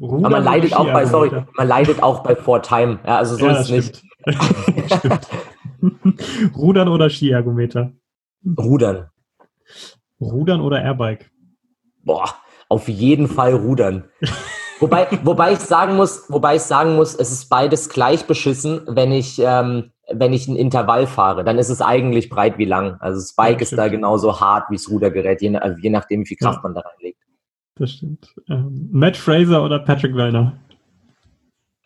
Aber 0.00 0.28
man 0.28 0.44
leidet 0.44 0.74
auch 0.74 0.92
bei, 0.92 1.06
sorry, 1.06 1.30
man 1.56 1.68
leidet 1.68 2.02
auch 2.02 2.22
bei 2.22 2.36
For 2.36 2.60
Time. 2.60 2.98
Ja, 3.06 3.16
also 3.16 3.36
so 3.36 3.46
ja, 3.46 3.52
ist 3.52 3.70
es 3.70 3.70
nicht. 3.70 4.02
Rudern 6.56 6.88
oder 6.88 7.08
Skiergometer? 7.08 7.92
Rudern. 8.58 9.08
Rudern 10.20 10.60
oder 10.60 10.82
Airbike? 10.82 11.30
Boah, 12.04 12.28
auf 12.68 12.88
jeden 12.88 13.28
Fall 13.28 13.54
Rudern. 13.54 14.04
wobei, 14.80 15.08
wobei 15.22 15.52
ich 15.52 15.60
sagen 15.60 15.96
muss, 15.96 16.24
wobei 16.28 16.56
ich 16.56 16.62
sagen 16.62 16.96
muss, 16.96 17.14
es 17.14 17.30
ist 17.30 17.48
beides 17.48 17.88
gleich 17.88 18.26
beschissen, 18.26 18.82
wenn 18.86 19.12
ich, 19.12 19.38
ähm, 19.38 19.92
wenn 20.12 20.32
ich 20.32 20.48
ein 20.48 20.56
Intervall 20.56 21.06
fahre. 21.06 21.44
Dann 21.44 21.58
ist 21.58 21.68
es 21.68 21.80
eigentlich 21.80 22.28
breit 22.28 22.58
wie 22.58 22.64
lang. 22.64 22.96
Also 23.00 23.20
das 23.20 23.34
Bike 23.34 23.58
ja, 23.58 23.62
ist 23.62 23.76
da 23.76 23.88
genauso 23.88 24.40
hart 24.40 24.70
wie 24.70 24.76
das 24.76 24.90
Rudergerät, 24.90 25.42
je, 25.42 25.58
je 25.80 25.90
nachdem, 25.90 26.20
wie 26.22 26.26
viel 26.26 26.36
Kraft 26.36 26.58
ja. 26.58 26.62
man 26.62 26.74
da 26.74 26.80
reinlegt. 26.80 27.20
Das 27.76 27.92
stimmt. 27.92 28.34
Ähm, 28.48 28.88
Matt 28.92 29.16
Fraser 29.16 29.62
oder 29.62 29.78
Patrick 29.78 30.14
Wellner? 30.14 30.54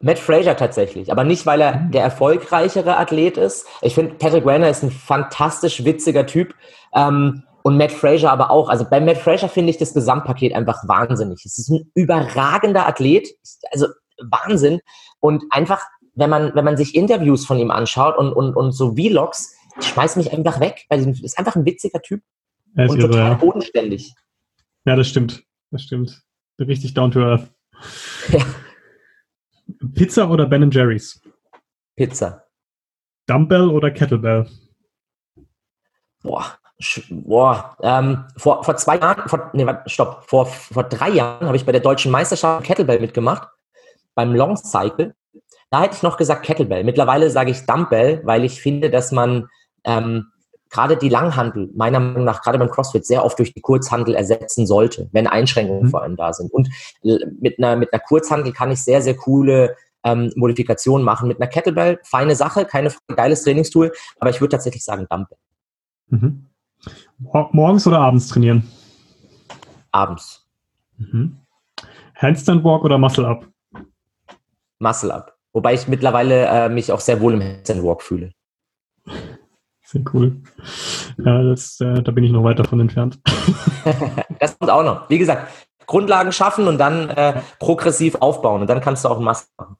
Matt 0.02 0.18
Fraser 0.18 0.56
tatsächlich, 0.56 1.12
aber 1.12 1.24
nicht, 1.24 1.44
weil 1.44 1.60
er 1.60 1.78
mhm. 1.78 1.90
der 1.90 2.02
erfolgreichere 2.02 2.96
Athlet 2.96 3.36
ist. 3.36 3.66
Ich 3.82 3.94
finde, 3.94 4.14
Patrick 4.14 4.46
Wellner 4.46 4.70
ist 4.70 4.82
ein 4.82 4.90
fantastisch 4.90 5.84
witziger 5.84 6.26
Typ. 6.26 6.54
Ähm, 6.94 7.42
und 7.62 7.76
Matt 7.76 7.92
Fraser 7.92 8.30
aber 8.30 8.50
auch. 8.50 8.68
Also 8.68 8.86
bei 8.88 9.00
Matt 9.00 9.18
Fraser 9.18 9.48
finde 9.48 9.70
ich 9.70 9.78
das 9.78 9.94
Gesamtpaket 9.94 10.54
einfach 10.54 10.86
wahnsinnig. 10.88 11.44
Es 11.44 11.58
ist 11.58 11.68
ein 11.68 11.90
überragender 11.94 12.86
Athlet, 12.86 13.28
also 13.70 13.86
Wahnsinn. 14.18 14.80
Und 15.20 15.44
einfach, 15.50 15.82
wenn 16.14 16.30
man, 16.30 16.54
wenn 16.54 16.64
man 16.64 16.76
sich 16.76 16.94
Interviews 16.94 17.44
von 17.46 17.58
ihm 17.58 17.70
anschaut 17.70 18.16
und, 18.16 18.32
und, 18.32 18.54
und 18.54 18.72
so 18.72 18.94
Vlogs, 18.94 19.54
schmeißt 19.80 20.16
mich 20.16 20.32
einfach 20.32 20.60
weg. 20.60 20.84
Also 20.88 21.10
ist 21.10 21.38
einfach 21.38 21.56
ein 21.56 21.64
witziger 21.64 22.00
Typ. 22.00 22.22
Er 22.74 22.86
ist 22.86 22.92
und 22.92 23.00
irre, 23.00 23.10
total 23.10 23.30
ja. 23.30 23.34
bodenständig. 23.34 24.14
Ja, 24.84 24.96
das 24.96 25.08
stimmt. 25.08 25.42
Das 25.70 25.82
stimmt. 25.82 26.22
Richtig 26.58 26.94
down 26.94 27.10
to 27.10 27.20
earth. 27.20 27.50
Ja. 28.28 28.44
Pizza 29.94 30.28
oder 30.30 30.46
Ben 30.46 30.70
Jerry's? 30.70 31.20
Pizza. 31.96 32.44
Dumbbell 33.26 33.68
oder 33.68 33.90
Kettlebell? 33.90 34.48
Boah, 36.22 36.58
boah, 37.10 37.76
ähm, 37.82 38.24
vor, 38.36 38.64
vor 38.64 38.76
zwei 38.76 38.98
Jahren, 38.98 39.28
vor, 39.28 39.50
nee, 39.52 39.66
stopp, 39.86 40.24
vor, 40.26 40.46
vor 40.46 40.84
drei 40.84 41.10
Jahren 41.10 41.46
habe 41.46 41.56
ich 41.56 41.66
bei 41.66 41.72
der 41.72 41.80
deutschen 41.80 42.10
Meisterschaft 42.10 42.64
Kettlebell 42.64 43.00
mitgemacht, 43.00 43.48
beim 44.14 44.34
Long 44.34 44.56
Cycle. 44.56 45.14
Da 45.70 45.82
hätte 45.82 45.96
ich 45.96 46.02
noch 46.02 46.16
gesagt 46.16 46.44
Kettlebell. 46.44 46.84
Mittlerweile 46.84 47.30
sage 47.30 47.50
ich 47.50 47.66
Dumbbell, 47.66 48.22
weil 48.24 48.44
ich 48.44 48.60
finde, 48.60 48.90
dass 48.90 49.12
man 49.12 49.48
ähm, 49.84 50.26
gerade 50.70 50.96
die 50.96 51.08
Langhandel, 51.08 51.68
meiner 51.74 52.00
Meinung 52.00 52.24
nach, 52.24 52.42
gerade 52.42 52.58
beim 52.58 52.70
CrossFit, 52.70 53.04
sehr 53.04 53.24
oft 53.24 53.38
durch 53.38 53.52
die 53.52 53.60
Kurzhandel 53.60 54.14
ersetzen 54.14 54.66
sollte, 54.66 55.08
wenn 55.12 55.26
Einschränkungen 55.26 55.84
mhm. 55.84 55.90
vor 55.90 56.02
allem 56.02 56.16
da 56.16 56.32
sind. 56.32 56.52
Und 56.52 56.68
mit 57.02 57.58
einer, 57.58 57.76
mit 57.76 57.92
einer 57.92 58.00
Kurzhandel 58.00 58.52
kann 58.52 58.70
ich 58.70 58.82
sehr, 58.82 59.02
sehr 59.02 59.16
coole 59.16 59.76
ähm, 60.04 60.32
Modifikationen 60.36 61.04
machen. 61.04 61.28
Mit 61.28 61.40
einer 61.40 61.50
Kettlebell, 61.50 61.98
feine 62.04 62.36
Sache, 62.36 62.64
keine 62.64 62.92
geiles 63.14 63.42
Trainingstool, 63.42 63.92
aber 64.18 64.30
ich 64.30 64.40
würde 64.40 64.52
tatsächlich 64.52 64.84
sagen 64.84 65.06
Dumbbell. 65.10 65.38
Mhm. 66.08 66.49
Morgens 67.20 67.86
oder 67.86 68.00
abends 68.00 68.28
trainieren? 68.28 68.66
Abends. 69.92 70.48
Mhm. 70.96 71.36
Handstand 72.14 72.64
Walk 72.64 72.84
oder 72.84 72.98
Muscle 72.98 73.26
Up? 73.26 73.46
Muscle 74.78 75.12
Up. 75.12 75.36
Wobei 75.52 75.74
ich 75.74 75.88
mittlerweile 75.88 76.46
äh, 76.46 76.68
mich 76.68 76.92
auch 76.92 77.00
sehr 77.00 77.20
wohl 77.20 77.34
im 77.34 77.42
Handstand 77.42 77.82
Walk 77.82 78.02
fühle. 78.02 78.32
Sehr 79.82 80.02
cool. 80.14 80.40
Ja, 81.18 81.42
das, 81.42 81.80
äh, 81.80 82.02
da 82.02 82.12
bin 82.12 82.24
ich 82.24 82.30
noch 82.30 82.44
weit 82.44 82.58
davon 82.58 82.80
entfernt. 82.80 83.18
das 84.38 84.58
kommt 84.58 84.70
auch 84.70 84.84
noch. 84.84 85.10
Wie 85.10 85.18
gesagt, 85.18 85.50
Grundlagen 85.86 86.32
schaffen 86.32 86.68
und 86.68 86.78
dann 86.78 87.10
äh, 87.10 87.42
progressiv 87.58 88.14
aufbauen 88.20 88.60
und 88.62 88.70
dann 88.70 88.80
kannst 88.80 89.04
du 89.04 89.08
auch 89.08 89.18
Muscle 89.18 89.48
machen. 89.58 89.76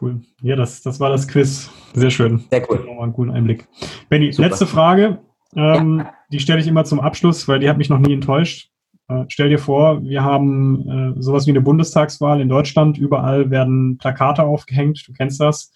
Cool. 0.00 0.20
Ja, 0.42 0.56
das, 0.56 0.82
das 0.82 0.98
war 0.98 1.10
das 1.10 1.28
Quiz. 1.28 1.70
Sehr 1.94 2.10
schön. 2.10 2.44
Sehr 2.50 2.68
cool. 2.68 2.78
Nochmal 2.78 3.04
einen 3.04 3.12
guten 3.12 3.30
Einblick. 3.30 3.68
Benny, 4.08 4.30
letzte 4.30 4.66
Frage. 4.66 5.20
Ähm, 5.54 6.00
ja. 6.00 6.14
Die 6.32 6.40
stelle 6.40 6.60
ich 6.60 6.68
immer 6.68 6.84
zum 6.84 7.00
Abschluss, 7.00 7.48
weil 7.48 7.58
die 7.58 7.68
hat 7.68 7.78
mich 7.78 7.90
noch 7.90 7.98
nie 7.98 8.14
enttäuscht. 8.14 8.70
Äh, 9.08 9.24
stell 9.28 9.48
dir 9.48 9.58
vor, 9.58 10.02
wir 10.02 10.22
haben 10.22 10.88
äh, 11.16 11.20
sowas 11.20 11.46
wie 11.46 11.50
eine 11.50 11.60
Bundestagswahl 11.60 12.40
in 12.40 12.48
Deutschland. 12.48 12.96
Überall 12.96 13.50
werden 13.50 13.98
Plakate 13.98 14.44
aufgehängt. 14.44 15.02
Du 15.06 15.12
kennst 15.12 15.40
das. 15.40 15.72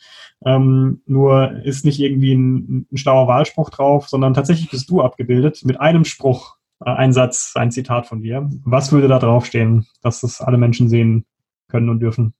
Ähm, 0.46 1.02
nur 1.06 1.64
ist 1.64 1.84
nicht 1.84 2.00
irgendwie 2.00 2.34
ein, 2.34 2.86
ein 2.92 2.96
schlauer 2.96 3.26
Wahlspruch 3.26 3.70
drauf, 3.70 4.08
sondern 4.08 4.34
tatsächlich 4.34 4.70
bist 4.70 4.88
du 4.88 5.02
abgebildet 5.02 5.62
mit 5.64 5.80
einem 5.80 6.04
Spruch, 6.04 6.56
äh, 6.84 6.90
ein 6.90 7.12
Satz, 7.12 7.54
ein 7.56 7.72
Zitat 7.72 8.06
von 8.06 8.22
dir. 8.22 8.48
Was 8.64 8.92
würde 8.92 9.08
da 9.08 9.18
draufstehen, 9.18 9.86
dass 10.02 10.20
das 10.20 10.40
alle 10.40 10.58
Menschen 10.58 10.88
sehen 10.88 11.24
können 11.68 11.88
und 11.88 12.00
dürfen? 12.00 12.34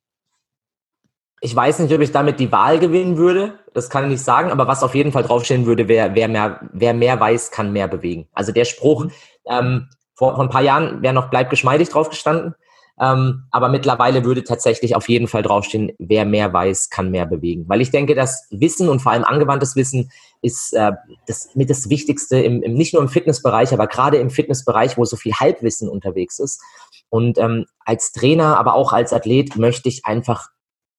Ich 1.44 1.54
weiß 1.54 1.80
nicht, 1.80 1.92
ob 1.92 2.00
ich 2.00 2.10
damit 2.10 2.40
die 2.40 2.50
Wahl 2.52 2.78
gewinnen 2.78 3.18
würde. 3.18 3.58
Das 3.74 3.90
kann 3.90 4.04
ich 4.04 4.10
nicht 4.12 4.24
sagen. 4.24 4.50
Aber 4.50 4.66
was 4.66 4.82
auf 4.82 4.94
jeden 4.94 5.12
Fall 5.12 5.24
draufstehen 5.24 5.66
würde, 5.66 5.88
wer, 5.88 6.14
wer, 6.14 6.26
mehr, 6.26 6.60
wer 6.72 6.94
mehr 6.94 7.20
weiß, 7.20 7.50
kann 7.50 7.70
mehr 7.70 7.86
bewegen. 7.86 8.26
Also 8.32 8.50
der 8.50 8.64
Spruch, 8.64 9.08
ähm, 9.46 9.90
vor, 10.14 10.36
vor 10.36 10.42
ein 10.42 10.48
paar 10.48 10.62
Jahren 10.62 11.02
wäre 11.02 11.12
noch 11.12 11.28
bleib 11.28 11.50
geschmeidig 11.50 11.90
draufgestanden. 11.90 12.54
Ähm, 12.98 13.42
aber 13.50 13.68
mittlerweile 13.68 14.24
würde 14.24 14.42
tatsächlich 14.42 14.96
auf 14.96 15.06
jeden 15.10 15.28
Fall 15.28 15.42
draufstehen, 15.42 15.92
wer 15.98 16.24
mehr 16.24 16.50
weiß, 16.50 16.88
kann 16.88 17.10
mehr 17.10 17.26
bewegen. 17.26 17.68
Weil 17.68 17.82
ich 17.82 17.90
denke, 17.90 18.14
dass 18.14 18.46
Wissen 18.50 18.88
und 18.88 19.00
vor 19.00 19.12
allem 19.12 19.24
angewandtes 19.24 19.76
Wissen 19.76 20.10
ist 20.40 20.72
äh, 20.72 20.92
das 21.26 21.50
mit 21.54 21.68
das 21.68 21.90
Wichtigste, 21.90 22.38
im, 22.38 22.62
im, 22.62 22.72
nicht 22.72 22.94
nur 22.94 23.02
im 23.02 23.10
Fitnessbereich, 23.10 23.74
aber 23.74 23.86
gerade 23.86 24.16
im 24.16 24.30
Fitnessbereich, 24.30 24.96
wo 24.96 25.04
so 25.04 25.16
viel 25.16 25.34
Halbwissen 25.34 25.90
unterwegs 25.90 26.38
ist. 26.38 26.62
Und 27.10 27.36
ähm, 27.36 27.66
als 27.84 28.12
Trainer, 28.12 28.56
aber 28.56 28.76
auch 28.76 28.94
als 28.94 29.12
Athlet 29.12 29.56
möchte 29.56 29.90
ich 29.90 30.06
einfach 30.06 30.53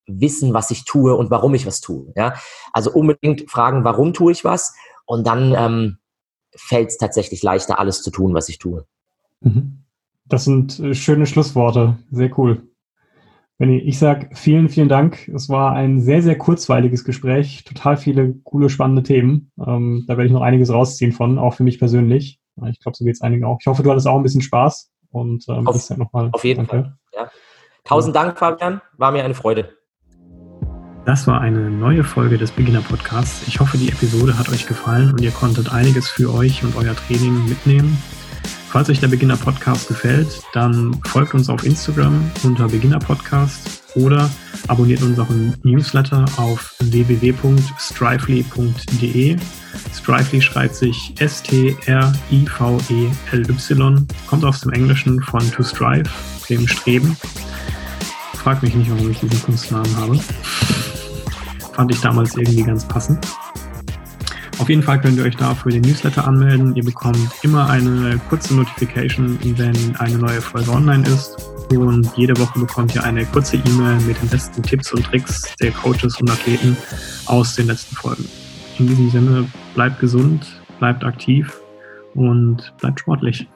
wissen, 0.08 0.54
was 0.54 0.72
ich 0.72 0.86
tue 0.86 1.16
und 1.16 1.32
warum 1.32 1.54
ich 1.56 1.66
was 1.66 1.82
tue. 1.82 2.12
Ja? 2.16 2.36
Also 2.74 2.92
unbedingt 2.92 3.50
fragen, 3.50 3.84
warum 3.84 4.14
tue 4.14 4.32
ich 4.32 4.44
was 4.44 4.76
und 5.06 5.26
dann 5.26 5.54
ähm, 5.58 5.98
fällt 6.56 6.90
es 6.90 6.98
tatsächlich 6.98 7.44
leichter, 7.44 7.80
alles 7.80 8.02
zu 8.02 8.12
tun, 8.12 8.34
was 8.34 8.50
ich 8.50 8.58
tue. 8.58 8.86
Mhm. 9.42 9.84
Das 10.26 10.46
sind 10.46 10.80
äh, 10.80 10.94
schöne 10.94 11.26
Schlussworte. 11.26 11.98
Sehr 12.12 12.38
cool. 12.38 12.68
Benny, 13.58 13.78
ich 13.78 14.00
sag 14.00 14.38
vielen, 14.38 14.68
vielen 14.68 14.90
Dank. 14.90 15.30
Es 15.30 15.48
war 15.48 15.72
ein 15.72 16.02
sehr, 16.02 16.22
sehr 16.22 16.38
kurzweiliges 16.38 17.06
Gespräch. 17.06 17.64
Total 17.64 17.96
viele 17.96 18.34
coole, 18.44 18.70
spannende 18.70 19.04
Themen. 19.04 19.52
Ähm, 19.66 20.04
da 20.08 20.18
werde 20.18 20.26
ich 20.26 20.34
noch 20.34 20.42
einiges 20.42 20.74
rausziehen 20.74 21.14
von, 21.14 21.40
auch 21.40 21.54
für 21.54 21.64
mich 21.64 21.80
persönlich. 21.80 22.40
Ich 22.70 22.80
glaube, 22.80 22.98
so 22.98 23.06
geht 23.06 23.16
es 23.16 23.22
einigen 23.22 23.46
auch. 23.46 23.58
Ich 23.62 23.68
hoffe, 23.68 23.84
du 23.84 23.92
hattest 23.92 24.08
auch 24.08 24.18
ein 24.18 24.24
bisschen 24.24 24.42
Spaß. 24.42 24.92
Und 25.12 25.46
ähm, 25.48 25.68
auf, 25.68 25.90
noch 25.92 26.12
mal, 26.12 26.30
auf 26.34 26.44
jeden 26.44 26.68
danke. 26.68 26.84
Fall. 26.84 26.98
Ja. 27.14 27.32
Tausend 27.86 28.16
Dank, 28.16 28.38
Fabian. 28.38 28.82
War 28.98 29.12
mir 29.12 29.24
eine 29.24 29.36
Freude. 29.36 29.78
Das 31.06 31.28
war 31.28 31.40
eine 31.40 31.70
neue 31.70 32.04
Folge 32.04 32.40
des 32.40 32.52
Beginner 32.52 32.82
Podcasts. 32.82 33.48
Ich 33.48 33.60
hoffe, 33.60 33.78
die 33.78 33.90
Episode 33.90 34.40
hat 34.40 34.50
euch 34.50 34.66
gefallen 34.66 35.12
und 35.12 35.22
ihr 35.22 35.30
konntet 35.30 35.72
einiges 35.72 36.10
für 36.10 36.34
euch 36.34 36.64
und 36.64 36.76
euer 36.76 36.96
Training 36.96 37.48
mitnehmen. 37.48 37.96
Falls 38.70 38.90
euch 38.90 39.00
der 39.00 39.10
Beginner 39.10 39.38
Podcast 39.38 39.88
gefällt, 39.88 40.42
dann 40.54 41.00
folgt 41.06 41.36
uns 41.36 41.48
auf 41.48 41.64
Instagram 41.64 42.32
unter 42.44 42.68
Beginner 42.68 42.98
Podcast 42.98 43.84
oder 43.96 44.32
abonniert 44.68 45.04
unseren 45.04 45.56
Newsletter 45.64 46.26
auf 46.38 46.74
www.strively.de. 46.80 49.38
Strively 49.94 50.42
schreibt 50.42 50.76
sich 50.76 51.14
S-T-R-I-V-E-L-Y, 51.20 51.78
kommt 54.28 54.44
aus 54.44 54.62
dem 54.62 54.74
Englischen 54.74 55.22
von 55.22 55.52
to 55.52 55.62
strive, 55.64 56.10
dem 56.50 56.68
Streben. 56.68 57.16
Frag 58.46 58.62
mich 58.62 58.76
nicht, 58.76 58.92
warum 58.92 59.10
ich 59.10 59.20
diesen 59.20 59.42
Kunstnamen 59.42 59.98
habe. 59.98 60.20
Fand 61.74 61.92
ich 61.92 62.00
damals 62.00 62.38
irgendwie 62.38 62.62
ganz 62.62 62.88
passend. 62.88 63.26
Auf 64.60 64.70
jeden 64.70 64.84
Fall 64.84 65.02
könnt 65.02 65.18
ihr 65.18 65.24
euch 65.24 65.36
da 65.36 65.56
für 65.56 65.70
den 65.70 65.82
Newsletter 65.82 66.28
anmelden. 66.28 66.76
Ihr 66.76 66.86
bekommt 66.86 67.18
immer 67.42 67.68
eine 67.68 68.22
kurze 68.30 68.54
Notification, 68.54 69.40
wenn 69.58 69.96
eine 69.96 70.20
neue 70.20 70.42
Folge 70.42 70.70
online 70.70 71.08
ist. 71.08 71.36
Und 71.72 72.16
jede 72.18 72.38
Woche 72.40 72.60
bekommt 72.60 72.94
ihr 72.94 73.04
eine 73.04 73.26
kurze 73.26 73.58
E-Mail 73.58 74.00
mit 74.02 74.22
den 74.22 74.30
besten 74.30 74.62
Tipps 74.62 74.94
und 74.94 75.04
Tricks 75.04 75.42
der 75.60 75.72
Coaches 75.72 76.22
und 76.22 76.30
Athleten 76.30 76.78
aus 77.26 77.56
den 77.56 77.66
letzten 77.66 77.96
Folgen. 77.96 78.30
In 78.78 78.86
diesem 78.86 79.10
Sinne, 79.10 79.48
bleibt 79.74 80.00
gesund, 80.00 80.46
bleibt 80.78 81.04
aktiv 81.04 81.52
und 82.14 82.72
bleibt 82.78 83.00
sportlich. 83.00 83.48